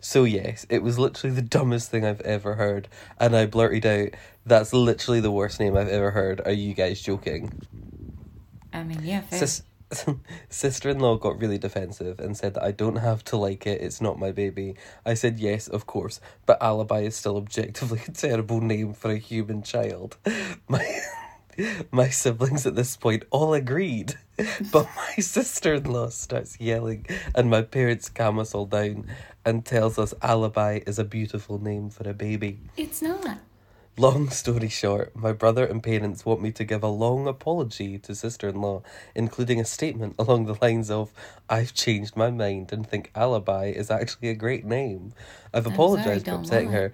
So, 0.00 0.24
yes, 0.24 0.66
it 0.68 0.82
was 0.82 0.98
literally 0.98 1.34
the 1.34 1.42
dumbest 1.42 1.90
thing 1.90 2.04
I've 2.04 2.20
ever 2.22 2.56
heard, 2.56 2.88
and 3.18 3.34
I 3.34 3.46
blurted 3.46 3.86
out, 3.86 4.10
That's 4.44 4.72
literally 4.72 5.20
the 5.20 5.30
worst 5.30 5.60
name 5.60 5.76
I've 5.76 5.88
ever 5.88 6.10
heard. 6.10 6.42
Are 6.44 6.52
you 6.52 6.74
guys 6.74 7.00
joking? 7.00 7.52
I 8.72 8.82
mean, 8.82 9.00
yeah, 9.02 9.22
fair. 9.22 9.38
Sis- 9.38 9.62
Sister 10.48 10.88
in 10.88 11.00
law 11.00 11.16
got 11.16 11.40
really 11.40 11.58
defensive 11.58 12.18
and 12.20 12.36
said 12.36 12.54
that 12.54 12.62
I 12.62 12.72
don't 12.72 12.96
have 12.96 13.24
to 13.24 13.36
like 13.36 13.66
it, 13.66 13.80
it's 13.80 14.00
not 14.00 14.18
my 14.18 14.32
baby. 14.32 14.74
I 15.04 15.14
said 15.14 15.38
yes, 15.38 15.68
of 15.68 15.86
course, 15.86 16.20
but 16.46 16.62
alibi 16.62 17.00
is 17.00 17.16
still 17.16 17.36
objectively 17.36 18.00
a 18.08 18.12
terrible 18.12 18.60
name 18.60 18.92
for 18.92 19.10
a 19.10 19.18
human 19.18 19.62
child. 19.62 20.16
My 20.68 21.00
My 21.92 22.08
siblings 22.08 22.66
at 22.66 22.74
this 22.74 22.96
point 22.96 23.24
all 23.30 23.54
agreed, 23.54 24.18
but 24.72 24.88
my 24.96 25.22
sister 25.22 25.74
in 25.74 25.84
law 25.84 26.08
starts 26.08 26.58
yelling, 26.58 27.06
and 27.34 27.48
my 27.48 27.62
parents 27.62 28.08
calm 28.08 28.40
us 28.40 28.54
all 28.54 28.66
down 28.66 29.06
and 29.44 29.64
tells 29.64 29.98
us 29.98 30.14
Alibi 30.20 30.80
is 30.86 30.98
a 30.98 31.04
beautiful 31.04 31.62
name 31.62 31.90
for 31.90 32.08
a 32.08 32.14
baby. 32.14 32.58
It's 32.76 33.00
not. 33.00 33.38
Long 33.96 34.28
story 34.30 34.70
short, 34.70 35.14
my 35.14 35.30
brother 35.32 35.64
and 35.64 35.80
parents 35.80 36.26
want 36.26 36.42
me 36.42 36.50
to 36.50 36.64
give 36.64 36.82
a 36.82 36.88
long 36.88 37.28
apology 37.28 37.96
to 38.00 38.16
sister 38.16 38.48
in 38.48 38.60
law, 38.60 38.82
including 39.14 39.60
a 39.60 39.64
statement 39.64 40.16
along 40.18 40.46
the 40.46 40.58
lines 40.60 40.90
of, 40.90 41.12
I've 41.48 41.74
changed 41.74 42.16
my 42.16 42.28
mind 42.32 42.72
and 42.72 42.84
think 42.84 43.12
Alibi 43.14 43.66
is 43.66 43.92
actually 43.92 44.30
a 44.30 44.34
great 44.34 44.64
name. 44.64 45.12
I've 45.52 45.68
apologised 45.68 46.26
for 46.26 46.34
upsetting 46.34 46.72
her, 46.72 46.90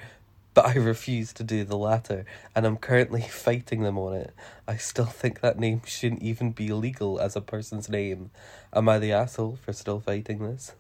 but 0.53 0.66
I 0.66 0.74
refuse 0.74 1.32
to 1.34 1.42
do 1.42 1.64
the 1.64 1.78
latter, 1.78 2.26
and 2.55 2.66
I'm 2.66 2.76
currently 2.76 3.22
fighting 3.30 3.82
them 3.82 3.96
on 3.96 4.12
it. 4.12 4.34
I 4.68 4.76
still 4.76 5.07
think 5.07 5.40
that 5.40 5.59
name 5.59 5.80
shouldn't 5.86 6.22
even 6.22 6.51
be 6.53 6.70
legal 6.70 7.18
as 7.18 7.34
a 7.34 7.40
person's 7.40 7.88
name. 7.88 8.30
Am 8.74 8.90
I 8.90 8.98
the 8.98 9.12
asshole 9.12 9.57
for 9.64 9.72
still 9.72 10.01
fighting 10.01 10.40
this? 10.40 10.74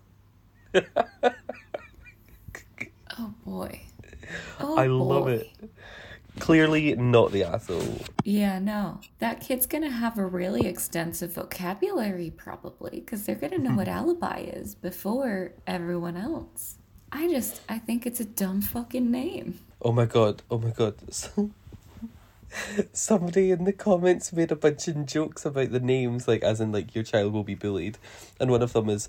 Oh 3.18 3.34
boy. 3.44 3.80
Oh, 4.60 4.76
I 4.76 4.86
love 4.86 5.24
boy. 5.24 5.32
it. 5.32 5.50
Clearly 6.38 6.94
not 6.94 7.32
the 7.32 7.44
asshole. 7.44 8.00
Yeah, 8.24 8.58
no. 8.58 9.00
That 9.18 9.40
kid's 9.40 9.66
gonna 9.66 9.90
have 9.90 10.18
a 10.18 10.24
really 10.24 10.66
extensive 10.66 11.32
vocabulary 11.32 12.30
probably, 12.30 13.00
because 13.00 13.24
they're 13.24 13.34
gonna 13.34 13.58
know 13.58 13.74
what 13.74 13.88
alibi 13.98 14.40
is 14.40 14.74
before 14.74 15.52
everyone 15.66 16.16
else. 16.16 16.76
I 17.12 17.28
just, 17.28 17.60
I 17.68 17.78
think 17.78 18.06
it's 18.06 18.20
a 18.20 18.24
dumb 18.24 18.62
fucking 18.62 19.10
name. 19.10 19.58
Oh 19.82 19.92
my 19.92 20.06
god, 20.06 20.42
oh 20.50 20.58
my 20.58 20.70
god. 20.70 20.94
Somebody 22.92 23.50
in 23.50 23.64
the 23.64 23.72
comments 23.72 24.32
made 24.32 24.52
a 24.52 24.56
bunch 24.56 24.88
of 24.88 25.06
jokes 25.06 25.44
about 25.44 25.70
the 25.72 25.80
names, 25.80 26.28
like 26.28 26.42
as 26.42 26.60
in 26.60 26.72
like 26.72 26.94
your 26.94 27.04
child 27.04 27.32
will 27.32 27.44
be 27.44 27.54
bullied. 27.54 27.98
And 28.38 28.50
one 28.50 28.62
of 28.62 28.72
them 28.72 28.88
is 28.88 29.08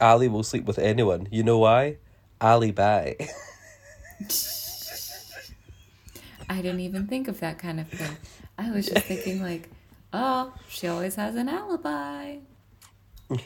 Ali 0.00 0.28
will 0.28 0.42
sleep 0.42 0.64
with 0.64 0.78
anyone. 0.78 1.28
You 1.30 1.42
know 1.42 1.58
why? 1.58 1.96
Ali 2.40 2.70
bye. 2.70 3.16
I 6.52 6.60
didn't 6.60 6.80
even 6.80 7.06
think 7.06 7.28
of 7.28 7.40
that 7.40 7.58
kind 7.58 7.80
of 7.80 7.88
thing. 7.88 8.14
I 8.58 8.70
was 8.70 8.86
just 8.86 9.06
thinking 9.06 9.42
like, 9.42 9.70
oh, 10.12 10.52
she 10.68 10.86
always 10.86 11.14
has 11.14 11.34
an 11.34 11.48
alibi. 11.48 12.36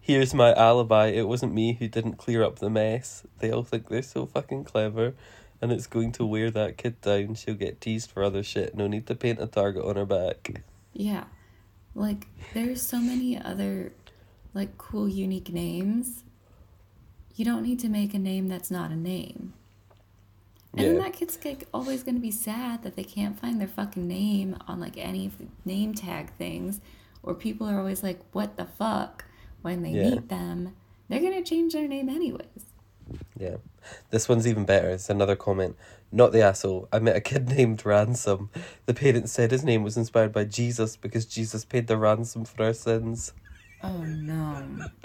Here's 0.00 0.32
my 0.32 0.54
alibi. 0.54 1.08
It 1.08 1.28
wasn't 1.28 1.52
me 1.52 1.74
who 1.74 1.86
didn't 1.86 2.14
clear 2.16 2.42
up 2.42 2.60
the 2.60 2.70
mess. 2.70 3.26
They 3.40 3.50
all 3.50 3.62
think 3.62 3.88
they're 3.88 4.00
so 4.00 4.24
fucking 4.24 4.64
clever. 4.64 5.12
And 5.60 5.70
it's 5.70 5.86
going 5.86 6.12
to 6.12 6.24
wear 6.24 6.50
that 6.50 6.78
kid 6.78 6.98
down. 7.02 7.34
She'll 7.34 7.54
get 7.54 7.82
teased 7.82 8.10
for 8.10 8.22
other 8.22 8.42
shit. 8.42 8.74
No 8.74 8.86
need 8.86 9.06
to 9.08 9.14
paint 9.14 9.40
a 9.40 9.46
target 9.46 9.84
on 9.84 9.96
her 9.96 10.06
back. 10.06 10.62
Yeah. 10.94 11.24
Like 11.94 12.26
there's 12.54 12.80
so 12.80 12.98
many 12.98 13.38
other 13.38 13.92
like 14.54 14.78
cool 14.78 15.08
unique 15.10 15.52
names. 15.52 16.24
You 17.36 17.44
don't 17.44 17.62
need 17.62 17.80
to 17.80 17.88
make 17.90 18.14
a 18.14 18.18
name 18.18 18.48
that's 18.48 18.70
not 18.70 18.90
a 18.90 18.96
name. 18.96 19.52
And 20.76 20.86
then 20.88 20.98
that 20.98 21.12
kid's 21.12 21.38
like 21.44 21.68
always 21.72 22.02
gonna 22.02 22.18
be 22.20 22.30
sad 22.30 22.82
that 22.82 22.96
they 22.96 23.04
can't 23.04 23.38
find 23.38 23.60
their 23.60 23.68
fucking 23.68 24.06
name 24.08 24.56
on 24.66 24.80
like 24.80 24.96
any 24.96 25.30
name 25.64 25.94
tag 25.94 26.32
things, 26.36 26.80
or 27.22 27.34
people 27.34 27.66
are 27.68 27.78
always 27.78 28.02
like, 28.02 28.20
"What 28.32 28.56
the 28.56 28.66
fuck?" 28.66 29.24
when 29.62 29.82
they 29.82 29.90
Yeah. 29.90 30.10
meet 30.10 30.28
them. 30.28 30.74
They're 31.08 31.20
gonna 31.20 31.42
change 31.42 31.72
their 31.72 31.88
name 31.88 32.08
anyways. 32.08 32.66
Yeah. 33.38 33.56
This 34.10 34.28
one's 34.28 34.46
even 34.46 34.64
better. 34.64 34.88
It's 34.90 35.08
another 35.10 35.36
comment. 35.36 35.76
Not 36.10 36.32
the 36.32 36.42
asshole. 36.42 36.88
I 36.92 36.98
met 36.98 37.16
a 37.16 37.20
kid 37.20 37.48
named 37.56 37.84
Ransom. 37.84 38.50
The 38.86 38.94
parents 38.94 39.32
said 39.32 39.50
his 39.50 39.64
name 39.64 39.82
was 39.82 39.96
inspired 39.96 40.32
by 40.32 40.44
Jesus 40.44 40.96
because 40.96 41.24
Jesus 41.26 41.64
paid 41.64 41.86
the 41.86 41.96
ransom 41.96 42.44
for 42.44 42.64
our 42.64 42.72
sins. 42.74 43.32
Oh 43.82 44.02
no. 44.02 44.86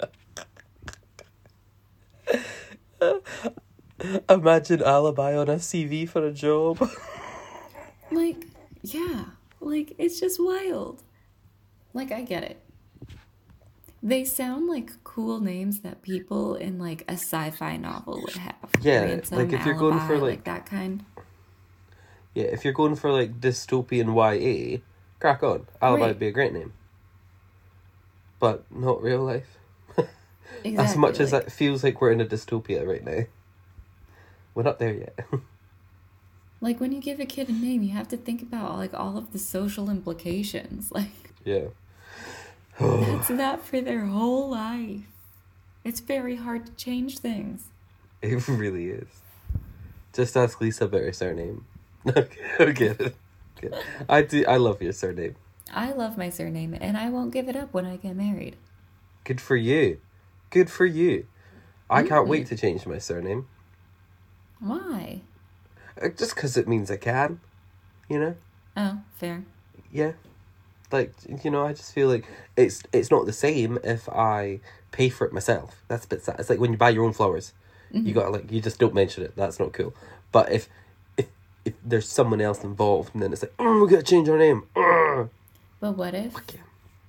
Imagine 4.28 4.82
alibi 4.82 5.36
on 5.36 5.48
a 5.48 5.56
CV 5.56 6.08
for 6.08 6.24
a 6.26 6.32
job. 6.32 6.78
Like, 8.12 8.44
yeah, 8.82 9.26
like 9.60 9.94
it's 9.96 10.18
just 10.18 10.42
wild. 10.42 11.04
Like, 11.94 12.10
I 12.10 12.22
get 12.22 12.42
it. 12.42 12.60
They 14.02 14.24
sound 14.24 14.66
like 14.66 14.90
cool 15.04 15.38
names 15.40 15.80
that 15.82 16.02
people 16.02 16.56
in 16.56 16.80
like 16.80 17.02
a 17.06 17.12
sci-fi 17.12 17.76
novel 17.76 18.20
would 18.22 18.34
have. 18.34 18.56
Yeah, 18.80 19.02
Ransom, 19.04 19.38
like, 19.38 19.52
if 19.52 19.64
you're 19.64 19.76
going 19.76 19.98
for, 20.00 20.14
Alibi, 20.14 20.26
like- 20.26 20.42
that 20.44 20.66
kind. 20.66 21.04
yeah, 22.34 22.46
if 22.46 22.64
you're 22.64 22.72
going 22.72 22.96
for 22.96 23.12
like 23.12 23.40
dystopian 23.40 24.08
YA, 24.16 24.80
crack 25.20 25.44
on. 25.44 25.68
Alibi 25.80 26.00
Right. 26.02 26.08
would 26.08 26.18
be 26.18 26.26
a 26.26 26.32
great 26.32 26.52
name. 26.52 26.72
But 28.40 28.64
not 28.72 29.00
real 29.02 29.22
life. 29.22 29.56
Exactly. 30.64 30.76
As 30.78 30.96
much 30.96 31.20
as 31.20 31.32
like, 31.32 31.44
it 31.44 31.52
feels 31.52 31.84
like 31.84 32.00
we're 32.00 32.10
in 32.10 32.20
a 32.20 32.26
dystopia 32.26 32.84
right 32.84 33.04
now. 33.04 33.24
We're 34.60 34.64
not 34.64 34.78
there 34.78 34.92
yet. 34.92 35.18
like 36.60 36.80
when 36.80 36.92
you 36.92 37.00
give 37.00 37.18
a 37.18 37.24
kid 37.24 37.48
a 37.48 37.52
name, 37.52 37.82
you 37.82 37.92
have 37.92 38.08
to 38.08 38.18
think 38.18 38.42
about 38.42 38.76
like 38.76 38.92
all 38.92 39.16
of 39.16 39.32
the 39.32 39.38
social 39.38 39.88
implications. 39.88 40.92
Like 40.94 41.32
yeah. 41.46 41.68
that's 42.78 43.28
that 43.42 43.64
for 43.64 43.80
their 43.80 44.04
whole 44.04 44.50
life. 44.50 45.06
It's 45.82 46.00
very 46.00 46.36
hard 46.36 46.66
to 46.66 46.72
change 46.72 47.20
things. 47.20 47.68
It 48.20 48.46
really 48.48 48.90
is. 48.90 49.08
Just 50.12 50.36
ask 50.36 50.60
Lisa 50.60 50.84
about 50.84 51.04
her 51.04 51.12
surname. 51.14 51.64
okay. 52.06 52.34
okay. 52.60 53.12
I 54.10 54.20
do. 54.20 54.44
I 54.46 54.58
love 54.58 54.82
your 54.82 54.92
surname. 54.92 55.36
I 55.72 55.92
love 55.92 56.18
my 56.18 56.28
surname, 56.28 56.76
and 56.78 56.98
I 56.98 57.08
won't 57.08 57.32
give 57.32 57.48
it 57.48 57.56
up 57.56 57.72
when 57.72 57.86
I 57.86 57.96
get 57.96 58.14
married. 58.14 58.56
Good 59.24 59.40
for 59.40 59.56
you. 59.56 60.00
Good 60.50 60.68
for 60.68 60.84
you. 60.84 61.26
I 61.88 62.02
can't 62.02 62.28
wait 62.28 62.46
to 62.48 62.58
change 62.58 62.84
my 62.84 62.98
surname. 62.98 63.46
Why? 64.60 65.22
Uh, 66.00 66.08
Just 66.08 66.34
because 66.34 66.56
it 66.56 66.68
means 66.68 66.90
I 66.90 66.96
can. 66.96 67.40
You 68.08 68.20
know. 68.20 68.34
Oh, 68.76 69.00
fair. 69.16 69.44
Yeah. 69.92 70.12
Like 70.92 71.12
you 71.44 71.50
know, 71.50 71.64
I 71.64 71.72
just 71.72 71.92
feel 71.92 72.08
like 72.08 72.26
it's 72.56 72.82
it's 72.92 73.10
not 73.10 73.26
the 73.26 73.32
same 73.32 73.78
if 73.84 74.08
I 74.08 74.60
pay 74.90 75.08
for 75.08 75.26
it 75.26 75.32
myself. 75.32 75.82
That's 75.88 76.04
a 76.04 76.08
bit 76.08 76.24
sad. 76.24 76.40
It's 76.40 76.50
like 76.50 76.58
when 76.58 76.72
you 76.72 76.78
buy 76.78 76.90
your 76.90 77.04
own 77.04 77.12
flowers. 77.12 77.52
You 77.92 78.14
gotta 78.14 78.30
like 78.30 78.50
you 78.52 78.60
just 78.60 78.78
don't 78.78 78.94
mention 78.94 79.24
it. 79.24 79.34
That's 79.34 79.58
not 79.58 79.72
cool. 79.72 79.94
But 80.30 80.52
if 80.52 80.68
if 81.16 81.26
if 81.64 81.74
there's 81.84 82.08
someone 82.08 82.40
else 82.40 82.62
involved, 82.62 83.14
and 83.14 83.22
then 83.22 83.32
it's 83.32 83.42
like, 83.42 83.54
oh, 83.58 83.82
we 83.82 83.90
gotta 83.90 84.04
change 84.04 84.28
our 84.28 84.38
name. 84.38 84.66
But 85.80 85.96
what 85.96 86.14
if 86.14 86.34
yeah. 86.52 86.60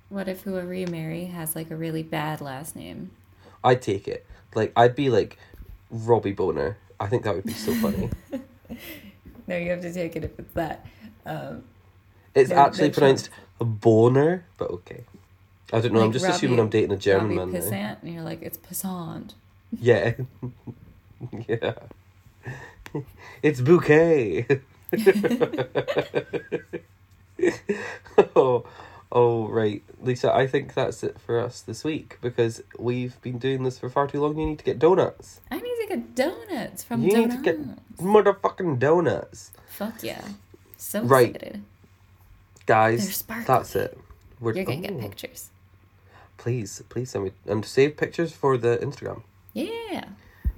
what 0.08 0.28
if 0.28 0.42
whoever 0.42 0.74
you 0.74 0.86
marry 0.86 1.26
has 1.26 1.54
like 1.54 1.70
a 1.70 1.76
really 1.76 2.02
bad 2.02 2.40
last 2.40 2.74
name? 2.74 3.10
I'd 3.62 3.82
take 3.82 4.08
it. 4.08 4.26
Like 4.54 4.72
I'd 4.76 4.96
be 4.96 5.10
like 5.10 5.38
Robbie 5.90 6.32
Boner. 6.32 6.78
I 7.02 7.06
think 7.08 7.24
that 7.24 7.34
would 7.34 7.44
be 7.44 7.52
so 7.52 7.74
funny. 7.74 8.10
No, 9.48 9.56
you 9.56 9.70
have 9.70 9.80
to 9.82 9.92
take 9.92 10.14
it 10.14 10.22
if 10.22 10.38
it's 10.38 10.54
that. 10.54 10.86
Um, 11.26 11.64
It's 12.32 12.52
actually 12.52 12.88
no 12.88 12.94
pronounced 12.94 13.28
Boner, 13.58 14.44
but 14.56 14.70
okay. 14.70 15.02
I 15.72 15.80
don't 15.80 15.92
know. 15.92 16.00
I'm 16.04 16.12
just 16.12 16.24
Robbie- 16.24 16.36
assuming 16.36 16.60
I'm 16.60 16.68
dating 16.68 16.92
a 16.92 16.96
German 16.96 17.36
Robbie 17.36 17.52
man. 17.52 17.60
Pissant, 17.60 17.96
and 18.02 18.14
you're 18.14 18.22
like, 18.22 18.40
it's 18.40 18.56
Pissant. 18.58 19.32
Yeah. 19.78 20.12
yeah. 21.48 21.74
It's 23.42 23.60
bouquet. 23.60 24.46
oh, 28.36 28.64
oh, 29.10 29.48
right, 29.48 29.82
Lisa. 30.00 30.32
I 30.32 30.46
think 30.46 30.74
that's 30.74 31.02
it 31.02 31.18
for 31.20 31.40
us 31.40 31.60
this 31.62 31.82
week 31.84 32.18
because 32.20 32.62
we've 32.78 33.20
been 33.22 33.38
doing 33.38 33.64
this 33.64 33.78
for 33.78 33.88
far 33.90 34.06
too 34.06 34.20
long. 34.20 34.38
You 34.38 34.46
need 34.46 34.58
to 34.58 34.64
get 34.64 34.78
donuts. 34.78 35.40
I 35.50 35.58
need 35.58 35.71
to 35.82 35.96
get 35.96 36.14
donuts 36.14 36.82
from 36.84 37.02
You 37.02 37.10
Donuts. 37.12 37.34
need 37.34 37.44
to 37.44 37.52
get 37.52 37.96
motherfucking 37.98 38.78
donuts, 38.78 39.52
Fuck 39.68 40.02
yeah. 40.02 40.22
So 40.76 41.02
Right. 41.02 41.34
excited. 41.36 41.62
guys. 42.66 43.22
That's 43.46 43.74
it. 43.76 43.98
We're 44.40 44.54
You're 44.54 44.64
gonna 44.64 44.80
get 44.80 44.92
oh, 44.94 44.98
pictures. 45.00 45.50
Please, 46.36 46.82
please 46.88 47.10
send 47.10 47.24
me 47.24 47.32
and 47.46 47.64
save 47.64 47.96
pictures 47.96 48.32
for 48.32 48.56
the 48.58 48.78
Instagram. 48.78 49.22
Yeah. 49.52 50.06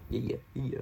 Yeah, 0.09 0.37
yeah. 0.55 0.81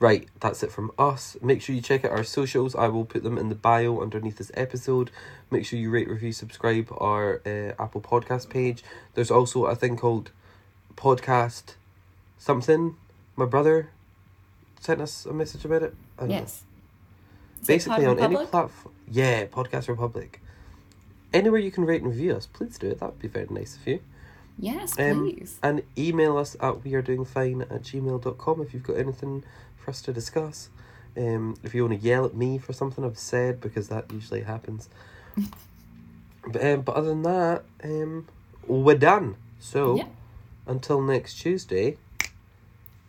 Right, 0.00 0.26
that's 0.40 0.62
it 0.64 0.72
from 0.72 0.90
us. 0.98 1.36
Make 1.40 1.62
sure 1.62 1.74
you 1.76 1.80
check 1.82 2.04
out 2.04 2.10
our 2.10 2.24
socials. 2.24 2.74
I 2.74 2.88
will 2.88 3.04
put 3.04 3.22
them 3.22 3.38
in 3.38 3.48
the 3.50 3.54
bio 3.54 4.00
underneath 4.00 4.38
this 4.38 4.50
episode. 4.54 5.10
Make 5.50 5.64
sure 5.64 5.78
you 5.78 5.90
rate, 5.90 6.08
review, 6.08 6.32
subscribe 6.32 6.88
our 6.98 7.40
uh, 7.46 7.72
Apple 7.80 8.00
Podcast 8.00 8.48
page. 8.48 8.82
There's 9.14 9.30
also 9.30 9.66
a 9.66 9.76
thing 9.76 9.96
called 9.96 10.32
Podcast 10.96 11.74
something. 12.38 12.96
My 13.40 13.46
brother 13.46 13.88
sent 14.80 15.00
us 15.00 15.24
a 15.24 15.32
message 15.32 15.64
about 15.64 15.82
it. 15.82 15.94
I. 16.18 16.26
Yes. 16.26 16.62
Basically, 17.66 18.04
on 18.04 18.18
any 18.18 18.36
platform. 18.36 18.94
Yeah, 19.10 19.46
Podcast 19.46 19.88
Republic. 19.88 20.42
Anywhere 21.32 21.58
you 21.58 21.70
can 21.70 21.86
rate 21.86 22.02
and 22.02 22.10
review 22.10 22.36
us, 22.36 22.44
please 22.44 22.76
do 22.76 22.88
it. 22.88 23.00
That 23.00 23.06
would 23.12 23.18
be 23.18 23.28
very 23.28 23.46
nice 23.48 23.76
of 23.76 23.86
you. 23.86 24.00
Yes, 24.58 24.98
Um, 24.98 25.20
please. 25.20 25.58
and 25.62 25.82
email 25.96 26.36
us 26.36 26.54
at 26.56 26.84
wearedoingfine 26.84 27.62
at 27.62 27.82
gmail.com 27.82 28.60
if 28.60 28.74
you've 28.74 28.82
got 28.82 28.98
anything 28.98 29.42
for 29.78 29.90
us 29.90 30.02
to 30.02 30.12
discuss. 30.12 30.68
Um, 31.16 31.56
if 31.62 31.74
you 31.74 31.86
want 31.86 31.98
to 31.98 32.06
yell 32.06 32.26
at 32.26 32.34
me 32.36 32.58
for 32.58 32.74
something 32.74 33.02
I've 33.02 33.18
said, 33.18 33.62
because 33.62 33.88
that 33.88 34.12
usually 34.12 34.42
happens. 34.42 34.90
but, 36.46 36.62
um, 36.62 36.82
but 36.82 36.94
other 36.94 37.08
than 37.08 37.22
that, 37.22 37.62
um, 37.84 38.26
we're 38.66 38.98
done. 38.98 39.36
So 39.60 39.96
Yeah. 39.96 40.08
until 40.66 41.00
next 41.00 41.36
Tuesday, 41.40 41.96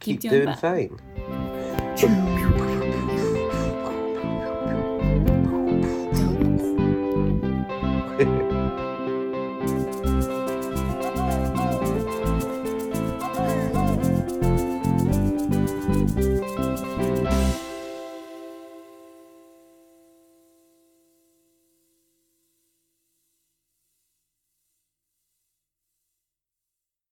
keep, 0.01 0.19
Keep 0.21 0.31
doing 0.31 0.45
doing 0.45 0.55
fine. 0.57 2.40